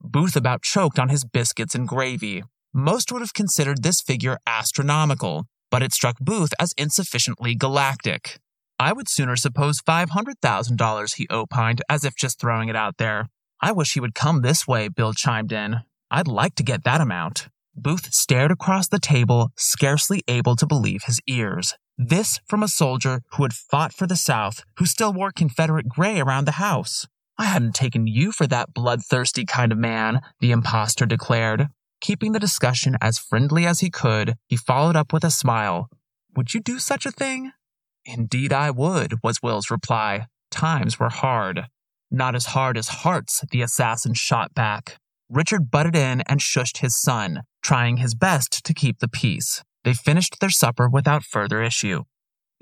Booth 0.00 0.34
about 0.34 0.62
choked 0.62 0.98
on 0.98 1.10
his 1.10 1.24
biscuits 1.24 1.76
and 1.76 1.86
gravy. 1.86 2.42
Most 2.72 3.12
would 3.12 3.22
have 3.22 3.34
considered 3.34 3.82
this 3.82 4.00
figure 4.00 4.38
astronomical, 4.46 5.44
but 5.70 5.82
it 5.82 5.92
struck 5.92 6.18
Booth 6.18 6.54
as 6.58 6.72
insufficiently 6.76 7.54
galactic. 7.54 8.38
I 8.80 8.92
would 8.92 9.08
sooner 9.08 9.34
suppose 9.34 9.80
$500,000, 9.80 11.14
he 11.16 11.26
opined, 11.30 11.82
as 11.88 12.04
if 12.04 12.14
just 12.14 12.40
throwing 12.40 12.68
it 12.68 12.76
out 12.76 12.98
there. 12.98 13.26
I 13.60 13.72
wish 13.72 13.94
he 13.94 14.00
would 14.00 14.14
come 14.14 14.42
this 14.42 14.68
way, 14.68 14.88
Bill 14.88 15.12
chimed 15.12 15.50
in. 15.50 15.80
I'd 16.10 16.28
like 16.28 16.54
to 16.56 16.62
get 16.62 16.84
that 16.84 17.00
amount. 17.00 17.48
Booth 17.74 18.12
stared 18.14 18.50
across 18.50 18.88
the 18.88 19.00
table, 19.00 19.50
scarcely 19.56 20.22
able 20.28 20.54
to 20.56 20.66
believe 20.66 21.04
his 21.04 21.20
ears. 21.26 21.74
This 21.96 22.40
from 22.46 22.62
a 22.62 22.68
soldier 22.68 23.22
who 23.32 23.42
had 23.42 23.52
fought 23.52 23.92
for 23.92 24.06
the 24.06 24.16
South, 24.16 24.62
who 24.78 24.86
still 24.86 25.12
wore 25.12 25.32
Confederate 25.32 25.88
gray 25.88 26.20
around 26.20 26.44
the 26.44 26.52
house. 26.52 27.06
I 27.36 27.46
hadn't 27.46 27.74
taken 27.74 28.06
you 28.06 28.30
for 28.30 28.46
that 28.46 28.72
bloodthirsty 28.74 29.44
kind 29.44 29.72
of 29.72 29.78
man, 29.78 30.20
the 30.40 30.52
impostor 30.52 31.06
declared. 31.06 31.68
Keeping 32.00 32.30
the 32.32 32.40
discussion 32.40 32.96
as 33.00 33.18
friendly 33.18 33.66
as 33.66 33.80
he 33.80 33.90
could, 33.90 34.36
he 34.46 34.56
followed 34.56 34.94
up 34.94 35.12
with 35.12 35.24
a 35.24 35.30
smile. 35.30 35.88
Would 36.36 36.54
you 36.54 36.60
do 36.60 36.78
such 36.78 37.04
a 37.06 37.10
thing? 37.10 37.52
Indeed, 38.10 38.54
I 38.54 38.70
would, 38.70 39.16
was 39.22 39.42
Will's 39.42 39.70
reply. 39.70 40.28
Times 40.50 40.98
were 40.98 41.10
hard. 41.10 41.66
Not 42.10 42.34
as 42.34 42.46
hard 42.46 42.78
as 42.78 42.88
hearts, 42.88 43.44
the 43.50 43.60
assassin 43.60 44.14
shot 44.14 44.54
back. 44.54 44.96
Richard 45.28 45.70
butted 45.70 45.94
in 45.94 46.22
and 46.22 46.40
shushed 46.40 46.78
his 46.78 46.98
son, 46.98 47.42
trying 47.62 47.98
his 47.98 48.14
best 48.14 48.64
to 48.64 48.72
keep 48.72 49.00
the 49.00 49.08
peace. 49.08 49.62
They 49.84 49.92
finished 49.92 50.40
their 50.40 50.48
supper 50.48 50.88
without 50.88 51.22
further 51.22 51.62
issue. 51.62 52.04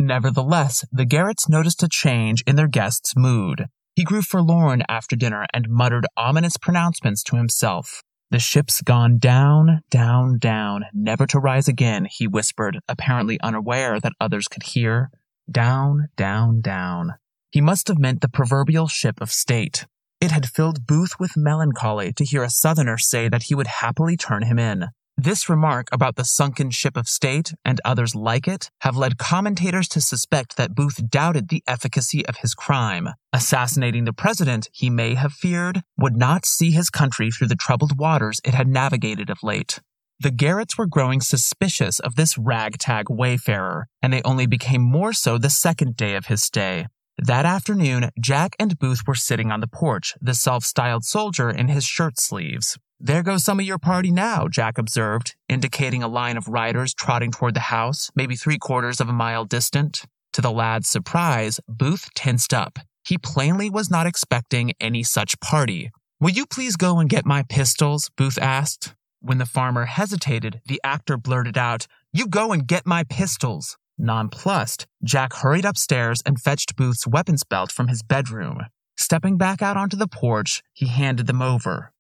Nevertheless, 0.01 0.85
the 0.91 1.07
Garretts 1.07 1.49
noticed 1.49 1.83
a 1.85 1.89
change 1.89 2.43
in 2.45 2.57
their 2.57 2.67
guest's 2.67 3.17
mood. 3.17 3.67
He 3.95 4.03
grew 4.03 4.23
forlorn 4.23 4.83
after 4.89 5.15
dinner 5.15 5.47
and 5.55 5.71
muttered 5.71 6.07
ominous 6.17 6.57
pronouncements 6.57 7.23
to 7.23 7.37
himself. 7.37 8.03
The 8.33 8.41
ship's 8.41 8.83
gone 8.83 9.19
down, 9.19 9.83
down, 9.91 10.39
down, 10.39 10.87
never 10.93 11.25
to 11.29 11.39
rise 11.39 11.69
again, 11.69 12.09
he 12.11 12.27
whispered, 12.27 12.81
apparently 12.89 13.41
unaware 13.41 14.01
that 14.01 14.13
others 14.21 14.49
could 14.49 14.65
hear. 14.65 15.11
Down, 15.51 16.09
down, 16.17 16.61
down. 16.61 17.15
He 17.51 17.61
must 17.61 17.89
have 17.89 17.99
meant 17.99 18.21
the 18.21 18.29
proverbial 18.29 18.89
ship 18.89 19.21
of 19.21 19.31
state. 19.31 19.87
It 20.21 20.31
had 20.31 20.47
filled 20.47 20.87
Booth 20.87 21.21
with 21.21 21.37
melancholy 21.37 22.13
to 22.15 22.25
hear 22.25 22.43
a 22.43 22.51
Southerner 22.51 22.99
say 22.99 23.29
that 23.29 23.45
he 23.45 23.55
would 23.55 23.67
happily 23.67 24.17
turn 24.17 24.43
him 24.43 24.59
in. 24.59 24.89
This 25.19 25.49
remark 25.49 25.89
about 25.93 26.17
the 26.17 26.27
sunken 26.27 26.71
ship 26.71 26.95
of 26.95 27.09
state 27.09 27.55
and 27.65 27.81
others 27.87 28.15
like 28.15 28.47
it 28.47 28.71
have 28.83 28.99
led 28.99 29.17
commentators 29.17 29.89
to 29.89 30.01
suspect 30.03 30.59
that 30.59 30.75
Booth 30.75 31.09
doubted 31.09 31.49
the 31.49 31.63
efficacy 31.67 32.27
of 32.27 32.39
his 32.39 32.53
crime. 32.53 33.09
Assassinating 33.33 34.05
the 34.05 34.13
president, 34.13 34.69
he 34.73 34.91
may 34.91 35.15
have 35.15 35.33
feared, 35.33 35.83
would 35.97 36.17
not 36.17 36.45
see 36.45 36.71
his 36.71 36.91
country 36.91 37.31
through 37.31 37.49
the 37.49 37.57
troubled 37.57 37.99
waters 37.99 38.41
it 38.45 38.53
had 38.53 38.69
navigated 38.69 39.31
of 39.31 39.43
late. 39.43 39.81
The 40.19 40.31
Garretts 40.31 40.79
were 40.79 40.87
growing 40.87 41.21
suspicious 41.21 41.99
of 41.99 42.15
this 42.15 42.39
ragtag 42.39 43.11
wayfarer, 43.11 43.89
and 44.01 44.13
they 44.13 44.23
only 44.23 44.47
became 44.47 44.81
more 44.81 45.13
so 45.13 45.37
the 45.37 45.51
second 45.51 45.95
day 45.95 46.15
of 46.15 46.27
his 46.27 46.43
stay. 46.43 46.87
That 47.19 47.45
afternoon, 47.45 48.11
Jack 48.19 48.57
and 48.59 48.79
Booth 48.79 49.07
were 49.07 49.15
sitting 49.15 49.53
on 49.53 49.61
the 49.61 49.67
porch, 49.67 50.15
the 50.21 50.35
self 50.35 50.65
styled 50.65 51.05
soldier 51.05 51.51
in 51.51 51.69
his 51.69 51.85
shirt 51.85 52.19
sleeves. 52.19 52.79
There 52.99 53.23
goes 53.23 53.45
some 53.45 53.61
of 53.61 53.67
your 53.67 53.79
party 53.79 54.11
now, 54.11 54.49
Jack 54.49 54.79
observed, 54.79 55.37
indicating 55.51 56.03
a 56.03 56.09
line 56.09 56.39
of 56.39 56.49
riders 56.49 56.95
trotting 56.95 57.31
toward 57.31 57.53
the 57.53 57.61
house, 57.61 58.11
maybe 58.15 58.37
three 58.37 58.59
quarters 58.59 59.03
of 59.03 59.11
a 59.11 59.15
mile 59.15 59.45
distant. 59.45 60.05
To 60.33 60.41
the 60.41 60.51
lad's 60.51 60.89
surprise, 60.89 61.61
Booth 61.69 62.09
tensed 62.15 62.55
up. 62.55 62.79
He 63.05 63.19
plainly 63.19 63.69
was 63.69 63.91
not 63.91 64.07
expecting 64.07 64.73
any 64.81 65.03
such 65.03 65.39
party. 65.41 65.91
Will 66.21 66.31
you 66.31 66.47
please 66.47 66.77
go 66.77 66.99
and 66.99 67.11
get 67.11 67.27
my 67.27 67.43
pistols? 67.43 68.11
Booth 68.17 68.39
asked. 68.39 68.95
When 69.27 69.39
the 69.39 69.45
farmer 69.45 69.87
hesitated, 69.87 70.61
the 70.67 70.81
actor 70.85 71.17
blurted 71.17 71.59
out, 71.59 71.89
You 72.13 72.29
go 72.29 72.53
and 72.53 72.65
get 72.65 72.87
my 72.87 73.03
pistols. 73.03 73.77
Nonplussed, 73.99 74.87
Jack 75.03 75.33
hurried 75.35 75.65
upstairs 75.65 76.23
and 76.25 76.41
fetched 76.41 76.77
Booth's 76.77 77.09
weapons 77.09 77.43
belt 77.43 77.73
from 77.73 77.89
his 77.89 78.05
bedroom. 78.05 78.61
Stepping 78.97 79.37
back 79.37 79.63
out 79.63 79.77
onto 79.77 79.97
the 79.97 80.07
porch, 80.07 80.63
he 80.73 80.87
handed 80.87 81.27
them 81.27 81.43
over. 81.43 81.91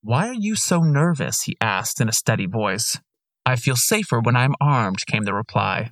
Why 0.00 0.28
are 0.28 0.32
you 0.32 0.56
so 0.56 0.80
nervous? 0.80 1.42
he 1.42 1.58
asked 1.60 2.00
in 2.00 2.08
a 2.08 2.12
steady 2.12 2.46
voice. 2.46 2.98
I 3.44 3.56
feel 3.56 3.76
safer 3.76 4.20
when 4.20 4.34
I'm 4.34 4.54
armed, 4.58 5.04
came 5.04 5.24
the 5.24 5.34
reply. 5.34 5.90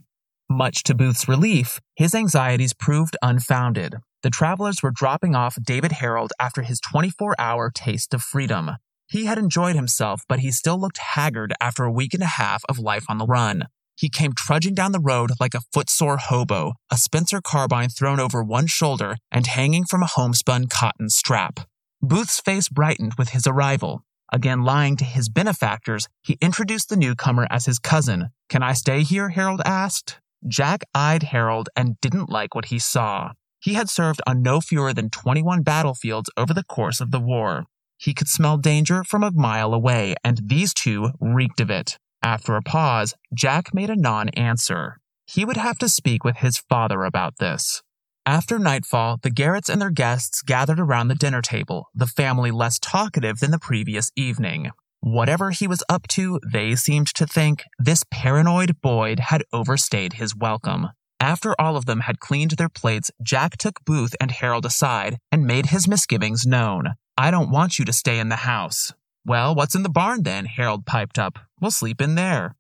Much 0.49 0.83
to 0.85 0.95
Booth's 0.95 1.29
relief, 1.29 1.79
his 1.95 2.15
anxieties 2.15 2.73
proved 2.73 3.19
unfounded. 3.21 3.97
The 4.23 4.31
travelers 4.31 4.83
were 4.83 4.93
dropping 4.93 5.35
off 5.35 5.59
David 5.63 5.91
Herold 5.91 6.31
after 6.41 6.63
his 6.63 6.81
24 6.81 7.35
hour 7.39 7.71
taste 7.71 8.15
of 8.15 8.23
freedom. 8.23 8.79
He 9.11 9.25
had 9.25 9.39
enjoyed 9.39 9.75
himself, 9.75 10.23
but 10.29 10.39
he 10.39 10.53
still 10.53 10.81
looked 10.81 10.99
haggard 10.99 11.53
after 11.61 11.83
a 11.83 11.91
week 11.91 12.15
and 12.15 12.23
a 12.23 12.27
half 12.27 12.63
of 12.69 12.79
life 12.79 13.07
on 13.09 13.19
the 13.19 13.27
run. 13.27 13.65
He 13.97 14.09
came 14.09 14.33
trudging 14.33 14.75
down 14.75 14.93
the 14.93 15.01
road 15.01 15.33
like 15.41 15.53
a 15.53 15.63
footsore 15.75 16.17
hobo, 16.17 16.75
a 16.93 16.97
Spencer 16.97 17.41
carbine 17.41 17.89
thrown 17.89 18.21
over 18.21 18.43
one 18.43 18.69
shoulder 18.69 19.17
and 19.33 19.49
hanging 19.49 19.85
from 19.85 20.05
a 20.05 20.07
homespun 20.07 20.69
cotton 20.69 21.11
strap. 21.11 21.61
Booth's 22.01 22.41
face 22.41 22.69
brightened 22.69 23.15
with 23.19 23.31
his 23.31 23.49
arrival. 23.49 24.05
Again 24.33 24.63
lying 24.63 24.97
to 24.99 25.05
his 25.05 25.29
benefactors, 25.29 26.09
he 26.23 26.39
introduced 26.41 26.89
the 26.89 26.97
newcomer 26.97 27.49
as 27.51 27.67
his 27.67 27.81
cousin. 27.81 28.31
Can 28.49 28.63
I 28.63 28.75
stay 28.75 29.03
here? 29.03 29.31
Herold 29.31 29.61
asked. 29.65 30.21
Jack 30.47 30.85
eyed 30.95 31.23
Herold 31.23 31.67
and 31.75 32.01
didn't 32.01 32.31
like 32.31 32.55
what 32.55 32.67
he 32.67 32.79
saw. 32.79 33.33
He 33.59 33.75
had 33.75 33.91
served 33.91 34.23
on 34.25 34.41
no 34.41 34.61
fewer 34.61 34.95
than 34.95 35.11
21 35.11 35.63
battlefields 35.63 36.31
over 36.37 36.55
the 36.55 36.65
course 36.65 37.01
of 37.01 37.11
the 37.11 37.21
war. 37.21 37.67
He 38.01 38.15
could 38.15 38.29
smell 38.29 38.57
danger 38.57 39.05
from 39.05 39.23
a 39.23 39.31
mile 39.31 39.75
away, 39.75 40.15
and 40.25 40.41
these 40.47 40.73
two 40.73 41.11
reeked 41.21 41.61
of 41.61 41.71
it. 41.71 41.99
After 42.23 42.57
a 42.57 42.63
pause, 42.63 43.13
Jack 43.35 43.75
made 43.75 43.91
a 43.91 43.95
non 43.95 44.31
answer. 44.31 44.97
He 45.27 45.45
would 45.45 45.59
have 45.59 45.79
to 45.81 45.89
speak 45.89 46.25
with 46.25 46.39
his 46.39 46.57
father 46.57 47.05
about 47.05 47.37
this. 47.39 47.83
After 48.25 48.59
nightfall, 48.59 49.19
the 49.23 49.31
Garretts 49.31 49.69
and 49.69 49.83
their 49.83 49.91
guests 49.91 50.41
gathered 50.41 50.81
around 50.81 51.09
the 51.09 51.15
dinner 51.15 51.43
table, 51.43 51.89
the 51.95 52.07
family 52.07 52.51
less 52.51 52.79
talkative 52.79 53.41
than 53.41 53.51
the 53.51 53.59
previous 53.59 54.11
evening. 54.17 54.71
Whatever 55.01 55.51
he 55.51 55.67
was 55.67 55.85
up 55.91 56.09
to, 56.09 56.41
they 56.51 56.77
seemed 56.77 57.09
to 57.09 57.27
think 57.27 57.65
this 57.79 58.05
paranoid 58.11 58.81
Boyd 58.81 59.21
had 59.21 59.45
overstayed 59.53 60.15
his 60.15 60.35
welcome. 60.35 60.89
After 61.21 61.55
all 61.61 61.77
of 61.77 61.85
them 61.85 62.01
had 62.01 62.19
cleaned 62.19 62.53
their 62.53 62.71
plates, 62.71 63.11
Jack 63.23 63.59
took 63.59 63.85
Booth 63.85 64.17
and 64.19 64.31
Herold 64.31 64.65
aside 64.65 65.19
and 65.31 65.47
made 65.47 65.67
his 65.67 65.87
misgivings 65.87 66.47
known. 66.47 66.95
I 67.17 67.31
don't 67.31 67.51
want 67.51 67.79
you 67.79 67.85
to 67.85 67.93
stay 67.93 68.19
in 68.19 68.29
the 68.29 68.37
house. 68.37 68.93
Well, 69.25 69.55
what's 69.55 69.75
in 69.75 69.83
the 69.83 69.89
barn 69.89 70.23
then? 70.23 70.47
Herold 70.47 70.87
piped 70.87 71.19
up. 71.19 71.39
We'll 71.61 71.71
sleep 71.71 72.01
in 72.01 72.15
there. 72.15 72.57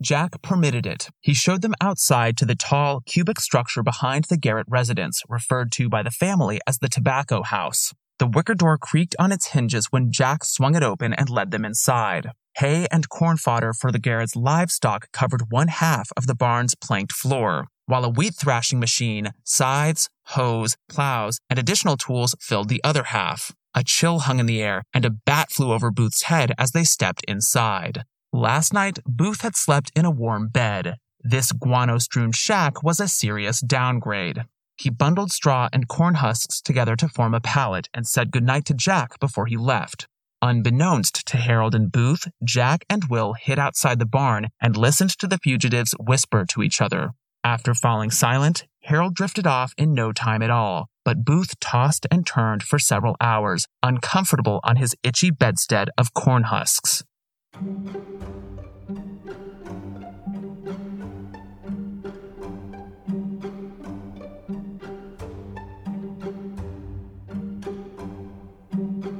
Jack 0.00 0.40
permitted 0.42 0.86
it. 0.86 1.08
He 1.20 1.34
showed 1.34 1.60
them 1.60 1.74
outside 1.80 2.36
to 2.38 2.46
the 2.46 2.54
tall, 2.54 3.00
cubic 3.04 3.40
structure 3.40 3.82
behind 3.82 4.24
the 4.24 4.36
Garrett 4.36 4.66
residence, 4.68 5.22
referred 5.28 5.72
to 5.72 5.88
by 5.88 6.02
the 6.02 6.10
family 6.10 6.60
as 6.66 6.78
the 6.78 6.88
tobacco 6.88 7.42
house. 7.42 7.92
The 8.18 8.26
wicker 8.26 8.54
door 8.54 8.78
creaked 8.78 9.16
on 9.18 9.32
its 9.32 9.48
hinges 9.48 9.86
when 9.86 10.12
Jack 10.12 10.44
swung 10.44 10.74
it 10.74 10.82
open 10.82 11.12
and 11.12 11.28
led 11.28 11.50
them 11.50 11.64
inside. 11.64 12.30
Hay 12.58 12.86
and 12.90 13.08
corn 13.08 13.36
fodder 13.36 13.72
for 13.72 13.92
the 13.92 14.00
Garrett's 14.00 14.34
livestock 14.34 15.12
covered 15.12 15.50
one 15.50 15.68
half 15.68 16.10
of 16.16 16.26
the 16.26 16.34
barn's 16.34 16.74
planked 16.74 17.12
floor, 17.12 17.66
while 17.86 18.04
a 18.04 18.08
wheat 18.08 18.34
thrashing 18.34 18.80
machine, 18.80 19.32
scythes, 19.44 20.08
hoes, 20.26 20.76
plows, 20.88 21.38
and 21.48 21.58
additional 21.58 21.96
tools 21.96 22.34
filled 22.40 22.68
the 22.68 22.80
other 22.82 23.04
half. 23.04 23.52
A 23.74 23.84
chill 23.84 24.20
hung 24.20 24.38
in 24.40 24.46
the 24.46 24.62
air, 24.62 24.82
and 24.92 25.04
a 25.04 25.10
bat 25.10 25.50
flew 25.50 25.72
over 25.72 25.90
Booth's 25.90 26.22
head 26.22 26.52
as 26.58 26.72
they 26.72 26.84
stepped 26.84 27.24
inside. 27.28 28.04
Last 28.32 28.72
night, 28.72 28.98
Booth 29.06 29.42
had 29.42 29.56
slept 29.56 29.90
in 29.94 30.04
a 30.04 30.10
warm 30.10 30.48
bed. 30.48 30.96
This 31.20 31.52
guano 31.52 31.98
strewn 31.98 32.32
shack 32.32 32.82
was 32.82 33.00
a 33.00 33.08
serious 33.08 33.60
downgrade. 33.60 34.44
He 34.76 34.90
bundled 34.90 35.32
straw 35.32 35.68
and 35.72 35.88
corn 35.88 36.14
husks 36.16 36.60
together 36.60 36.94
to 36.96 37.08
form 37.08 37.34
a 37.34 37.40
pallet 37.40 37.88
and 37.92 38.06
said 38.06 38.30
goodnight 38.30 38.64
to 38.66 38.74
Jack 38.74 39.18
before 39.18 39.46
he 39.46 39.56
left. 39.56 40.06
Unbeknownst 40.40 41.26
to 41.26 41.36
Herold 41.36 41.74
and 41.74 41.90
Booth, 41.90 42.28
Jack 42.44 42.84
and 42.88 43.06
Will 43.10 43.32
hid 43.32 43.58
outside 43.58 43.98
the 43.98 44.06
barn 44.06 44.48
and 44.60 44.76
listened 44.76 45.10
to 45.18 45.26
the 45.26 45.38
fugitives 45.38 45.94
whisper 45.98 46.46
to 46.46 46.62
each 46.62 46.80
other. 46.80 47.10
After 47.42 47.74
falling 47.74 48.12
silent, 48.12 48.66
Herold 48.88 49.14
drifted 49.14 49.46
off 49.46 49.72
in 49.76 49.94
no 49.94 50.12
time 50.12 50.42
at 50.42 50.50
all, 50.50 50.88
but 51.08 51.24
Booth 51.24 51.58
tossed 51.58 52.06
and 52.10 52.26
turned 52.26 52.62
for 52.62 52.78
several 52.78 53.16
hours, 53.18 53.66
uncomfortable 53.82 54.60
on 54.62 54.76
his 54.76 54.94
itchy 55.02 55.30
bedstead 55.30 55.88
of 55.96 56.12
corn 56.12 56.42
husks. 56.42 57.02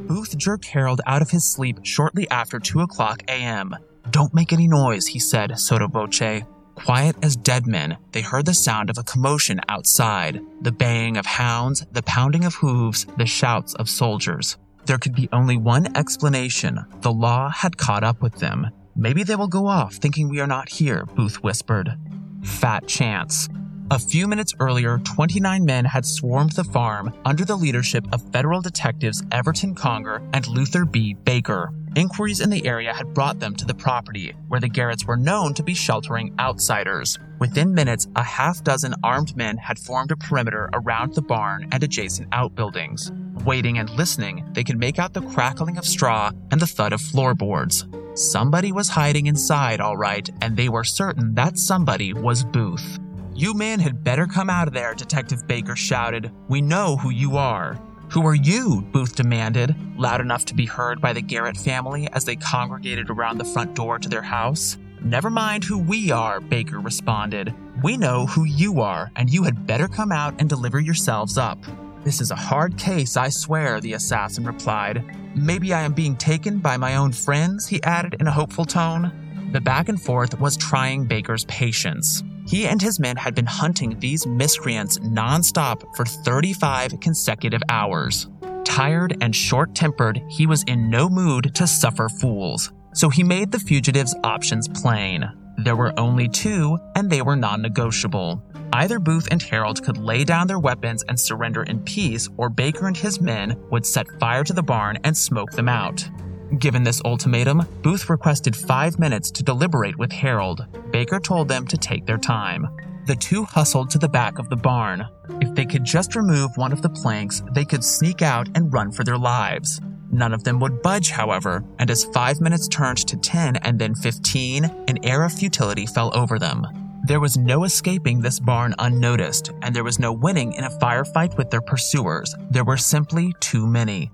Booth 0.06 0.36
jerked 0.36 0.66
Herold 0.66 1.00
out 1.06 1.22
of 1.22 1.30
his 1.30 1.50
sleep 1.50 1.78
shortly 1.84 2.28
after 2.28 2.60
2 2.60 2.82
o'clock 2.82 3.22
a.m. 3.28 3.74
Don't 4.10 4.34
make 4.34 4.52
any 4.52 4.68
noise, 4.68 5.06
he 5.06 5.18
said, 5.18 5.58
sotto 5.58 5.88
voce. 5.88 6.42
Quiet 6.78 7.16
as 7.22 7.34
dead 7.34 7.66
men, 7.66 7.96
they 8.12 8.22
heard 8.22 8.46
the 8.46 8.54
sound 8.54 8.88
of 8.88 8.98
a 8.98 9.02
commotion 9.02 9.60
outside 9.68 10.40
the 10.62 10.70
baying 10.70 11.16
of 11.16 11.26
hounds, 11.26 11.84
the 11.90 12.04
pounding 12.04 12.44
of 12.44 12.54
hooves, 12.54 13.04
the 13.16 13.26
shouts 13.26 13.74
of 13.74 13.88
soldiers. 13.88 14.56
There 14.86 14.98
could 14.98 15.14
be 15.14 15.28
only 15.32 15.56
one 15.56 15.96
explanation 15.96 16.84
the 17.00 17.12
law 17.12 17.50
had 17.50 17.76
caught 17.76 18.04
up 18.04 18.22
with 18.22 18.36
them. 18.36 18.68
Maybe 18.94 19.24
they 19.24 19.34
will 19.34 19.48
go 19.48 19.66
off 19.66 19.94
thinking 19.94 20.28
we 20.28 20.40
are 20.40 20.46
not 20.46 20.68
here, 20.68 21.04
Booth 21.04 21.42
whispered. 21.42 21.98
Fat 22.44 22.86
chance. 22.86 23.48
A 23.90 23.98
few 23.98 24.28
minutes 24.28 24.54
earlier, 24.60 24.98
29 24.98 25.64
men 25.64 25.84
had 25.84 26.06
swarmed 26.06 26.52
the 26.52 26.64
farm 26.64 27.12
under 27.24 27.44
the 27.44 27.56
leadership 27.56 28.06
of 28.12 28.22
federal 28.32 28.60
detectives 28.60 29.22
Everton 29.32 29.74
Conger 29.74 30.22
and 30.32 30.46
Luther 30.46 30.84
B. 30.84 31.14
Baker. 31.14 31.72
Inquiries 31.98 32.40
in 32.40 32.50
the 32.50 32.64
area 32.64 32.94
had 32.94 33.12
brought 33.12 33.40
them 33.40 33.56
to 33.56 33.64
the 33.64 33.74
property, 33.74 34.32
where 34.46 34.60
the 34.60 34.70
Garretts 34.70 35.04
were 35.04 35.16
known 35.16 35.52
to 35.54 35.64
be 35.64 35.74
sheltering 35.74 36.32
outsiders. 36.38 37.18
Within 37.40 37.74
minutes, 37.74 38.06
a 38.14 38.22
half 38.22 38.62
dozen 38.62 38.94
armed 39.02 39.36
men 39.36 39.56
had 39.56 39.80
formed 39.80 40.12
a 40.12 40.16
perimeter 40.16 40.70
around 40.72 41.16
the 41.16 41.22
barn 41.22 41.66
and 41.72 41.82
adjacent 41.82 42.28
outbuildings. 42.30 43.10
Waiting 43.44 43.78
and 43.78 43.90
listening, 43.90 44.48
they 44.52 44.62
could 44.62 44.78
make 44.78 45.00
out 45.00 45.12
the 45.12 45.22
crackling 45.22 45.76
of 45.76 45.84
straw 45.84 46.30
and 46.52 46.60
the 46.60 46.68
thud 46.68 46.92
of 46.92 47.00
floorboards. 47.00 47.84
Somebody 48.14 48.70
was 48.70 48.88
hiding 48.88 49.26
inside, 49.26 49.80
all 49.80 49.96
right, 49.96 50.30
and 50.40 50.56
they 50.56 50.68
were 50.68 50.84
certain 50.84 51.34
that 51.34 51.58
somebody 51.58 52.12
was 52.12 52.44
Booth. 52.44 53.00
You 53.34 53.54
men 53.54 53.80
had 53.80 54.04
better 54.04 54.28
come 54.28 54.48
out 54.48 54.68
of 54.68 54.74
there, 54.74 54.94
Detective 54.94 55.48
Baker 55.48 55.74
shouted. 55.74 56.30
We 56.46 56.60
know 56.60 56.96
who 56.96 57.10
you 57.10 57.36
are. 57.38 57.76
Who 58.10 58.26
are 58.26 58.34
you? 58.34 58.80
Booth 58.90 59.16
demanded, 59.16 59.76
loud 59.98 60.22
enough 60.22 60.46
to 60.46 60.54
be 60.54 60.64
heard 60.64 60.98
by 60.98 61.12
the 61.12 61.20
Garrett 61.20 61.58
family 61.58 62.08
as 62.12 62.24
they 62.24 62.36
congregated 62.36 63.10
around 63.10 63.36
the 63.36 63.44
front 63.44 63.74
door 63.74 63.98
to 63.98 64.08
their 64.08 64.22
house. 64.22 64.78
Never 65.02 65.28
mind 65.28 65.62
who 65.62 65.78
we 65.78 66.10
are, 66.10 66.40
Baker 66.40 66.80
responded. 66.80 67.54
We 67.82 67.98
know 67.98 68.24
who 68.24 68.44
you 68.44 68.80
are, 68.80 69.12
and 69.16 69.28
you 69.28 69.44
had 69.44 69.66
better 69.66 69.88
come 69.88 70.10
out 70.10 70.34
and 70.38 70.48
deliver 70.48 70.80
yourselves 70.80 71.36
up. 71.36 71.58
This 72.02 72.22
is 72.22 72.30
a 72.30 72.36
hard 72.36 72.78
case, 72.78 73.18
I 73.18 73.28
swear, 73.28 73.78
the 73.78 73.92
assassin 73.92 74.44
replied. 74.44 75.04
Maybe 75.36 75.74
I 75.74 75.82
am 75.82 75.92
being 75.92 76.16
taken 76.16 76.58
by 76.58 76.78
my 76.78 76.96
own 76.96 77.12
friends, 77.12 77.66
he 77.68 77.82
added 77.82 78.16
in 78.18 78.26
a 78.26 78.32
hopeful 78.32 78.64
tone. 78.64 79.12
The 79.52 79.60
back 79.60 79.90
and 79.90 80.00
forth 80.00 80.40
was 80.40 80.56
trying 80.56 81.04
Baker's 81.04 81.44
patience. 81.44 82.22
He 82.48 82.66
and 82.66 82.80
his 82.80 82.98
men 82.98 83.16
had 83.16 83.34
been 83.34 83.44
hunting 83.44 83.98
these 84.00 84.26
miscreants 84.26 84.98
nonstop 85.00 85.94
for 85.94 86.06
35 86.06 86.98
consecutive 86.98 87.60
hours. 87.68 88.26
Tired 88.64 89.18
and 89.20 89.36
short 89.36 89.74
tempered, 89.74 90.22
he 90.30 90.46
was 90.46 90.62
in 90.62 90.88
no 90.88 91.10
mood 91.10 91.54
to 91.54 91.66
suffer 91.66 92.08
fools. 92.08 92.72
So 92.94 93.10
he 93.10 93.22
made 93.22 93.52
the 93.52 93.58
fugitives' 93.58 94.14
options 94.24 94.66
plain. 94.66 95.30
There 95.58 95.76
were 95.76 95.92
only 96.00 96.26
two, 96.26 96.78
and 96.96 97.10
they 97.10 97.20
were 97.20 97.36
non 97.36 97.60
negotiable. 97.60 98.42
Either 98.72 98.98
Booth 98.98 99.28
and 99.30 99.42
Herold 99.42 99.84
could 99.84 99.98
lay 99.98 100.24
down 100.24 100.46
their 100.46 100.58
weapons 100.58 101.02
and 101.06 101.20
surrender 101.20 101.64
in 101.64 101.80
peace, 101.80 102.30
or 102.38 102.48
Baker 102.48 102.86
and 102.86 102.96
his 102.96 103.20
men 103.20 103.60
would 103.70 103.84
set 103.84 104.06
fire 104.18 104.44
to 104.44 104.54
the 104.54 104.62
barn 104.62 104.98
and 105.04 105.14
smoke 105.14 105.52
them 105.52 105.68
out. 105.68 106.08
Given 106.56 106.82
this 106.82 107.02
ultimatum, 107.04 107.66
Booth 107.82 108.08
requested 108.08 108.56
five 108.56 108.98
minutes 108.98 109.30
to 109.32 109.42
deliberate 109.42 109.98
with 109.98 110.10
Herold. 110.10 110.66
Baker 110.90 111.20
told 111.20 111.46
them 111.48 111.66
to 111.66 111.76
take 111.76 112.06
their 112.06 112.16
time. 112.16 112.66
The 113.06 113.16
two 113.16 113.44
hustled 113.44 113.90
to 113.90 113.98
the 113.98 114.08
back 114.08 114.38
of 114.38 114.48
the 114.48 114.56
barn. 114.56 115.06
If 115.40 115.54
they 115.54 115.66
could 115.66 115.84
just 115.84 116.16
remove 116.16 116.56
one 116.56 116.72
of 116.72 116.80
the 116.80 116.88
planks, 116.88 117.42
they 117.52 117.66
could 117.66 117.84
sneak 117.84 118.22
out 118.22 118.48
and 118.54 118.72
run 118.72 118.92
for 118.92 119.04
their 119.04 119.18
lives. 119.18 119.80
None 120.10 120.32
of 120.32 120.42
them 120.42 120.58
would 120.60 120.82
budge, 120.82 121.10
however, 121.10 121.62
and 121.78 121.90
as 121.90 122.04
five 122.04 122.40
minutes 122.40 122.66
turned 122.66 123.06
to 123.08 123.16
10 123.16 123.56
and 123.56 123.78
then 123.78 123.94
15, 123.94 124.64
an 124.64 125.04
air 125.04 125.24
of 125.24 125.32
futility 125.32 125.84
fell 125.84 126.10
over 126.16 126.38
them. 126.38 126.66
There 127.04 127.20
was 127.20 127.36
no 127.36 127.64
escaping 127.64 128.20
this 128.20 128.40
barn 128.40 128.74
unnoticed, 128.78 129.52
and 129.62 129.74
there 129.74 129.84
was 129.84 129.98
no 129.98 130.12
winning 130.12 130.54
in 130.54 130.64
a 130.64 130.78
firefight 130.78 131.36
with 131.36 131.50
their 131.50 131.60
pursuers. 131.60 132.34
There 132.50 132.64
were 132.64 132.76
simply 132.76 133.34
too 133.40 133.66
many. 133.66 134.10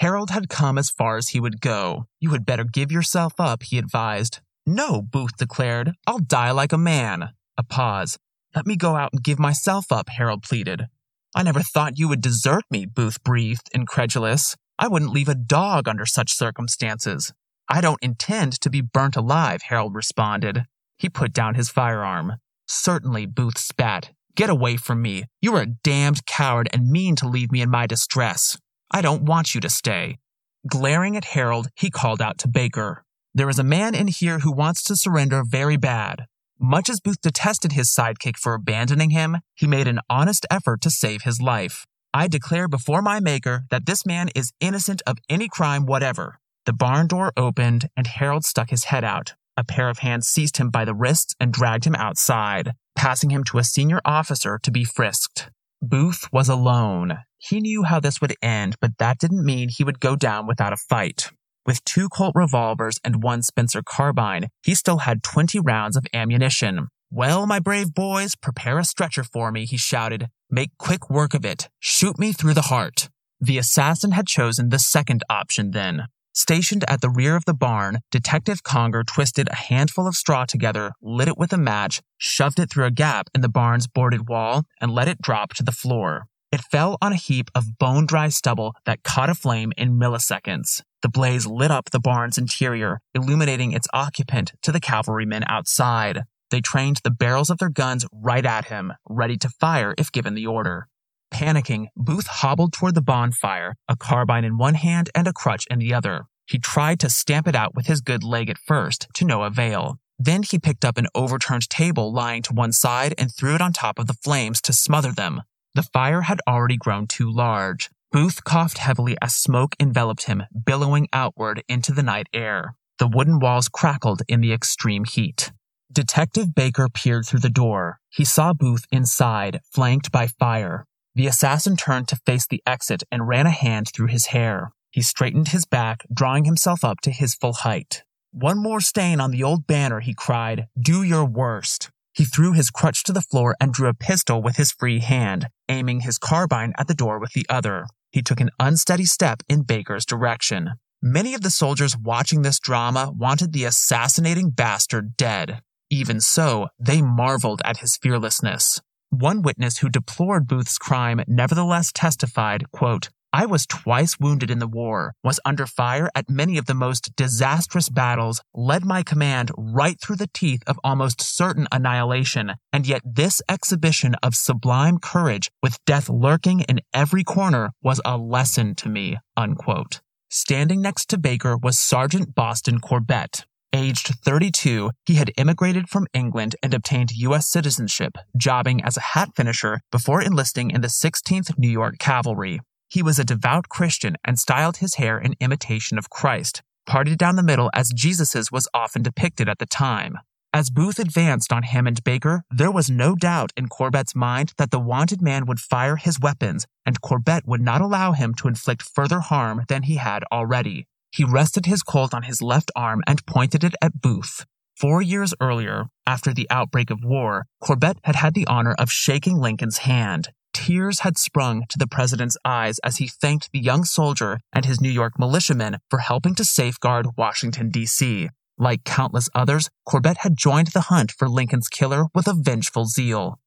Herold 0.00 0.30
had 0.30 0.48
come 0.48 0.78
as 0.78 0.90
far 0.90 1.16
as 1.16 1.28
he 1.28 1.40
would 1.40 1.60
go. 1.60 2.06
You 2.20 2.30
had 2.30 2.46
better 2.46 2.64
give 2.64 2.92
yourself 2.92 3.34
up, 3.38 3.64
he 3.64 3.78
advised. 3.78 4.40
No, 4.64 5.02
Booth 5.02 5.36
declared. 5.36 5.92
I'll 6.06 6.18
die 6.18 6.52
like 6.52 6.72
a 6.72 6.78
man. 6.78 7.30
A 7.56 7.64
pause. 7.64 8.16
Let 8.54 8.66
me 8.66 8.76
go 8.76 8.94
out 8.94 9.10
and 9.12 9.22
give 9.22 9.38
myself 9.38 9.90
up, 9.90 10.08
Herold 10.08 10.42
pleaded. 10.42 10.86
I 11.34 11.42
never 11.42 11.60
thought 11.60 11.98
you 11.98 12.08
would 12.08 12.20
desert 12.20 12.64
me, 12.70 12.86
Booth 12.86 13.22
breathed, 13.24 13.68
incredulous. 13.72 14.56
I 14.78 14.88
wouldn't 14.88 15.12
leave 15.12 15.28
a 15.28 15.34
dog 15.34 15.88
under 15.88 16.06
such 16.06 16.32
circumstances. 16.32 17.32
I 17.68 17.80
don't 17.80 18.02
intend 18.02 18.60
to 18.60 18.70
be 18.70 18.80
burnt 18.80 19.16
alive, 19.16 19.62
Herold 19.68 19.94
responded. 19.94 20.64
He 20.96 21.08
put 21.08 21.32
down 21.32 21.54
his 21.54 21.70
firearm. 21.70 22.34
Certainly, 22.66 23.26
Booth 23.26 23.58
spat. 23.58 24.10
Get 24.36 24.48
away 24.48 24.76
from 24.76 25.02
me. 25.02 25.24
You 25.40 25.56
are 25.56 25.62
a 25.62 25.66
damned 25.66 26.24
coward 26.24 26.68
and 26.72 26.88
mean 26.88 27.16
to 27.16 27.28
leave 27.28 27.50
me 27.50 27.60
in 27.60 27.70
my 27.70 27.86
distress. 27.86 28.56
I 28.90 29.02
don't 29.02 29.22
want 29.22 29.54
you 29.54 29.60
to 29.60 29.68
stay. 29.68 30.18
Glaring 30.66 31.16
at 31.16 31.24
Herold, 31.24 31.68
he 31.76 31.90
called 31.90 32.20
out 32.20 32.38
to 32.38 32.48
Baker. 32.48 33.04
There 33.34 33.48
is 33.48 33.58
a 33.58 33.64
man 33.64 33.94
in 33.94 34.08
here 34.08 34.40
who 34.40 34.52
wants 34.52 34.82
to 34.84 34.96
surrender 34.96 35.42
very 35.46 35.76
bad. 35.76 36.26
Much 36.58 36.90
as 36.90 37.00
Booth 37.00 37.20
detested 37.20 37.72
his 37.72 37.94
sidekick 37.94 38.36
for 38.36 38.54
abandoning 38.54 39.10
him, 39.10 39.38
he 39.54 39.66
made 39.66 39.86
an 39.86 40.00
honest 40.10 40.44
effort 40.50 40.80
to 40.80 40.90
save 40.90 41.22
his 41.22 41.40
life. 41.40 41.86
I 42.12 42.26
declare 42.26 42.66
before 42.66 43.02
my 43.02 43.20
Maker 43.20 43.64
that 43.70 43.86
this 43.86 44.04
man 44.04 44.28
is 44.34 44.52
innocent 44.60 45.02
of 45.06 45.18
any 45.28 45.48
crime 45.48 45.86
whatever. 45.86 46.40
The 46.66 46.72
barn 46.72 47.06
door 47.06 47.32
opened, 47.36 47.88
and 47.96 48.06
Herold 48.06 48.44
stuck 48.44 48.70
his 48.70 48.84
head 48.84 49.04
out. 49.04 49.34
A 49.56 49.64
pair 49.64 49.88
of 49.88 49.98
hands 49.98 50.26
seized 50.26 50.56
him 50.56 50.70
by 50.70 50.84
the 50.84 50.94
wrists 50.94 51.34
and 51.38 51.52
dragged 51.52 51.84
him 51.84 51.94
outside, 51.94 52.72
passing 52.96 53.30
him 53.30 53.44
to 53.44 53.58
a 53.58 53.64
senior 53.64 54.00
officer 54.04 54.58
to 54.62 54.70
be 54.70 54.84
frisked. 54.84 55.50
Booth 55.80 56.28
was 56.32 56.48
alone. 56.48 57.18
He 57.38 57.60
knew 57.60 57.84
how 57.84 58.00
this 58.00 58.20
would 58.20 58.34
end, 58.42 58.76
but 58.80 58.98
that 58.98 59.18
didn't 59.18 59.44
mean 59.44 59.68
he 59.68 59.84
would 59.84 60.00
go 60.00 60.16
down 60.16 60.46
without 60.46 60.72
a 60.72 60.76
fight. 60.76 61.30
With 61.64 61.84
two 61.84 62.08
Colt 62.08 62.32
revolvers 62.34 62.98
and 63.04 63.22
one 63.22 63.42
Spencer 63.42 63.82
carbine, 63.82 64.48
he 64.62 64.74
still 64.74 64.98
had 64.98 65.22
20 65.22 65.60
rounds 65.60 65.96
of 65.96 66.06
ammunition. 66.12 66.88
Well, 67.10 67.46
my 67.46 67.58
brave 67.58 67.94
boys, 67.94 68.34
prepare 68.34 68.78
a 68.78 68.84
stretcher 68.84 69.22
for 69.22 69.52
me, 69.52 69.66
he 69.66 69.76
shouted. 69.76 70.28
Make 70.50 70.76
quick 70.78 71.08
work 71.08 71.34
of 71.34 71.44
it. 71.44 71.68
Shoot 71.78 72.18
me 72.18 72.32
through 72.32 72.54
the 72.54 72.62
heart. 72.62 73.08
The 73.40 73.58
assassin 73.58 74.12
had 74.12 74.26
chosen 74.26 74.70
the 74.70 74.78
second 74.78 75.22
option 75.30 75.70
then. 75.70 76.06
Stationed 76.34 76.84
at 76.88 77.00
the 77.00 77.10
rear 77.10 77.36
of 77.36 77.44
the 77.46 77.54
barn, 77.54 77.98
Detective 78.10 78.62
Conger 78.62 79.04
twisted 79.04 79.48
a 79.48 79.56
handful 79.56 80.06
of 80.06 80.14
straw 80.14 80.44
together, 80.44 80.92
lit 81.02 81.28
it 81.28 81.38
with 81.38 81.52
a 81.52 81.58
match, 81.58 82.00
shoved 82.16 82.58
it 82.58 82.70
through 82.70 82.84
a 82.84 82.90
gap 82.90 83.28
in 83.34 83.40
the 83.40 83.48
barn's 83.48 83.88
boarded 83.88 84.28
wall, 84.28 84.64
and 84.80 84.92
let 84.92 85.08
it 85.08 85.20
drop 85.20 85.54
to 85.54 85.62
the 85.62 85.72
floor. 85.72 86.26
It 86.50 86.62
fell 86.62 86.96
on 87.02 87.12
a 87.12 87.16
heap 87.16 87.50
of 87.54 87.78
bone 87.78 88.06
dry 88.06 88.30
stubble 88.30 88.74
that 88.86 89.02
caught 89.02 89.28
aflame 89.28 89.72
in 89.76 89.98
milliseconds. 89.98 90.82
The 91.02 91.10
blaze 91.10 91.46
lit 91.46 91.70
up 91.70 91.90
the 91.90 92.00
barn's 92.00 92.38
interior, 92.38 93.00
illuminating 93.14 93.72
its 93.72 93.86
occupant 93.92 94.52
to 94.62 94.72
the 94.72 94.80
cavalrymen 94.80 95.44
outside. 95.46 96.22
They 96.50 96.62
trained 96.62 97.00
the 97.04 97.10
barrels 97.10 97.50
of 97.50 97.58
their 97.58 97.68
guns 97.68 98.06
right 98.10 98.46
at 98.46 98.66
him, 98.66 98.94
ready 99.06 99.36
to 99.36 99.50
fire 99.50 99.94
if 99.98 100.10
given 100.10 100.34
the 100.34 100.46
order. 100.46 100.88
Panicking, 101.30 101.88
Booth 101.94 102.26
hobbled 102.26 102.72
toward 102.72 102.94
the 102.94 103.02
bonfire, 103.02 103.74
a 103.86 103.96
carbine 103.96 104.44
in 104.44 104.56
one 104.56 104.74
hand 104.74 105.10
and 105.14 105.28
a 105.28 105.34
crutch 105.34 105.66
in 105.70 105.78
the 105.78 105.92
other. 105.92 106.24
He 106.46 106.58
tried 106.58 106.98
to 107.00 107.10
stamp 107.10 107.46
it 107.46 107.54
out 107.54 107.74
with 107.74 107.86
his 107.86 108.00
good 108.00 108.24
leg 108.24 108.48
at 108.48 108.56
first, 108.56 109.06
to 109.14 109.26
no 109.26 109.42
avail. 109.42 109.98
Then 110.18 110.42
he 110.42 110.58
picked 110.58 110.84
up 110.84 110.96
an 110.96 111.08
overturned 111.14 111.68
table 111.68 112.12
lying 112.12 112.42
to 112.42 112.54
one 112.54 112.72
side 112.72 113.14
and 113.18 113.30
threw 113.32 113.54
it 113.54 113.60
on 113.60 113.74
top 113.74 113.98
of 113.98 114.06
the 114.06 114.14
flames 114.14 114.62
to 114.62 114.72
smother 114.72 115.12
them. 115.12 115.42
The 115.74 115.82
fire 115.82 116.22
had 116.22 116.40
already 116.46 116.76
grown 116.76 117.06
too 117.06 117.30
large. 117.30 117.90
Booth 118.10 118.42
coughed 118.44 118.78
heavily 118.78 119.16
as 119.20 119.34
smoke 119.34 119.76
enveloped 119.78 120.24
him, 120.24 120.44
billowing 120.64 121.08
outward 121.12 121.62
into 121.68 121.92
the 121.92 122.02
night 122.02 122.26
air. 122.32 122.74
The 122.98 123.06
wooden 123.06 123.38
walls 123.38 123.68
crackled 123.68 124.22
in 124.28 124.40
the 124.40 124.52
extreme 124.52 125.04
heat. 125.04 125.52
Detective 125.92 126.54
Baker 126.54 126.88
peered 126.88 127.26
through 127.26 127.40
the 127.40 127.48
door. 127.48 128.00
He 128.10 128.24
saw 128.24 128.52
Booth 128.52 128.86
inside, 128.90 129.60
flanked 129.72 130.10
by 130.10 130.26
fire. 130.26 130.86
The 131.14 131.26
assassin 131.26 131.76
turned 131.76 132.08
to 132.08 132.20
face 132.26 132.46
the 132.46 132.62
exit 132.66 133.02
and 133.10 133.28
ran 133.28 133.46
a 133.46 133.50
hand 133.50 133.90
through 133.94 134.08
his 134.08 134.26
hair. 134.26 134.72
He 134.90 135.02
straightened 135.02 135.48
his 135.48 135.64
back, 135.64 136.04
drawing 136.12 136.44
himself 136.44 136.84
up 136.84 137.00
to 137.02 137.10
his 137.10 137.34
full 137.34 137.52
height. 137.52 138.04
One 138.32 138.58
more 138.58 138.80
stain 138.80 139.20
on 139.20 139.30
the 139.30 139.42
old 139.42 139.66
banner, 139.66 140.00
he 140.00 140.14
cried. 140.14 140.68
Do 140.80 141.02
your 141.02 141.24
worst. 141.24 141.90
He 142.18 142.24
threw 142.24 142.52
his 142.52 142.70
crutch 142.70 143.04
to 143.04 143.12
the 143.12 143.22
floor 143.22 143.54
and 143.60 143.72
drew 143.72 143.88
a 143.88 143.94
pistol 143.94 144.42
with 144.42 144.56
his 144.56 144.72
free 144.72 144.98
hand, 144.98 145.46
aiming 145.68 146.00
his 146.00 146.18
carbine 146.18 146.72
at 146.76 146.88
the 146.88 146.94
door 146.94 147.20
with 147.20 147.30
the 147.32 147.46
other. 147.48 147.86
He 148.10 148.22
took 148.22 148.40
an 148.40 148.50
unsteady 148.58 149.04
step 149.04 149.44
in 149.48 149.62
Baker's 149.62 150.04
direction. 150.04 150.72
Many 151.00 151.34
of 151.34 151.42
the 151.42 151.50
soldiers 151.50 151.96
watching 151.96 152.42
this 152.42 152.58
drama 152.58 153.12
wanted 153.16 153.52
the 153.52 153.62
assassinating 153.62 154.50
bastard 154.50 155.16
dead. 155.16 155.62
Even 155.90 156.20
so, 156.20 156.66
they 156.76 157.02
marveled 157.02 157.62
at 157.64 157.76
his 157.76 157.96
fearlessness. 157.96 158.80
One 159.10 159.40
witness 159.40 159.78
who 159.78 159.88
deplored 159.88 160.48
Booth's 160.48 160.76
crime 160.76 161.20
nevertheless 161.28 161.92
testified, 161.94 162.72
quote, 162.72 163.10
I 163.32 163.46
was 163.46 163.66
twice 163.66 164.18
wounded 164.18 164.50
in 164.50 164.58
the 164.58 164.66
war, 164.66 165.14
was 165.22 165.40
under 165.44 165.66
fire 165.66 166.10
at 166.14 166.30
many 166.30 166.56
of 166.56 166.66
the 166.66 166.74
most 166.74 167.14
disastrous 167.14 167.88
battles, 167.88 168.40
led 168.54 168.84
my 168.84 169.02
command 169.02 169.50
right 169.56 170.00
through 170.00 170.16
the 170.16 170.30
teeth 170.32 170.62
of 170.66 170.80
almost 170.82 171.20
certain 171.20 171.68
annihilation, 171.70 172.54
and 172.72 172.86
yet 172.86 173.02
this 173.04 173.42
exhibition 173.48 174.14
of 174.22 174.34
sublime 174.34 174.98
courage, 174.98 175.50
with 175.62 175.84
death 175.84 176.08
lurking 176.08 176.60
in 176.60 176.80
every 176.94 177.24
corner, 177.24 177.70
was 177.82 178.00
a 178.04 178.16
lesson 178.16 178.74
to 178.76 178.88
me. 178.88 179.18
Unquote. 179.36 180.00
Standing 180.30 180.80
next 180.80 181.08
to 181.10 181.18
Baker 181.18 181.56
was 181.56 181.78
Sergeant 181.78 182.34
Boston 182.34 182.80
Corbett, 182.80 183.44
Aged 183.74 184.14
32, 184.24 184.92
he 185.04 185.14
had 185.14 185.30
immigrated 185.36 185.90
from 185.90 186.06
England 186.14 186.56
and 186.62 186.72
obtained 186.72 187.10
U.S. 187.12 187.46
citizenship, 187.46 188.16
jobbing 188.34 188.82
as 188.82 188.96
a 188.96 189.00
hat 189.12 189.28
finisher 189.36 189.80
before 189.92 190.22
enlisting 190.22 190.70
in 190.70 190.80
the 190.80 190.88
16th 190.88 191.58
New 191.58 191.68
York 191.68 191.98
Cavalry. 191.98 192.60
He 192.88 193.02
was 193.02 193.18
a 193.18 193.24
devout 193.24 193.68
Christian 193.68 194.16
and 194.24 194.38
styled 194.38 194.78
his 194.78 194.94
hair 194.94 195.18
in 195.18 195.34
imitation 195.40 195.98
of 195.98 196.10
Christ, 196.10 196.62
parted 196.86 197.18
down 197.18 197.36
the 197.36 197.42
middle 197.42 197.70
as 197.74 197.92
Jesus's 197.94 198.50
was 198.50 198.68
often 198.72 199.02
depicted 199.02 199.48
at 199.48 199.58
the 199.58 199.66
time. 199.66 200.18
As 200.54 200.70
Booth 200.70 200.98
advanced 200.98 201.52
on 201.52 201.62
him 201.62 201.86
and 201.86 202.02
Baker, 202.02 202.42
there 202.50 202.70
was 202.70 202.88
no 202.88 203.14
doubt 203.14 203.52
in 203.54 203.68
Corbett's 203.68 204.14
mind 204.14 204.54
that 204.56 204.70
the 204.70 204.80
wanted 204.80 205.20
man 205.20 205.44
would 205.44 205.60
fire 205.60 205.96
his 205.96 206.18
weapons, 206.18 206.66
and 206.86 207.02
Corbett 207.02 207.46
would 207.46 207.60
not 207.60 207.82
allow 207.82 208.12
him 208.12 208.32
to 208.36 208.48
inflict 208.48 208.82
further 208.82 209.20
harm 209.20 209.64
than 209.68 209.82
he 209.82 209.96
had 209.96 210.24
already. 210.32 210.86
He 211.10 211.24
rested 211.24 211.66
his 211.66 211.82
Colt 211.82 212.14
on 212.14 212.22
his 212.22 212.40
left 212.40 212.70
arm 212.74 213.02
and 213.06 213.26
pointed 213.26 213.62
it 213.62 213.74
at 213.82 214.00
Booth. 214.00 214.46
Four 214.74 215.02
years 215.02 215.34
earlier, 215.40 215.86
after 216.06 216.32
the 216.32 216.46
outbreak 216.48 216.88
of 216.88 217.04
war, 217.04 217.46
Corbett 217.60 217.98
had 218.04 218.16
had 218.16 218.34
the 218.34 218.46
honor 218.46 218.74
of 218.78 218.90
shaking 218.90 219.38
Lincoln's 219.38 219.78
hand. 219.78 220.30
Tears 220.52 221.00
had 221.00 221.18
sprung 221.18 221.64
to 221.68 221.78
the 221.78 221.86
president's 221.86 222.36
eyes 222.44 222.78
as 222.80 222.96
he 222.96 223.08
thanked 223.08 223.50
the 223.52 223.58
young 223.58 223.84
soldier 223.84 224.40
and 224.52 224.64
his 224.64 224.80
New 224.80 224.90
York 224.90 225.18
militiamen 225.18 225.78
for 225.88 225.98
helping 225.98 226.34
to 226.34 226.44
safeguard 226.44 227.06
Washington, 227.16 227.70
D.C. 227.70 228.28
Like 228.58 228.84
countless 228.84 229.28
others, 229.34 229.70
Corbett 229.86 230.18
had 230.18 230.36
joined 230.36 230.68
the 230.68 230.82
hunt 230.82 231.12
for 231.12 231.28
Lincoln's 231.28 231.68
killer 231.68 232.06
with 232.14 232.26
a 232.26 232.34
vengeful 232.34 232.86
zeal. 232.86 233.38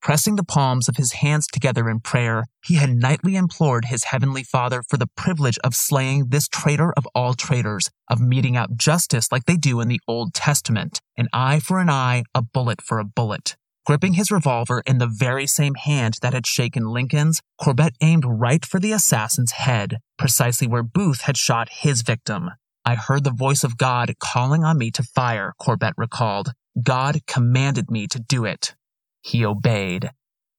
Pressing 0.00 0.36
the 0.36 0.44
palms 0.44 0.88
of 0.88 0.96
his 0.96 1.12
hands 1.12 1.46
together 1.46 1.90
in 1.90 2.00
prayer, 2.00 2.44
he 2.64 2.76
had 2.76 2.88
nightly 2.88 3.36
implored 3.36 3.86
his 3.86 4.04
heavenly 4.04 4.42
Father 4.42 4.82
for 4.88 4.96
the 4.96 5.08
privilege 5.14 5.58
of 5.62 5.74
slaying 5.74 6.28
this 6.28 6.48
traitor 6.48 6.92
of 6.96 7.06
all 7.14 7.34
traitors, 7.34 7.90
of 8.08 8.18
meting 8.18 8.56
out 8.56 8.76
justice 8.76 9.30
like 9.30 9.44
they 9.44 9.56
do 9.56 9.78
in 9.80 9.88
the 9.88 10.00
Old 10.08 10.32
Testament 10.32 11.00
an 11.18 11.28
eye 11.34 11.60
for 11.60 11.80
an 11.80 11.90
eye, 11.90 12.24
a 12.34 12.40
bullet 12.40 12.80
for 12.80 12.98
a 12.98 13.04
bullet. 13.04 13.56
Gripping 13.86 14.12
his 14.12 14.30
revolver 14.30 14.82
in 14.86 14.98
the 14.98 15.06
very 15.06 15.46
same 15.46 15.74
hand 15.74 16.18
that 16.20 16.34
had 16.34 16.46
shaken 16.46 16.86
Lincoln's, 16.86 17.40
Corbett 17.62 17.94
aimed 18.00 18.24
right 18.26 18.64
for 18.64 18.78
the 18.78 18.92
assassin's 18.92 19.52
head, 19.52 19.98
precisely 20.18 20.66
where 20.66 20.82
Booth 20.82 21.22
had 21.22 21.36
shot 21.36 21.68
his 21.70 22.02
victim. 22.02 22.50
I 22.84 22.94
heard 22.94 23.24
the 23.24 23.32
voice 23.32 23.64
of 23.64 23.78
God 23.78 24.14
calling 24.20 24.64
on 24.64 24.78
me 24.78 24.90
to 24.92 25.02
fire, 25.02 25.54
Corbett 25.58 25.94
recalled. 25.96 26.52
God 26.82 27.20
commanded 27.26 27.90
me 27.90 28.06
to 28.08 28.20
do 28.20 28.44
it. 28.44 28.74
He 29.22 29.44
obeyed. 29.44 30.10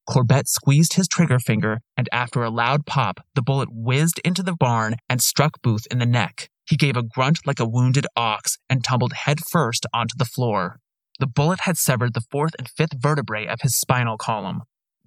Corbett 0.10 0.48
squeezed 0.48 0.94
his 0.94 1.08
trigger 1.08 1.40
finger, 1.40 1.82
and 1.96 2.10
after 2.12 2.44
a 2.44 2.50
loud 2.50 2.86
pop, 2.86 3.22
the 3.36 3.42
bullet 3.42 3.70
whizzed 3.72 4.20
into 4.26 4.44
the 4.44 4.56
barn 4.56 4.96
and 5.08 5.22
struck 5.22 5.62
Booth 5.62 5.88
in 5.90 6.00
the 6.00 6.06
neck. 6.06 6.50
He 6.66 6.76
gave 6.76 6.98
a 6.98 7.04
grunt 7.04 7.40
like 7.46 7.60
a 7.60 7.68
wounded 7.68 8.08
ox 8.16 8.58
and 8.70 8.84
tumbled 8.84 9.14
headfirst 9.14 9.86
onto 9.94 10.16
the 10.18 10.26
floor. 10.26 10.80
The 11.22 11.28
bullet 11.28 11.60
had 11.62 11.78
severed 11.78 12.16
the 12.16 12.26
fourth 12.32 12.56
and 12.58 12.68
fifth 12.68 12.94
vertebrae 13.00 13.46
of 13.46 13.62
his 13.62 13.80
spinal 13.80 14.18
column. 14.18 14.64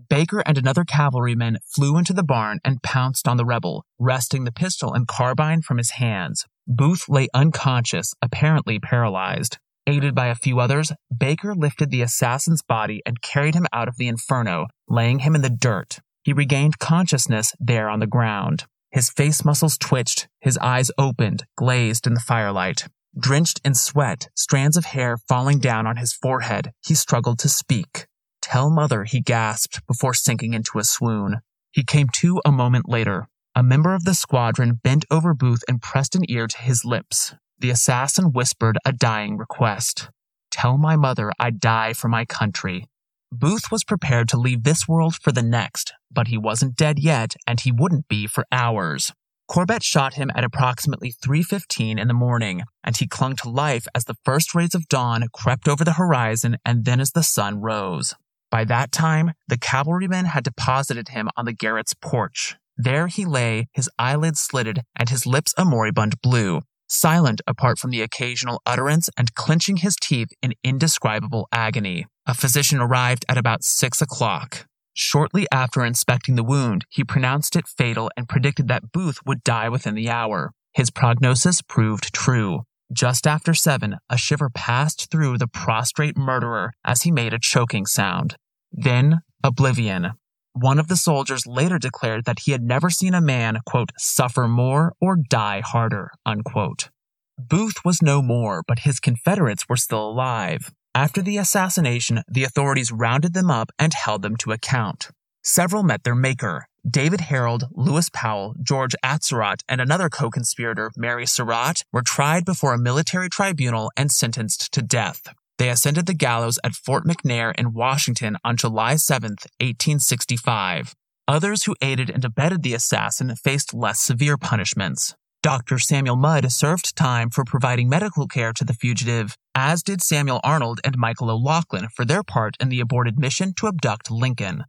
Baker 0.08 0.44
and 0.46 0.56
another 0.56 0.84
cavalryman 0.84 1.58
flew 1.74 1.98
into 1.98 2.12
the 2.12 2.22
barn 2.22 2.60
and 2.64 2.84
pounced 2.84 3.26
on 3.26 3.36
the 3.36 3.44
rebel, 3.44 3.84
wresting 3.98 4.44
the 4.44 4.52
pistol 4.52 4.94
and 4.94 5.08
carbine 5.08 5.60
from 5.60 5.78
his 5.78 5.90
hands. 5.98 6.44
Booth 6.68 7.08
lay 7.08 7.26
unconscious, 7.34 8.14
apparently 8.22 8.78
paralyzed. 8.78 9.58
Aided 9.88 10.14
by 10.14 10.28
a 10.28 10.36
few 10.36 10.60
others, 10.60 10.92
Baker 11.18 11.52
lifted 11.52 11.90
the 11.90 12.02
assassin's 12.02 12.62
body 12.62 13.02
and 13.04 13.20
carried 13.20 13.56
him 13.56 13.66
out 13.72 13.88
of 13.88 13.96
the 13.96 14.06
inferno, 14.06 14.68
laying 14.88 15.18
him 15.18 15.34
in 15.34 15.42
the 15.42 15.50
dirt. 15.50 15.98
He 16.22 16.32
regained 16.32 16.78
consciousness 16.78 17.54
there 17.58 17.88
on 17.88 17.98
the 17.98 18.06
ground. 18.06 18.66
His 18.92 19.10
face 19.10 19.44
muscles 19.44 19.76
twitched, 19.76 20.28
his 20.40 20.58
eyes 20.58 20.92
opened, 20.96 21.44
glazed 21.56 22.06
in 22.06 22.14
the 22.14 22.20
firelight. 22.20 22.86
Drenched 23.18 23.60
in 23.64 23.74
sweat, 23.74 24.28
strands 24.34 24.76
of 24.76 24.86
hair 24.86 25.16
falling 25.16 25.60
down 25.60 25.86
on 25.86 25.96
his 25.96 26.12
forehead, 26.12 26.72
he 26.84 26.94
struggled 26.94 27.38
to 27.40 27.48
speak. 27.48 28.06
Tell 28.42 28.70
mother, 28.70 29.04
he 29.04 29.20
gasped 29.20 29.86
before 29.86 30.14
sinking 30.14 30.52
into 30.52 30.78
a 30.78 30.84
swoon. 30.84 31.40
He 31.70 31.84
came 31.84 32.08
to 32.14 32.40
a 32.44 32.50
moment 32.50 32.88
later. 32.88 33.28
A 33.54 33.62
member 33.62 33.94
of 33.94 34.04
the 34.04 34.14
squadron 34.14 34.80
bent 34.82 35.04
over 35.12 35.32
Booth 35.32 35.62
and 35.68 35.80
pressed 35.80 36.16
an 36.16 36.28
ear 36.28 36.48
to 36.48 36.58
his 36.58 36.84
lips. 36.84 37.34
The 37.60 37.70
assassin 37.70 38.32
whispered 38.32 38.78
a 38.84 38.92
dying 38.92 39.36
request. 39.36 40.10
Tell 40.50 40.76
my 40.76 40.96
mother 40.96 41.32
I'd 41.38 41.60
die 41.60 41.92
for 41.92 42.08
my 42.08 42.24
country. 42.24 42.88
Booth 43.30 43.70
was 43.70 43.84
prepared 43.84 44.28
to 44.28 44.36
leave 44.36 44.64
this 44.64 44.88
world 44.88 45.14
for 45.14 45.30
the 45.30 45.42
next, 45.42 45.92
but 46.10 46.28
he 46.28 46.38
wasn't 46.38 46.76
dead 46.76 46.98
yet, 46.98 47.34
and 47.46 47.60
he 47.60 47.70
wouldn't 47.70 48.08
be 48.08 48.26
for 48.26 48.44
hours. 48.50 49.12
Corbett 49.46 49.82
shot 49.82 50.14
him 50.14 50.30
at 50.34 50.44
approximately 50.44 51.12
3:15 51.12 51.98
in 51.98 52.08
the 52.08 52.14
morning, 52.14 52.62
and 52.82 52.96
he 52.96 53.06
clung 53.06 53.36
to 53.36 53.50
life 53.50 53.86
as 53.94 54.04
the 54.04 54.16
first 54.24 54.54
rays 54.54 54.74
of 54.74 54.88
dawn 54.88 55.28
crept 55.32 55.68
over 55.68 55.84
the 55.84 55.94
horizon 55.94 56.56
and 56.64 56.84
then 56.84 57.00
as 57.00 57.12
the 57.12 57.22
sun 57.22 57.60
rose. 57.60 58.14
By 58.50 58.64
that 58.64 58.92
time, 58.92 59.32
the 59.48 59.58
cavalryman 59.58 60.26
had 60.26 60.44
deposited 60.44 61.08
him 61.08 61.28
on 61.36 61.44
the 61.44 61.52
Garrett's 61.52 61.94
porch. 61.94 62.56
There 62.76 63.08
he 63.08 63.24
lay, 63.24 63.68
his 63.72 63.90
eyelids 63.98 64.40
slitted 64.40 64.82
and 64.96 65.08
his 65.08 65.26
lips 65.26 65.52
a 65.58 65.64
moribund 65.64 66.20
blue, 66.22 66.62
silent 66.88 67.40
apart 67.46 67.78
from 67.78 67.90
the 67.90 68.00
occasional 68.00 68.62
utterance 68.64 69.08
and 69.16 69.34
clenching 69.34 69.78
his 69.78 69.96
teeth 70.00 70.28
in 70.42 70.54
indescribable 70.64 71.48
agony. 71.52 72.06
A 72.26 72.34
physician 72.34 72.80
arrived 72.80 73.24
at 73.28 73.38
about 73.38 73.62
six 73.62 74.00
o'clock. 74.00 74.66
Shortly 74.94 75.46
after 75.52 75.84
inspecting 75.84 76.36
the 76.36 76.44
wound, 76.44 76.86
he 76.88 77.02
pronounced 77.02 77.56
it 77.56 77.66
fatal 77.66 78.10
and 78.16 78.28
predicted 78.28 78.68
that 78.68 78.92
Booth 78.92 79.18
would 79.26 79.42
die 79.42 79.68
within 79.68 79.94
the 79.94 80.08
hour. 80.08 80.52
His 80.72 80.90
prognosis 80.90 81.62
proved 81.62 82.14
true. 82.14 82.62
Just 82.92 83.26
after 83.26 83.54
seven, 83.54 83.96
a 84.08 84.16
shiver 84.16 84.48
passed 84.48 85.10
through 85.10 85.38
the 85.38 85.48
prostrate 85.48 86.16
murderer 86.16 86.72
as 86.84 87.02
he 87.02 87.10
made 87.10 87.34
a 87.34 87.40
choking 87.40 87.86
sound. 87.86 88.36
Then 88.70 89.20
oblivion. 89.42 90.12
One 90.52 90.78
of 90.78 90.86
the 90.86 90.96
soldiers 90.96 91.46
later 91.46 91.78
declared 91.78 92.24
that 92.26 92.40
he 92.44 92.52
had 92.52 92.62
never 92.62 92.88
seen 92.88 93.14
a 93.14 93.20
man, 93.20 93.58
quote, 93.66 93.90
suffer 93.98 94.46
more 94.46 94.94
or 95.00 95.16
die 95.16 95.60
harder, 95.64 96.12
unquote. 96.24 96.90
Booth 97.36 97.84
was 97.84 98.00
no 98.00 98.22
more, 98.22 98.62
but 98.68 98.80
his 98.80 99.00
Confederates 99.00 99.68
were 99.68 99.76
still 99.76 100.08
alive. 100.08 100.72
After 100.96 101.22
the 101.22 101.38
assassination, 101.38 102.22
the 102.28 102.44
authorities 102.44 102.92
rounded 102.92 103.34
them 103.34 103.50
up 103.50 103.72
and 103.80 103.92
held 103.92 104.22
them 104.22 104.36
to 104.36 104.52
account. 104.52 105.08
Several 105.42 105.82
met 105.82 106.04
their 106.04 106.14
maker. 106.14 106.68
David 106.88 107.20
Herold, 107.20 107.64
Lewis 107.72 108.08
Powell, 108.12 108.54
George 108.62 108.94
Atzerodt, 109.04 109.62
and 109.68 109.80
another 109.80 110.08
co 110.08 110.30
conspirator, 110.30 110.92
Mary 110.96 111.26
Surratt, 111.26 111.82
were 111.92 112.02
tried 112.02 112.44
before 112.44 112.74
a 112.74 112.78
military 112.78 113.28
tribunal 113.28 113.90
and 113.96 114.12
sentenced 114.12 114.72
to 114.72 114.82
death. 114.82 115.34
They 115.58 115.68
ascended 115.68 116.06
the 116.06 116.14
gallows 116.14 116.60
at 116.62 116.74
Fort 116.74 117.04
McNair 117.04 117.52
in 117.58 117.72
Washington 117.72 118.36
on 118.44 118.56
July 118.56 118.94
7, 118.94 119.30
1865. 119.30 120.94
Others 121.26 121.64
who 121.64 121.74
aided 121.80 122.10
and 122.10 122.24
abetted 122.24 122.62
the 122.62 122.74
assassin 122.74 123.34
faced 123.34 123.74
less 123.74 124.00
severe 124.00 124.36
punishments. 124.36 125.14
Dr. 125.44 125.78
Samuel 125.78 126.16
Mudd 126.16 126.50
served 126.50 126.96
time 126.96 127.28
for 127.28 127.44
providing 127.44 127.86
medical 127.86 128.26
care 128.26 128.54
to 128.54 128.64
the 128.64 128.72
fugitive, 128.72 129.36
as 129.54 129.82
did 129.82 130.00
Samuel 130.00 130.40
Arnold 130.42 130.80
and 130.84 130.96
Michael 130.96 131.30
O'Laughlen 131.30 131.88
for 131.94 132.06
their 132.06 132.22
part 132.22 132.56
in 132.60 132.70
the 132.70 132.80
aborted 132.80 133.18
mission 133.18 133.52
to 133.58 133.66
abduct 133.66 134.10
Lincoln. 134.10 134.64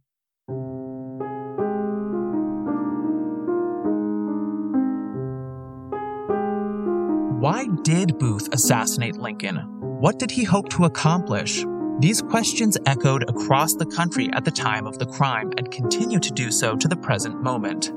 Why 7.40 7.68
did 7.80 8.18
Booth 8.18 8.52
assassinate 8.52 9.16
Lincoln? 9.16 9.56
What 9.80 10.18
did 10.18 10.30
he 10.30 10.44
hope 10.44 10.68
to 10.72 10.84
accomplish? 10.84 11.64
These 12.00 12.20
questions 12.20 12.76
echoed 12.84 13.30
across 13.30 13.72
the 13.72 13.86
country 13.86 14.28
at 14.34 14.44
the 14.44 14.50
time 14.50 14.86
of 14.86 14.98
the 14.98 15.06
crime 15.06 15.54
and 15.56 15.70
continue 15.70 16.18
to 16.18 16.30
do 16.32 16.50
so 16.50 16.76
to 16.76 16.86
the 16.86 16.96
present 16.96 17.42
moment. 17.42 17.92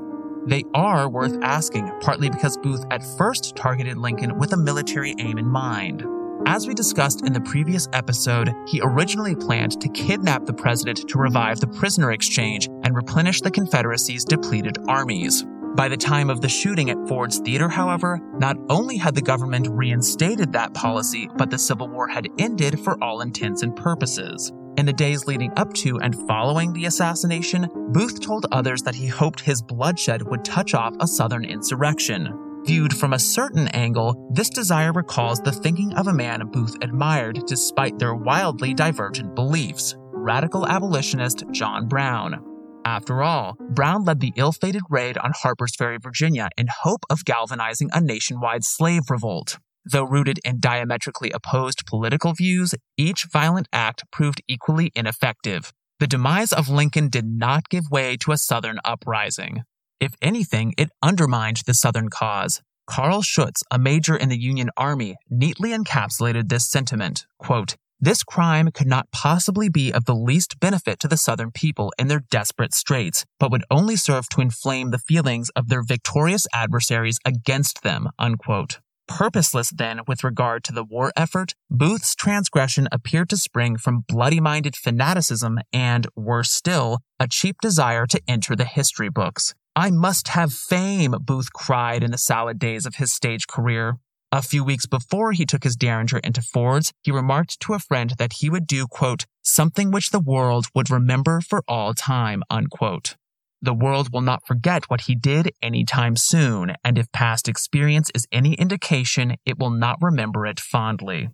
They 0.46 0.64
are 0.74 1.10
worth 1.10 1.38
asking, 1.42 1.92
partly 2.02 2.30
because 2.30 2.58
Booth 2.58 2.86
at 2.92 3.04
first 3.18 3.56
targeted 3.56 3.98
Lincoln 3.98 4.38
with 4.38 4.54
a 4.54 4.58
military 4.58 5.16
aim 5.20 5.38
in 5.38 5.48
mind. 5.48 6.06
As 6.46 6.68
we 6.68 6.74
discussed 6.74 7.26
in 7.26 7.34
the 7.34 7.42
previous 7.42 7.88
episode, 7.94 8.54
he 8.66 8.82
originally 8.82 9.36
planned 9.36 9.80
to 9.82 9.90
kidnap 9.90 10.46
the 10.46 10.54
president 10.54 11.08
to 11.10 11.20
revive 11.20 11.60
the 11.60 11.68
prisoner 11.68 12.12
exchange 12.12 12.68
and 12.84 12.96
replenish 12.96 13.42
the 13.42 13.52
Confederacy's 13.52 14.24
depleted 14.24 14.78
armies. 14.88 15.46
By 15.76 15.90
the 15.90 15.98
time 15.98 16.30
of 16.30 16.42
the 16.42 16.50
shooting 16.50 16.90
at 16.90 17.08
Ford's 17.08 17.40
Theater, 17.40 17.70
however, 17.70 18.20
not 18.34 18.58
only 18.70 18.98
had 18.98 19.16
the 19.16 19.22
government 19.22 19.68
reinstated 19.70 20.54
that 20.54 20.74
policy, 20.74 21.30
but 21.38 21.52
the 21.52 21.60
Civil 21.60 21.90
War 21.90 22.08
had 22.08 22.28
ended 22.40 22.80
for 22.80 23.02
all 23.04 23.22
intents 23.22 23.62
and 23.62 23.76
purposes. 23.76 24.52
In 24.80 24.86
the 24.86 24.94
days 24.94 25.28
leading 25.28 25.52
up 25.58 25.74
to 25.74 26.00
and 26.00 26.16
following 26.26 26.72
the 26.72 26.86
assassination, 26.86 27.68
Booth 27.90 28.22
told 28.22 28.46
others 28.50 28.82
that 28.84 28.96
he 28.96 29.08
hoped 29.08 29.42
his 29.42 29.62
bloodshed 29.62 30.22
would 30.22 30.46
touch 30.46 30.74
off 30.74 30.96
a 31.02 31.06
Southern 31.06 31.44
insurrection. 31.44 32.34
Viewed 32.64 32.96
from 32.96 33.12
a 33.12 33.20
certain 33.20 33.68
angle, 33.68 34.32
this 34.34 34.48
desire 34.48 34.94
recalls 34.94 35.42
the 35.42 35.52
thinking 35.52 35.92
of 35.96 36.08
a 36.08 36.14
man 36.14 36.48
Booth 36.50 36.78
admired 36.82 37.42
despite 37.46 38.00
their 38.00 38.16
wildly 38.16 38.74
divergent 38.74 39.36
beliefs 39.36 39.98
radical 40.14 40.66
abolitionist 40.66 41.44
John 41.52 41.90
Brown. 41.90 42.42
After 42.86 43.22
all, 43.22 43.58
Brown 43.72 44.06
led 44.06 44.22
the 44.22 44.32
ill 44.38 44.54
fated 44.54 44.84
raid 44.90 45.18
on 45.18 45.34
Harper's 45.36 45.76
Ferry, 45.76 45.98
Virginia, 46.02 46.48
in 46.58 46.68
hope 46.84 47.04
of 47.10 47.26
galvanizing 47.26 47.90
a 47.92 48.00
nationwide 48.00 48.64
slave 48.64 49.02
revolt. 49.10 49.58
Though 49.86 50.04
rooted 50.04 50.40
in 50.44 50.60
diametrically 50.60 51.32
opposed 51.32 51.86
political 51.86 52.34
views, 52.34 52.76
each 52.98 53.26
violent 53.32 53.68
act 53.72 54.04
proved 54.12 54.42
equally 54.48 54.92
ineffective. 54.96 55.72
The 56.00 56.08
demise 56.08 56.54
of 56.54 56.70
Lincoln 56.70 57.10
did 57.10 57.26
not 57.26 57.70
give 57.70 57.92
way 57.92 58.18
to 58.18 58.32
a 58.32 58.38
Southern 58.38 58.80
uprising. 58.86 59.64
If 60.00 60.14
anything, 60.22 60.74
it 60.78 60.90
undermined 61.02 61.62
the 61.66 61.74
Southern 61.74 62.10
cause. 62.10 62.62
Carl 62.88 63.22
Schurz, 63.22 63.64
a 63.70 63.78
major 63.78 64.16
in 64.16 64.30
the 64.30 64.40
Union 64.40 64.70
Army, 64.78 65.16
neatly 65.30 65.72
encapsulated 65.72 66.50
this 66.50 66.70
sentiment. 66.70 67.26
Quote, 67.38 67.76
this 68.02 68.24
crime 68.24 68.72
could 68.72 68.88
not 68.88 69.12
possibly 69.12 69.68
be 69.68 69.92
of 69.92 70.06
the 70.06 70.16
least 70.16 70.62
benefit 70.62 71.00
to 71.02 71.10
the 71.10 71.18
Southern 71.18 71.52
people 71.52 71.94
in 72.00 72.08
their 72.08 72.22
desperate 72.32 72.74
straits, 72.74 73.26
but 73.40 73.52
would 73.52 73.66
only 73.70 73.98
serve 73.98 74.30
to 74.30 74.42
inflame 74.42 74.92
the 74.92 75.00
feelings 75.00 75.50
of 75.50 75.68
their 75.68 75.84
victorious 75.84 76.48
adversaries 76.54 77.20
against 77.26 77.84
them. 77.84 78.10
Unquote. 78.18 78.80
Purposeless, 79.10 79.72
then, 79.72 80.02
with 80.08 80.24
regard 80.24 80.64
to 80.66 80.72
the 80.72 80.84
war 80.84 81.12
effort, 81.16 81.56
Booth's 81.70 82.14
transgression 82.14 82.88
appeared 82.92 83.28
to 83.32 83.38
spring 83.38 83.76
from 83.76 84.06
bloody 84.08 84.40
minded 84.40 84.76
fanaticism 84.76 85.58
and, 85.74 86.06
worse 86.16 86.52
still, 86.52 87.00
a 87.20 87.28
cheap 87.28 87.58
desire 87.60 88.06
to 88.06 88.22
enter 88.28 88.56
the 88.56 88.66
history 88.66 89.10
books. 89.10 89.56
I 89.76 89.90
must 89.90 90.30
have 90.30 90.54
fame, 90.54 91.16
Booth 91.22 91.52
cried 91.52 92.04
in 92.04 92.12
the 92.12 92.20
salad 92.20 92.60
days 92.60 92.86
of 92.86 92.96
his 92.96 93.12
stage 93.12 93.48
career. 93.48 93.98
A 94.32 94.44
few 94.44 94.64
weeks 94.64 94.86
before 94.86 95.32
he 95.32 95.44
took 95.44 95.64
his 95.64 95.76
Derringer 95.76 96.20
into 96.20 96.44
Ford's, 96.44 96.94
he 97.02 97.12
remarked 97.12 97.60
to 97.62 97.74
a 97.74 97.80
friend 97.80 98.14
that 98.20 98.34
he 98.34 98.50
would 98.50 98.68
do, 98.68 98.86
quote, 98.86 99.26
something 99.42 99.90
which 99.90 100.12
the 100.12 100.20
world 100.20 100.68
would 100.76 100.92
remember 100.92 101.42
for 101.42 101.64
all 101.68 101.96
time, 101.96 102.44
unquote. 102.52 103.16
The 103.62 103.74
world 103.74 104.10
will 104.14 104.22
not 104.22 104.48
forget 104.48 104.90
what 104.90 105.02
he 105.02 105.16
did 105.16 105.52
anytime 105.62 106.16
soon, 106.16 106.76
and 106.84 106.98
if 106.98 107.12
past 107.12 107.50
experience 107.50 108.10
is 108.16 108.28
any 108.32 108.54
indication, 108.54 109.36
it 109.46 109.60
will 109.60 109.70
not 109.70 109.98
remember 110.02 110.46
it 110.46 110.60
fondly. 110.60 111.30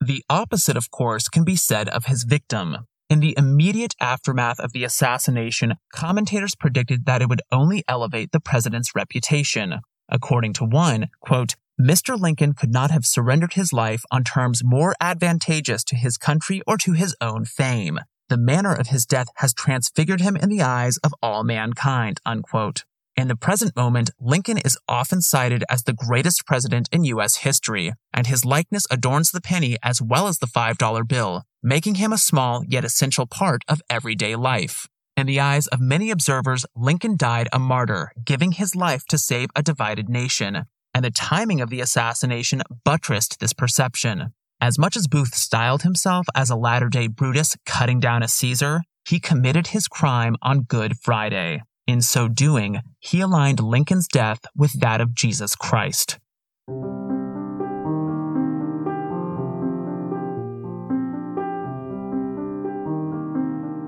The 0.00 0.22
opposite, 0.30 0.76
of 0.76 0.90
course, 0.90 1.28
can 1.28 1.44
be 1.44 1.56
said 1.56 1.88
of 1.90 2.06
his 2.06 2.24
victim. 2.24 2.86
In 3.08 3.20
the 3.20 3.34
immediate 3.36 3.94
aftermath 4.00 4.58
of 4.58 4.72
the 4.72 4.84
assassination, 4.84 5.74
commentators 5.92 6.54
predicted 6.54 7.06
that 7.06 7.22
it 7.22 7.28
would 7.28 7.42
only 7.52 7.84
elevate 7.86 8.32
the 8.32 8.40
president's 8.40 8.94
reputation. 8.94 9.80
According 10.08 10.54
to 10.54 10.64
one, 10.64 11.08
quote, 11.20 11.56
Mr. 11.80 12.18
Lincoln 12.18 12.54
could 12.54 12.72
not 12.72 12.90
have 12.90 13.04
surrendered 13.04 13.52
his 13.52 13.72
life 13.72 14.02
on 14.10 14.24
terms 14.24 14.62
more 14.64 14.96
advantageous 14.98 15.84
to 15.84 15.96
his 15.96 16.16
country 16.16 16.62
or 16.66 16.78
to 16.78 16.92
his 16.92 17.14
own 17.20 17.44
fame. 17.44 18.00
The 18.28 18.36
manner 18.36 18.74
of 18.74 18.88
his 18.88 19.06
death 19.06 19.28
has 19.36 19.54
transfigured 19.54 20.20
him 20.20 20.36
in 20.36 20.48
the 20.48 20.62
eyes 20.62 20.96
of 20.98 21.14
all 21.22 21.44
mankind. 21.44 22.20
Unquote. 22.26 22.84
In 23.16 23.28
the 23.28 23.36
present 23.36 23.74
moment, 23.76 24.10
Lincoln 24.20 24.58
is 24.58 24.76
often 24.88 25.22
cited 25.22 25.64
as 25.70 25.84
the 25.84 25.94
greatest 25.94 26.44
president 26.44 26.88
in 26.92 27.04
U.S. 27.04 27.36
history, 27.36 27.92
and 28.12 28.26
his 28.26 28.44
likeness 28.44 28.86
adorns 28.90 29.30
the 29.30 29.40
penny 29.40 29.76
as 29.82 30.02
well 30.02 30.26
as 30.26 30.38
the 30.38 30.46
$5 30.46 31.08
bill, 31.08 31.44
making 31.62 31.94
him 31.94 32.12
a 32.12 32.18
small 32.18 32.62
yet 32.66 32.84
essential 32.84 33.26
part 33.26 33.62
of 33.68 33.80
everyday 33.88 34.36
life. 34.36 34.86
In 35.16 35.26
the 35.26 35.40
eyes 35.40 35.66
of 35.68 35.80
many 35.80 36.10
observers, 36.10 36.66
Lincoln 36.74 37.16
died 37.16 37.48
a 37.52 37.58
martyr, 37.58 38.12
giving 38.22 38.52
his 38.52 38.76
life 38.76 39.06
to 39.06 39.16
save 39.16 39.48
a 39.56 39.62
divided 39.62 40.10
nation, 40.10 40.66
and 40.92 41.04
the 41.04 41.10
timing 41.10 41.62
of 41.62 41.70
the 41.70 41.80
assassination 41.80 42.62
buttressed 42.84 43.40
this 43.40 43.54
perception. 43.54 44.34
As 44.60 44.78
much 44.78 44.96
as 44.96 45.06
Booth 45.06 45.34
styled 45.34 45.82
himself 45.82 46.26
as 46.34 46.48
a 46.48 46.56
latter 46.56 46.88
day 46.88 47.08
Brutus 47.08 47.56
cutting 47.66 48.00
down 48.00 48.22
a 48.22 48.28
Caesar, 48.28 48.80
he 49.06 49.20
committed 49.20 49.68
his 49.68 49.86
crime 49.86 50.34
on 50.40 50.62
Good 50.62 50.98
Friday. 50.98 51.62
In 51.86 52.00
so 52.00 52.26
doing, 52.26 52.80
he 52.98 53.20
aligned 53.20 53.60
Lincoln's 53.60 54.08
death 54.08 54.40
with 54.56 54.80
that 54.80 55.02
of 55.02 55.14
Jesus 55.14 55.54
Christ. 55.54 56.18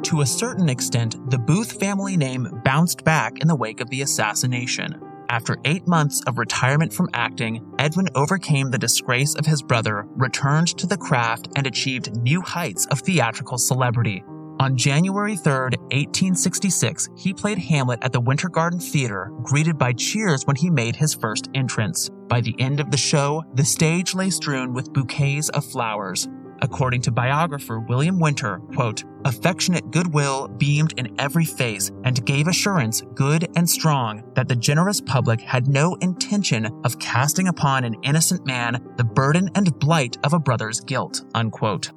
To 0.05 0.21
a 0.21 0.27
certain 0.27 0.69
extent, 0.69 1.17
the 1.31 1.39
Booth 1.39 1.81
family 1.81 2.17
name 2.17 2.61
bounced 2.63 3.05
back 3.05 3.39
in 3.41 3.49
the 3.49 3.57
wake 3.57 3.81
of 3.81 3.89
the 3.89 4.03
assassination. 4.03 5.08
After 5.31 5.59
eight 5.67 5.87
months 5.87 6.23
of 6.27 6.39
retirement 6.39 6.91
from 6.91 7.11
acting, 7.13 7.75
Edwin 7.79 8.09
overcame 8.15 8.71
the 8.71 8.79
disgrace 8.79 9.35
of 9.35 9.45
his 9.45 9.61
brother, 9.61 10.07
returned 10.17 10.69
to 10.79 10.87
the 10.87 10.97
craft, 10.97 11.49
and 11.55 11.67
achieved 11.67 12.17
new 12.17 12.41
heights 12.41 12.87
of 12.87 13.01
theatrical 13.01 13.59
celebrity. 13.59 14.25
On 14.61 14.77
January 14.77 15.37
3, 15.37 15.53
1866, 15.53 17.11
he 17.15 17.35
played 17.35 17.59
Hamlet 17.59 17.99
at 18.03 18.13
the 18.13 18.21
Winter 18.21 18.49
Garden 18.49 18.81
Theater, 18.81 19.31
greeted 19.43 19.77
by 19.77 19.93
cheers 19.93 20.45
when 20.47 20.57
he 20.57 20.71
made 20.71 20.97
his 20.97 21.15
first 21.15 21.49
entrance. 21.55 22.09
By 22.29 22.41
the 22.41 22.57
end 22.59 22.81
of 22.81 22.91
the 22.91 22.97
show, 22.97 23.45
the 23.55 23.65
stage 23.65 24.15
lay 24.15 24.31
strewn 24.31 24.73
with 24.73 24.93
bouquets 24.95 25.51
of 25.51 25.65
flowers. 25.65 26.27
According 26.61 27.03
to 27.03 27.13
biographer 27.13 27.81
William 27.81 28.19
Winter, 28.19 28.59
quote, 28.75 29.05
affectionate 29.25 29.91
goodwill 29.91 30.49
beamed 30.49 30.95
in 30.97 31.15
every 31.21 31.45
face 31.45 31.91
and 32.05 32.25
gave 32.25 32.49
assurance, 32.49 33.03
good 33.15 33.49
and 33.57 33.69
strong, 33.69 34.23
that 34.35 34.49
the 34.49 34.57
generous 34.57 35.01
public 35.01 35.41
had 35.41 35.69
no 35.69 35.95
intention 36.01 36.67
of 36.85 36.99
casting 36.99 37.49
upon 37.49 37.85
an 37.85 37.97
innocent 38.03 38.47
man 38.47 38.85
the 38.97 39.05
burden 39.05 39.51
and 39.55 39.79
blight 39.79 40.17
of 40.25 40.33
a 40.33 40.39
brother's 40.39 40.81
guilt, 40.81 41.23
unquote. 41.35 41.91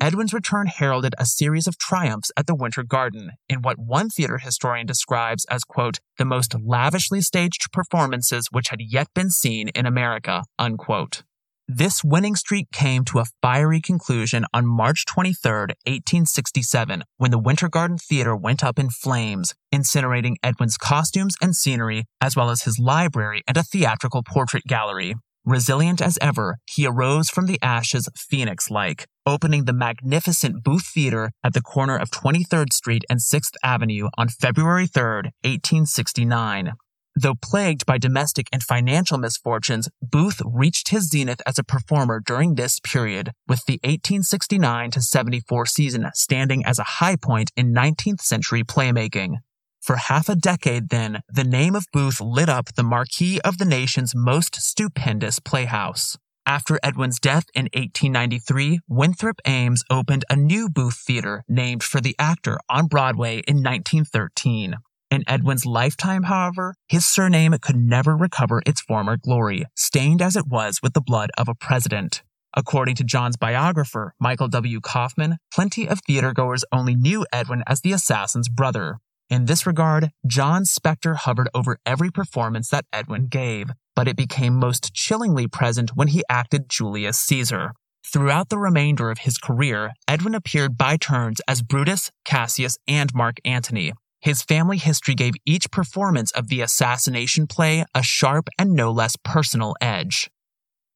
Edwin's 0.00 0.32
return 0.32 0.68
heralded 0.68 1.14
a 1.18 1.26
series 1.26 1.66
of 1.66 1.76
triumphs 1.76 2.30
at 2.36 2.46
the 2.46 2.54
Winter 2.54 2.84
Garden 2.84 3.32
in 3.48 3.62
what 3.62 3.78
one 3.78 4.08
theater 4.08 4.38
historian 4.38 4.86
describes 4.86 5.44
as, 5.46 5.64
quote, 5.64 5.98
the 6.18 6.24
most 6.24 6.54
lavishly 6.60 7.20
staged 7.20 7.72
performances 7.72 8.48
which 8.52 8.68
had 8.68 8.80
yet 8.80 9.08
been 9.12 9.30
seen 9.30 9.68
in 9.68 9.86
America, 9.86 10.44
unquote. 10.58 11.24
This 11.70 12.02
winning 12.02 12.34
streak 12.34 12.70
came 12.72 13.04
to 13.04 13.18
a 13.18 13.26
fiery 13.42 13.82
conclusion 13.82 14.46
on 14.54 14.66
March 14.66 15.04
23, 15.04 15.52
1867, 15.84 17.04
when 17.18 17.30
the 17.30 17.38
Winter 17.38 17.68
Garden 17.68 17.98
Theater 17.98 18.34
went 18.34 18.64
up 18.64 18.78
in 18.78 18.88
flames, 18.88 19.54
incinerating 19.70 20.36
Edwin's 20.42 20.78
costumes 20.78 21.34
and 21.42 21.54
scenery, 21.54 22.06
as 22.22 22.34
well 22.34 22.48
as 22.48 22.62
his 22.62 22.78
library 22.78 23.42
and 23.46 23.58
a 23.58 23.62
theatrical 23.62 24.22
portrait 24.22 24.64
gallery. 24.66 25.14
Resilient 25.44 26.00
as 26.00 26.16
ever, 26.22 26.56
he 26.64 26.86
arose 26.86 27.28
from 27.28 27.44
the 27.44 27.58
ashes 27.60 28.08
phoenix 28.16 28.70
like, 28.70 29.06
opening 29.26 29.66
the 29.66 29.74
magnificent 29.74 30.64
Booth 30.64 30.86
Theater 30.86 31.32
at 31.44 31.52
the 31.52 31.60
corner 31.60 31.98
of 31.98 32.10
23rd 32.10 32.72
Street 32.72 33.04
and 33.10 33.20
6th 33.20 33.56
Avenue 33.62 34.08
on 34.16 34.28
February 34.28 34.86
3, 34.86 35.02
1869. 35.44 36.72
Though 37.20 37.34
plagued 37.34 37.84
by 37.84 37.98
domestic 37.98 38.46
and 38.52 38.62
financial 38.62 39.18
misfortunes, 39.18 39.88
Booth 40.00 40.40
reached 40.44 40.90
his 40.90 41.08
zenith 41.08 41.42
as 41.44 41.58
a 41.58 41.64
performer 41.64 42.20
during 42.24 42.54
this 42.54 42.78
period, 42.78 43.32
with 43.48 43.64
the 43.66 43.80
1869 43.82 44.92
to 44.92 45.00
74 45.00 45.66
season 45.66 46.08
standing 46.14 46.64
as 46.64 46.78
a 46.78 47.00
high 47.00 47.16
point 47.16 47.50
in 47.56 47.74
19th 47.74 48.20
century 48.20 48.62
playmaking. 48.62 49.38
For 49.80 49.96
half 49.96 50.28
a 50.28 50.36
decade, 50.36 50.90
then, 50.90 51.22
the 51.28 51.42
name 51.42 51.74
of 51.74 51.86
Booth 51.92 52.20
lit 52.20 52.48
up 52.48 52.74
the 52.76 52.84
marquee 52.84 53.40
of 53.40 53.58
the 53.58 53.64
nation's 53.64 54.14
most 54.14 54.54
stupendous 54.54 55.40
playhouse. 55.40 56.16
After 56.46 56.78
Edwin's 56.84 57.18
death 57.18 57.46
in 57.52 57.64
1893, 57.74 58.78
Winthrop 58.86 59.40
Ames 59.44 59.82
opened 59.90 60.24
a 60.30 60.36
new 60.36 60.68
Booth 60.68 61.02
Theater 61.04 61.42
named 61.48 61.82
for 61.82 62.00
the 62.00 62.14
actor 62.16 62.60
on 62.70 62.86
Broadway 62.86 63.42
in 63.48 63.56
1913. 63.56 64.76
In 65.10 65.24
Edwin's 65.26 65.64
lifetime, 65.64 66.24
however, 66.24 66.74
his 66.86 67.06
surname 67.06 67.56
could 67.62 67.76
never 67.76 68.14
recover 68.14 68.62
its 68.66 68.82
former 68.82 69.16
glory, 69.16 69.64
stained 69.74 70.20
as 70.20 70.36
it 70.36 70.46
was 70.46 70.80
with 70.82 70.92
the 70.92 71.00
blood 71.00 71.30
of 71.38 71.48
a 71.48 71.54
president. 71.54 72.22
According 72.54 72.96
to 72.96 73.04
John's 73.04 73.36
biographer, 73.38 74.14
Michael 74.20 74.48
W. 74.48 74.80
Kaufman, 74.80 75.38
plenty 75.52 75.88
of 75.88 76.00
theatergoers 76.02 76.62
only 76.72 76.94
knew 76.94 77.24
Edwin 77.32 77.62
as 77.66 77.80
the 77.80 77.92
assassin's 77.92 78.50
brother. 78.50 78.98
In 79.30 79.46
this 79.46 79.66
regard, 79.66 80.10
John's 80.26 80.70
specter 80.70 81.14
hovered 81.14 81.48
over 81.54 81.78
every 81.86 82.10
performance 82.10 82.68
that 82.68 82.86
Edwin 82.92 83.28
gave, 83.28 83.70
but 83.94 84.08
it 84.08 84.16
became 84.16 84.58
most 84.58 84.92
chillingly 84.94 85.46
present 85.46 85.96
when 85.96 86.08
he 86.08 86.22
acted 86.28 86.68
Julius 86.68 87.18
Caesar. 87.20 87.72
Throughout 88.10 88.48
the 88.48 88.58
remainder 88.58 89.10
of 89.10 89.18
his 89.18 89.38
career, 89.38 89.92
Edwin 90.06 90.34
appeared 90.34 90.78
by 90.78 90.96
turns 90.96 91.40
as 91.46 91.62
Brutus, 91.62 92.10
Cassius, 92.24 92.78
and 92.86 93.14
Mark 93.14 93.36
Antony. 93.44 93.92
His 94.20 94.42
family 94.42 94.78
history 94.78 95.14
gave 95.14 95.34
each 95.46 95.70
performance 95.70 96.32
of 96.32 96.48
the 96.48 96.60
assassination 96.60 97.46
play 97.46 97.84
a 97.94 98.02
sharp 98.02 98.48
and 98.58 98.72
no 98.72 98.90
less 98.90 99.16
personal 99.22 99.76
edge. 99.80 100.30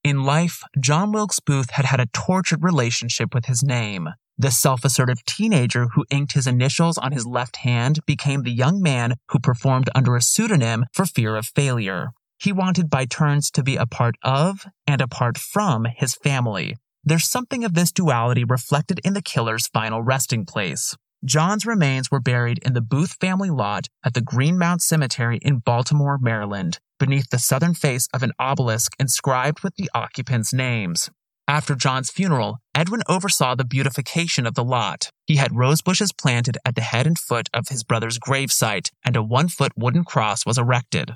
In 0.03 0.25
life, 0.25 0.63
John 0.81 1.13
Wilkes 1.13 1.39
Booth 1.39 1.71
had 1.71 1.85
had 1.85 2.01
a 2.01 2.09
tortured 2.13 2.65
relationship 2.65 3.33
with 3.33 3.47
his 3.47 3.63
name. 3.63 4.09
The 4.37 4.51
self 4.51 4.85
assertive 4.85 5.25
teenager 5.25 5.89
who 5.95 6.05
inked 6.11 6.33
his 6.33 6.49
initials 6.49 6.99
on 6.99 7.13
his 7.13 7.27
left 7.27 7.59
hand 7.59 8.01
became 8.07 8.43
the 8.43 8.51
young 8.51 8.83
man 8.83 9.15
who 9.29 9.39
performed 9.39 9.89
under 9.95 10.17
a 10.17 10.23
pseudonym 10.23 10.87
for 10.93 11.07
fear 11.07 11.37
of 11.37 11.47
failure. 11.47 12.11
He 12.39 12.51
wanted 12.51 12.91
by 12.91 13.05
turns 13.05 13.53
to 13.53 13.63
be 13.63 13.77
a 13.77 13.87
part 13.87 14.17
of 14.25 14.67
and 14.85 15.01
apart 15.01 15.39
from 15.39 15.85
his 15.85 16.17
family. 16.17 16.77
There's 17.05 17.29
something 17.29 17.63
of 17.65 17.75
this 17.75 17.93
duality 17.93 18.43
reflected 18.43 19.01
in 19.05 19.13
the 19.13 19.23
killer's 19.23 19.69
final 19.69 20.03
resting 20.03 20.45
place. 20.45 20.97
John's 21.25 21.65
remains 21.65 22.11
were 22.11 22.21
buried 22.21 22.59
in 22.65 22.73
the 22.73 22.81
Booth 22.81 23.17
family 23.21 23.49
lot 23.49 23.87
at 24.05 24.15
the 24.15 24.21
Greenmount 24.21 24.83
Cemetery 24.83 25.39
in 25.41 25.59
Baltimore, 25.59 26.19
Maryland, 26.19 26.81
beneath 26.99 27.31
the 27.31 27.39
southern 27.39 27.75
face 27.75 28.09
of 28.13 28.25
an 28.25 28.33
obelisk 28.41 28.93
inscribed 28.99 29.61
with 29.61 29.77
the 29.77 29.89
occupants' 29.95 30.53
names. 30.53 31.11
After 31.47 31.77
John's 31.77 32.11
funeral, 32.11 32.59
Edwin 32.75 33.03
oversaw 33.09 33.55
the 33.55 33.65
beautification 33.65 34.47
of 34.47 34.55
the 34.55 34.65
lot. 34.65 35.11
He 35.27 35.37
had 35.37 35.55
rose 35.55 35.81
bushes 35.81 36.13
planted 36.13 36.59
at 36.65 36.75
the 36.75 36.83
head 36.83 37.07
and 37.07 37.19
foot 37.19 37.49
of 37.55 37.69
his 37.69 37.85
brother's 37.85 38.19
gravesite, 38.19 38.91
and 39.05 39.17
a 39.17 39.23
one 39.23 39.49
foot 39.49 39.73
wooden 39.77 40.05
cross 40.05 40.45
was 40.45 40.59
erected. 40.59 41.13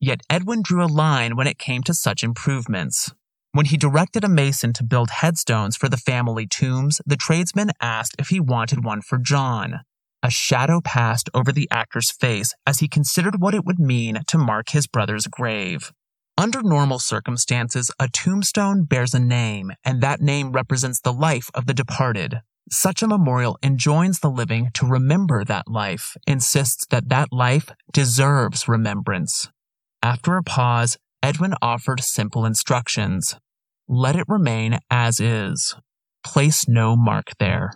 Yet 0.00 0.22
Edwin 0.30 0.62
drew 0.62 0.82
a 0.82 0.86
line 0.86 1.36
when 1.36 1.46
it 1.46 1.58
came 1.58 1.82
to 1.82 1.92
such 1.92 2.24
improvements. 2.24 3.12
When 3.52 3.66
he 3.66 3.76
directed 3.76 4.22
a 4.22 4.28
mason 4.28 4.72
to 4.74 4.84
build 4.84 5.10
headstones 5.10 5.76
for 5.76 5.88
the 5.88 5.96
family 5.96 6.46
tombs, 6.46 7.00
the 7.04 7.16
tradesman 7.16 7.72
asked 7.80 8.14
if 8.16 8.28
he 8.28 8.38
wanted 8.38 8.84
one 8.84 9.02
for 9.02 9.18
John. 9.18 9.80
A 10.22 10.30
shadow 10.30 10.80
passed 10.80 11.28
over 11.34 11.50
the 11.50 11.68
actor's 11.70 12.12
face 12.12 12.54
as 12.64 12.78
he 12.78 12.86
considered 12.86 13.40
what 13.40 13.54
it 13.54 13.64
would 13.64 13.80
mean 13.80 14.20
to 14.28 14.38
mark 14.38 14.68
his 14.68 14.86
brother's 14.86 15.26
grave. 15.26 15.92
Under 16.38 16.62
normal 16.62 17.00
circumstances, 17.00 17.90
a 17.98 18.08
tombstone 18.08 18.84
bears 18.84 19.14
a 19.14 19.18
name, 19.18 19.72
and 19.84 20.00
that 20.00 20.20
name 20.20 20.52
represents 20.52 21.00
the 21.00 21.12
life 21.12 21.50
of 21.52 21.66
the 21.66 21.74
departed. 21.74 22.42
Such 22.70 23.02
a 23.02 23.08
memorial 23.08 23.58
enjoins 23.64 24.20
the 24.20 24.30
living 24.30 24.70
to 24.74 24.86
remember 24.86 25.42
that 25.44 25.66
life, 25.66 26.16
insists 26.24 26.86
that 26.90 27.08
that 27.08 27.32
life 27.32 27.70
deserves 27.92 28.68
remembrance. 28.68 29.48
After 30.02 30.36
a 30.36 30.42
pause, 30.44 30.96
Edwin 31.22 31.54
offered 31.60 32.00
simple 32.00 32.46
instructions. 32.46 33.36
Let 33.86 34.16
it 34.16 34.24
remain 34.26 34.78
as 34.90 35.20
is. 35.20 35.74
Place 36.24 36.66
no 36.66 36.96
mark 36.96 37.32
there. 37.38 37.72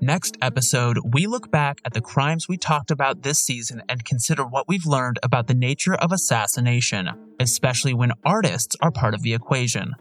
Next 0.00 0.36
episode, 0.40 0.98
we 1.12 1.26
look 1.26 1.50
back 1.50 1.80
at 1.84 1.92
the 1.92 2.00
crimes 2.00 2.48
we 2.48 2.56
talked 2.56 2.90
about 2.90 3.22
this 3.22 3.38
season 3.38 3.82
and 3.88 4.04
consider 4.04 4.42
what 4.42 4.66
we've 4.68 4.86
learned 4.86 5.18
about 5.22 5.46
the 5.46 5.54
nature 5.54 5.94
of 5.94 6.12
assassination, 6.12 7.10
especially 7.38 7.94
when 7.94 8.12
artists 8.24 8.74
are 8.80 8.90
part 8.90 9.14
of 9.14 9.22
the 9.22 9.34
equation. 9.34 9.94